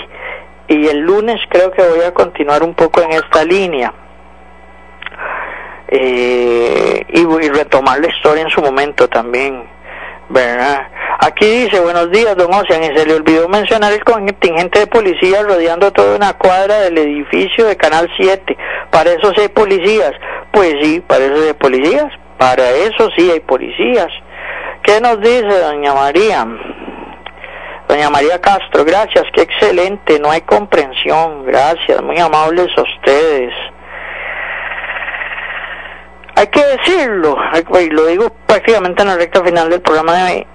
y 0.70 0.88
el 0.88 0.99
lunes 0.99 1.39
creo 1.49 1.72
que 1.72 1.82
voy 1.84 2.01
a 2.05 2.14
continuar 2.14 2.64
un 2.64 2.74
poco 2.74 3.01
en 3.01 3.12
esta 3.12 3.43
línea 3.43 3.93
eh, 5.90 7.06
y, 7.10 7.50
retomar 7.50 8.00
la 8.00 8.08
historia 8.08 8.44
en 8.44 8.50
su 8.50 8.62
momento 8.62 9.08
también, 9.08 9.64
¿verdad? 10.30 10.88
Aquí 11.20 11.46
dice, 11.46 11.80
buenos 11.80 12.12
días, 12.12 12.36
don 12.36 12.54
Ocean, 12.54 12.84
y 12.84 12.98
se 12.98 13.06
le 13.06 13.16
olvidó 13.16 13.48
mencionar 13.48 13.94
el 13.94 14.04
contingente 14.04 14.80
de 14.80 14.88
policías 14.88 15.44
rodeando 15.44 15.92
toda 15.92 16.16
una 16.16 16.34
cuadra 16.34 16.82
del 16.82 16.98
edificio 16.98 17.66
de 17.66 17.76
Canal 17.76 18.10
7. 18.18 18.58
Para 18.92 19.12
eso 19.12 19.32
sí 19.34 19.42
hay 19.42 19.48
policías. 19.48 20.12
Pues 20.52 20.76
sí, 20.82 21.00
para 21.00 21.26
eso 21.26 21.38
sí 21.38 21.48
hay 21.48 21.54
policías. 21.54 22.14
Para 22.38 22.70
eso 22.70 23.10
sí 23.16 23.32
hay 23.32 23.40
policías. 23.40 24.10
¿Qué 24.84 25.02
nos 25.02 25.20
dice 25.22 25.60
doña 25.60 25.94
María? 25.94 26.46
Doña 27.88 28.10
María 28.10 28.40
Castro, 28.42 28.84
gracias, 28.84 29.24
qué 29.34 29.44
excelente, 29.44 30.20
no 30.20 30.30
hay 30.30 30.42
comprensión, 30.42 31.46
gracias, 31.46 32.02
muy 32.04 32.20
amables 32.20 32.68
a 32.78 32.82
ustedes 32.82 33.54
hay 36.38 36.48
que 36.48 36.64
decirlo, 36.64 37.36
y 37.82 37.90
lo 37.90 38.06
digo 38.06 38.30
prácticamente 38.46 39.02
en 39.02 39.08
la 39.08 39.16
recta 39.16 39.44
final 39.44 39.72
del 39.72 39.82
programa 39.82 40.14
de 40.14 40.24
hoy, 40.24 40.48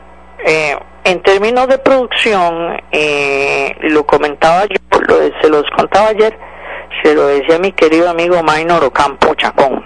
eh, 0.47 0.79
en 1.03 1.23
términos 1.25 1.67
de 1.67 1.79
producción, 1.79 2.81
eh, 2.93 3.75
lo 3.81 4.07
comentaba 4.07 4.65
yo, 4.67 4.77
lo, 5.01 5.17
se 5.41 5.49
los 5.49 5.65
contaba 5.77 6.11
ayer, 6.11 6.39
se 7.03 7.13
lo 7.17 7.27
decía 7.27 7.59
mi 7.59 7.73
querido 7.73 8.09
amigo 8.09 8.41
Maynor 8.45 8.85
Ocampo 8.85 9.35
Chacón. 9.35 9.85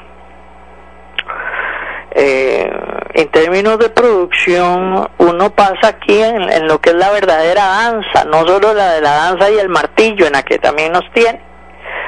Eh, 2.10 2.70
en 3.14 3.28
términos 3.30 3.78
de 3.78 3.88
producción, 3.88 5.08
uno 5.16 5.50
pasa 5.54 5.88
aquí 5.88 6.20
en, 6.20 6.42
en, 6.52 6.68
lo 6.68 6.78
que 6.78 6.90
es 6.90 6.96
la 6.96 7.10
verdadera 7.10 7.64
danza, 7.64 8.24
no 8.26 8.46
solo 8.46 8.74
la 8.74 8.92
de 8.92 9.00
la 9.00 9.14
danza 9.14 9.50
y 9.50 9.58
el 9.58 9.70
martillo, 9.70 10.26
en 10.26 10.34
la 10.34 10.42
que 10.42 10.58
también 10.58 10.92
nos 10.92 11.10
tiene. 11.14 11.40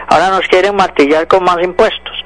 Ahora 0.08 0.28
nos 0.28 0.46
quieren 0.48 0.76
martillar 0.76 1.26
con 1.26 1.42
más 1.42 1.56
impuestos. 1.62 2.24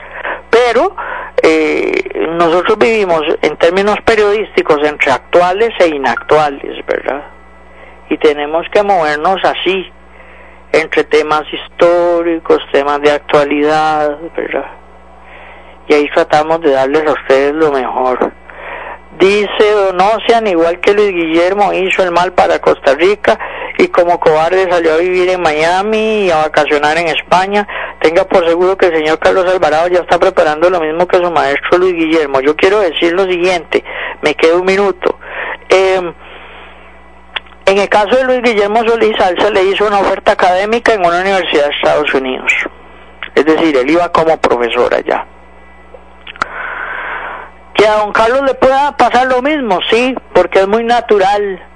Pero 0.51 0.95
eh, 1.43 1.93
nosotros 2.39 2.79
vivimos 2.79 3.23
en 3.43 3.57
términos 3.57 3.97
periodísticos 4.05 4.79
entre 4.85 5.11
actuales 5.11 5.71
e 5.81 5.89
inactuales, 5.89 6.85
¿verdad? 6.87 7.25
Y 8.09 8.17
tenemos 8.19 8.65
que 8.73 8.83
movernos 8.83 9.39
así, 9.43 9.91
entre 10.73 11.05
temas 11.05 11.43
históricos, 11.53 12.59
temas 12.73 13.01
de 13.03 13.11
actualidad, 13.11 14.19
¿verdad? 14.37 14.71
Y 15.89 15.95
ahí 15.95 16.09
tratamos 16.15 16.61
de 16.61 16.71
darles 16.71 17.07
a 17.07 17.13
ustedes 17.13 17.55
lo 17.55 17.73
mejor. 17.73 18.33
Dice 19.19 19.71
Donosian, 19.73 20.47
igual 20.47 20.81
que 20.81 20.95
Luis 20.95 21.13
Guillermo 21.13 21.73
hizo 21.73 22.03
el 22.03 22.13
mal 22.13 22.33
para 22.33 22.61
Costa 22.61 22.95
Rica 22.95 23.39
y 23.79 23.89
como 23.89 24.19
cobarde 24.19 24.71
salió 24.71 24.95
a 24.95 24.99
vivir 24.99 25.29
en 25.29 25.43
Miami 25.43 26.27
y 26.27 26.31
a 26.31 26.39
vacacionar 26.39 26.97
en 26.99 27.09
España, 27.09 27.67
tenga 28.03 28.25
por 28.25 28.47
seguro 28.47 28.77
que 28.77 28.87
el 28.87 28.97
señor 28.97 29.19
Carlos 29.21 29.47
Alvarado 29.47 29.89
ya 29.89 30.01
está 30.01 30.19
preparando 30.19 30.69
lo 30.69 30.81
mismo 30.81 31.07
que 31.07 31.19
su 31.19 31.31
maestro 31.31 31.79
Luis 31.79 31.95
Guillermo. 31.95 32.41
Yo 32.41 32.57
quiero 32.57 32.81
decir 32.81 33.13
lo 33.13 33.25
siguiente, 33.25 33.83
me 34.23 34.35
queda 34.35 34.57
un 34.57 34.67
minuto. 34.67 35.19
Em, 35.69 36.13
en 37.65 37.79
el 37.79 37.89
caso 37.89 38.17
de 38.17 38.25
Luis 38.25 38.43
Guillermo 38.43 38.83
Solís, 38.85 39.17
se 39.17 39.51
le 39.53 39.65
hizo 39.65 39.87
una 39.87 40.01
oferta 40.01 40.33
académica 40.33 40.93
en 40.95 41.07
una 41.07 41.21
universidad 41.21 41.67
de 41.67 41.71
Estados 41.71 42.13
Unidos. 42.13 42.53
Es 43.37 43.45
decir, 43.45 43.77
él 43.77 43.89
iba 43.89 44.11
como 44.11 44.37
profesor 44.41 44.93
allá. 44.93 45.25
Que 47.75 47.87
a 47.87 47.95
don 47.99 48.13
Carlos 48.13 48.43
le 48.43 48.55
pueda 48.55 48.97
pasar 48.97 49.29
lo 49.29 49.41
mismo, 49.43 49.79
sí, 49.89 50.15
porque 50.35 50.61
es 50.61 50.69
muy 50.69 50.85
natural 50.85 51.72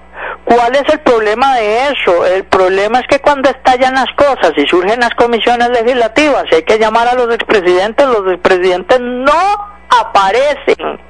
¿Cuál 0.47 0.77
es 0.77 0.85
el 0.93 1.01
problema 1.01 1.57
de 1.57 1.89
eso? 1.89 2.25
El 2.25 2.45
problema 2.45 3.01
es 3.01 3.07
que 3.09 3.19
cuando 3.19 3.51
estallan 3.51 3.95
las 3.95 4.07
cosas 4.17 4.53
y 4.57 4.65
surgen 4.69 5.01
las 5.01 5.11
comisiones 5.15 5.71
legislativas 5.71 6.45
y 6.53 6.55
hay 6.55 6.63
que 6.63 6.79
llamar 6.79 7.09
a 7.09 7.15
los 7.15 7.35
expresidentes, 7.35 8.07
los 8.07 8.33
expresidentes 8.33 9.01
no 9.01 9.33
aparecen, 10.01 11.01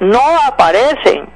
no 0.00 0.20
aparecen. 0.46 1.30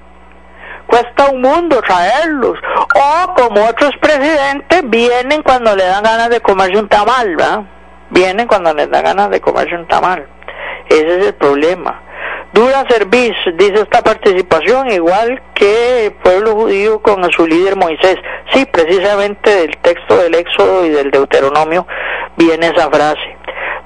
Cuesta 0.87 1.31
un 1.31 1.41
mundo 1.41 1.81
traerlos. 1.81 2.59
O 2.95 3.35
como 3.35 3.64
otros 3.64 3.93
presidentes, 3.99 4.83
vienen 4.85 5.43
cuando 5.43 5.75
le 5.75 5.87
dan 5.87 6.05
ganas 6.05 6.29
de 6.29 6.41
comerse 6.41 6.79
un 6.79 6.89
tamal, 6.89 7.35
¿verdad? 7.35 7.62
Vienen 8.11 8.47
cuando 8.47 8.75
les 8.75 8.91
da 8.91 9.01
ganas 9.01 9.31
de 9.31 9.41
comerse 9.41 9.75
un 9.75 9.89
tamal. 9.89 10.29
Ese 10.91 11.19
es 11.19 11.27
el 11.29 11.35
problema. 11.35 12.03
Dura 12.57 12.87
servicio, 12.89 13.53
dice 13.59 13.83
esta 13.83 14.01
participación, 14.01 14.91
igual 14.91 15.43
que 15.55 16.07
el 16.07 16.13
pueblo 16.13 16.53
judío 16.53 17.03
con 17.03 17.31
su 17.31 17.47
líder 17.47 17.77
Moisés. 17.77 18.17
Sí, 18.51 18.65
precisamente 18.65 19.55
del 19.55 19.77
texto 19.83 20.17
del 20.17 20.35
Éxodo 20.37 20.87
y 20.87 20.89
del 20.89 21.11
Deuteronomio 21.11 21.87
viene 22.39 22.69
esa 22.69 22.89
frase. 22.89 23.37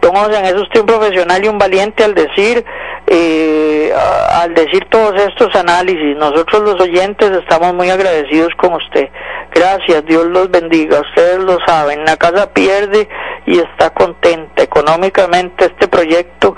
Don 0.00 0.16
Ocean 0.16 0.44
es 0.44 0.54
usted 0.54 0.82
un 0.82 0.86
profesional 0.86 1.44
y 1.44 1.48
un 1.48 1.58
valiente 1.58 2.04
al 2.04 2.14
decir, 2.14 2.64
eh, 3.08 3.92
al 4.40 4.54
decir 4.54 4.86
todos 4.88 5.20
estos 5.20 5.52
análisis. 5.56 6.16
Nosotros 6.16 6.62
los 6.62 6.80
oyentes 6.80 7.28
estamos 7.32 7.74
muy 7.74 7.90
agradecidos 7.90 8.54
con 8.56 8.74
usted. 8.74 9.08
Gracias, 9.52 10.04
Dios 10.06 10.26
los 10.26 10.48
bendiga. 10.48 11.00
Ustedes 11.00 11.38
lo 11.38 11.58
saben, 11.66 12.04
la 12.04 12.16
casa 12.16 12.52
pierde 12.52 13.08
y 13.46 13.58
está 13.58 13.90
contenta. 13.90 14.62
Económicamente 14.62 15.64
este 15.64 15.88
proyecto 15.88 16.54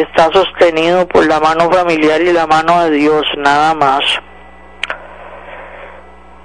está 0.00 0.30
sostenido 0.32 1.06
por 1.06 1.26
la 1.26 1.38
mano 1.40 1.70
familiar 1.70 2.20
y 2.20 2.32
la 2.32 2.46
mano 2.46 2.84
de 2.84 2.90
Dios, 2.90 3.22
nada 3.36 3.74
más. 3.74 4.02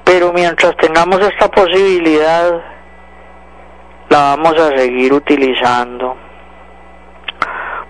Pero 0.03 0.31
mientras 0.33 0.75
tengamos 0.77 1.19
esta 1.21 1.49
posibilidad, 1.49 2.61
la 4.09 4.17
vamos 4.35 4.53
a 4.59 4.77
seguir 4.77 5.13
utilizando. 5.13 6.15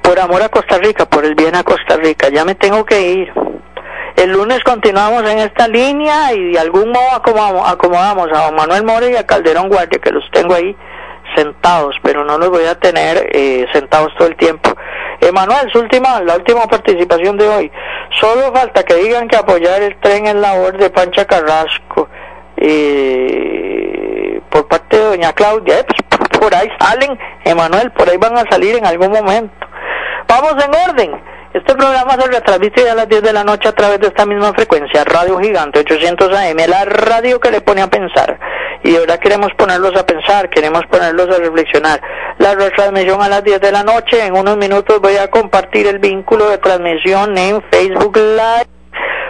Por 0.02 0.20
amor 0.20 0.42
a 0.42 0.50
Costa 0.50 0.78
Rica, 0.78 1.06
por 1.06 1.26
el 1.26 1.36
bien 1.36 1.56
a 1.56 1.64
Costa 1.64 1.98
Rica, 1.98 2.30
ya 2.30 2.46
me 2.46 2.56
tengo 2.56 2.86
que 2.86 3.12
ir. 3.12 3.34
El 4.16 4.32
lunes 4.32 4.60
continuamos 4.64 5.30
en 5.30 5.40
esta 5.40 5.68
línea 5.68 6.34
y 6.34 6.52
de 6.52 6.60
algún 6.60 6.90
modo 6.90 7.16
acomodamos, 7.16 7.70
acomodamos 7.70 8.28
a 8.34 8.46
don 8.46 8.56
Manuel 8.56 8.84
Mora 8.84 9.10
y 9.10 9.16
a 9.16 9.26
Calderón 9.26 9.70
Guardia, 9.70 10.00
que 10.00 10.12
los 10.12 10.24
tengo 10.32 10.56
ahí 10.56 10.76
sentados, 11.36 11.96
pero 12.04 12.26
no 12.26 12.38
los 12.38 12.50
voy 12.50 12.66
a 12.66 12.76
tener 12.76 13.30
eh, 13.32 13.66
sentados 13.72 14.12
todo 14.18 14.28
el 14.28 14.36
tiempo. 14.36 14.76
Emanuel, 15.22 15.70
su 15.72 15.80
última, 15.80 16.22
la 16.22 16.36
última 16.36 16.66
participación 16.68 17.38
de 17.38 17.48
hoy. 17.48 17.72
Solo 18.20 18.54
falta 18.54 18.84
que 18.84 18.96
digan 18.96 19.28
que 19.28 19.36
apoyar 19.36 19.82
el 19.82 20.00
tren 20.00 20.28
en 20.28 20.42
labor 20.42 20.78
de 20.78 20.90
Pancha 20.90 21.26
Carrasco 21.26 22.08
eh, 22.58 24.42
por 24.50 24.68
parte 24.68 24.98
de 24.98 25.04
doña 25.04 25.34
Claudia. 25.34 25.80
Eh, 25.80 25.86
pues, 26.10 26.30
por 26.40 26.56
ahí 26.56 26.70
salen, 26.80 27.18
Emanuel, 27.44 27.92
por 27.92 28.10
ahí 28.10 28.18
van 28.18 28.38
a 28.38 28.44
salir 28.50 28.76
en 28.78 28.86
algún 28.86 29.12
momento. 29.12 29.68
Vamos 30.28 30.56
en 30.64 30.90
orden. 30.90 31.22
Este 31.54 31.74
programa 31.74 32.14
se 32.14 32.28
retransmite 32.28 32.88
a 32.88 32.94
las 32.94 33.10
10 33.10 33.24
de 33.24 33.34
la 33.34 33.44
noche 33.44 33.68
a 33.68 33.72
través 33.72 34.00
de 34.00 34.08
esta 34.08 34.24
misma 34.26 34.54
frecuencia, 34.54 35.04
Radio 35.04 35.40
Gigante 35.40 35.80
800 35.80 36.32
AM, 36.32 36.58
la 36.68 36.86
radio 36.86 37.40
que 37.40 37.50
le 37.50 37.62
pone 37.62 37.82
a 37.82 37.88
pensar. 37.88 38.40
Y 38.84 38.96
ahora 38.96 39.18
queremos 39.18 39.50
ponerlos 39.58 39.96
a 39.98 40.06
pensar, 40.06 40.50
queremos 40.50 40.86
ponerlos 40.88 41.28
a 41.28 41.40
reflexionar. 41.40 42.02
La 42.38 42.56
retransmisión 42.56 43.22
a 43.22 43.30
las 43.30 43.44
10 43.44 43.60
de 43.60 43.72
la 43.72 43.84
noche, 43.84 44.26
en 44.26 44.36
unos 44.36 44.58
minutos 44.58 45.02
voy 45.02 45.18
a 45.18 45.30
compartir 45.30 45.88
el 45.88 46.00
vínculo 46.00 46.50
de 46.50 46.58
transmisión 46.58 47.38
en 47.38 47.62
Facebook 47.72 48.16
Live 48.18 48.68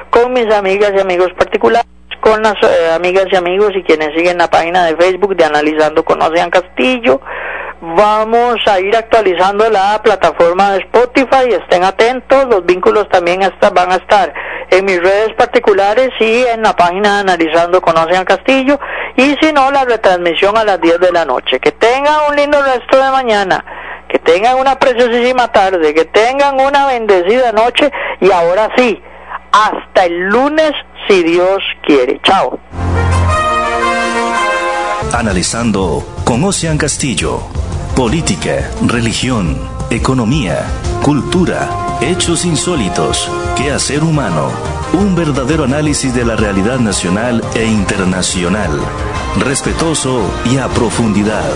con 0.10 0.34
mis 0.34 0.52
amigas 0.54 0.92
y 0.96 1.00
amigos 1.00 1.30
particulares 1.38 1.88
con 2.22 2.42
las 2.44 2.56
eh, 2.62 2.92
amigas 2.94 3.26
y 3.32 3.36
amigos 3.36 3.72
y 3.76 3.84
quienes 3.84 4.10
siguen 4.16 4.38
la 4.38 4.50
página 4.50 4.86
de 4.86 4.96
Facebook 4.96 5.36
de 5.36 5.46
Analizando 5.46 6.04
con 6.04 6.22
Ocean 6.22 6.50
Castillo. 6.50 7.22
Vamos 7.82 8.58
a 8.68 8.80
ir 8.80 8.96
actualizando 8.96 9.70
la 9.70 10.02
plataforma 10.04 10.74
de 10.74 10.80
Spotify, 10.80 11.50
estén 11.50 11.84
atentos, 11.84 12.46
los 12.50 12.66
vínculos 12.66 13.08
también 13.10 13.40
van 13.74 13.92
a 13.92 13.96
estar 13.96 14.34
en 14.72 14.86
mis 14.86 15.02
redes 15.02 15.34
particulares 15.36 16.10
y 16.20 16.44
en 16.44 16.62
la 16.62 16.76
página 16.76 17.16
de 17.16 17.32
Analizando 17.32 17.82
con 17.82 17.98
Ocean 17.98 18.26
Castillo 18.26 18.80
y 19.16 19.36
si 19.42 19.52
no, 19.52 19.72
la 19.72 19.86
retransmisión 19.86 20.58
a 20.58 20.64
las 20.64 20.80
10 20.80 21.00
de 21.00 21.12
la 21.12 21.26
noche. 21.26 21.60
Que 21.60 21.72
tengan 21.72 22.30
un 22.30 22.36
lindo 22.36 22.62
resto 22.62 23.04
de 23.04 23.12
mañana, 23.12 23.64
que 24.08 24.20
tengan 24.20 24.58
una 24.58 24.78
preciosísima 24.78 25.52
tarde, 25.52 25.94
que 25.94 26.06
tengan 26.06 26.60
una 26.60 26.88
bendecida 26.88 27.52
noche 27.52 27.92
y 28.22 28.32
ahora 28.32 28.70
sí, 28.78 29.02
hasta 29.52 30.06
el 30.06 30.30
lunes 30.30 30.72
si 31.08 31.24
Dios 31.24 31.60
quiere. 31.86 32.20
Chao. 32.24 32.60
Analizando 35.14 36.04
con 36.24 36.44
Ocean 36.44 36.78
Castillo. 36.78 37.42
Política, 37.96 38.72
religión, 38.88 39.60
economía, 39.90 40.66
cultura, 41.04 41.89
hechos 42.02 42.46
insólitos, 42.46 43.30
qué 43.56 43.72
hacer 43.72 44.04
humano. 44.04 44.50
Un 44.94 45.16
verdadero 45.16 45.66
análisis 45.66 46.14
de 46.14 46.26
la 46.26 46.36
realidad 46.36 46.80
nacional 46.80 47.44
e 47.54 47.66
internacional. 47.66 48.72
Respetuoso 49.38 50.22
y 50.46 50.58
a 50.58 50.68
profundidad. 50.70 51.52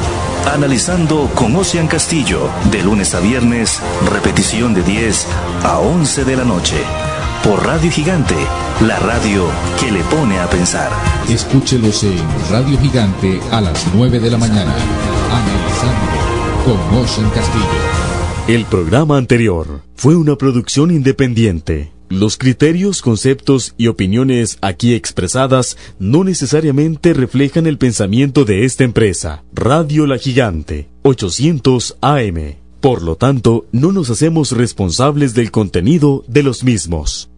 Analizando 0.54 1.30
con 1.34 1.56
Ocean 1.56 1.88
Castillo, 1.88 2.50
de 2.72 2.84
lunes 2.84 3.16
a 3.16 3.20
viernes, 3.20 3.82
repetición 4.12 4.74
de 4.74 4.84
10 4.84 5.28
a 5.64 5.80
11 5.80 6.26
de 6.26 6.36
la 6.36 6.44
noche 6.44 6.84
por 7.44 7.66
Radio 7.66 7.92
Gigante, 7.92 8.38
la 8.82 9.00
radio 9.00 9.46
que 9.80 9.92
le 9.92 10.02
pone 10.04 10.40
a 10.40 10.50
pensar. 10.50 10.90
Escúchelos 11.28 12.04
en 12.04 12.22
Radio 12.50 12.80
Gigante 12.80 13.42
a 13.52 13.60
las 13.60 13.86
9 13.94 14.20
de 14.20 14.32
la 14.32 14.38
mañana. 14.38 14.74
Analizando 15.32 16.24
con 16.66 17.00
Ocean 17.00 17.30
Castillo. 17.32 18.03
El 18.46 18.66
programa 18.66 19.16
anterior 19.16 19.84
fue 19.96 20.18
una 20.18 20.36
producción 20.36 20.92
independiente. 20.92 21.94
Los 22.10 22.36
criterios, 22.36 23.02
conceptos 23.02 23.74
y 23.78 23.88
opiniones 23.88 24.58
aquí 24.60 24.94
expresadas 24.96 25.78
no 25.98 26.26
necesariamente 26.26 27.14
reflejan 27.14 27.68
el 27.68 27.78
pensamiento 27.78 28.44
de 28.44 28.66
esta 28.66 28.84
empresa. 28.84 29.46
Radio 29.54 30.06
La 30.08 30.18
Gigante, 30.18 30.90
800 31.04 31.96
AM. 32.02 32.56
Por 32.82 33.02
lo 33.02 33.16
tanto, 33.16 33.66
no 33.72 33.94
nos 33.94 34.10
hacemos 34.10 34.52
responsables 34.52 35.34
del 35.34 35.50
contenido 35.50 36.26
de 36.28 36.44
los 36.44 36.66
mismos. 36.66 37.30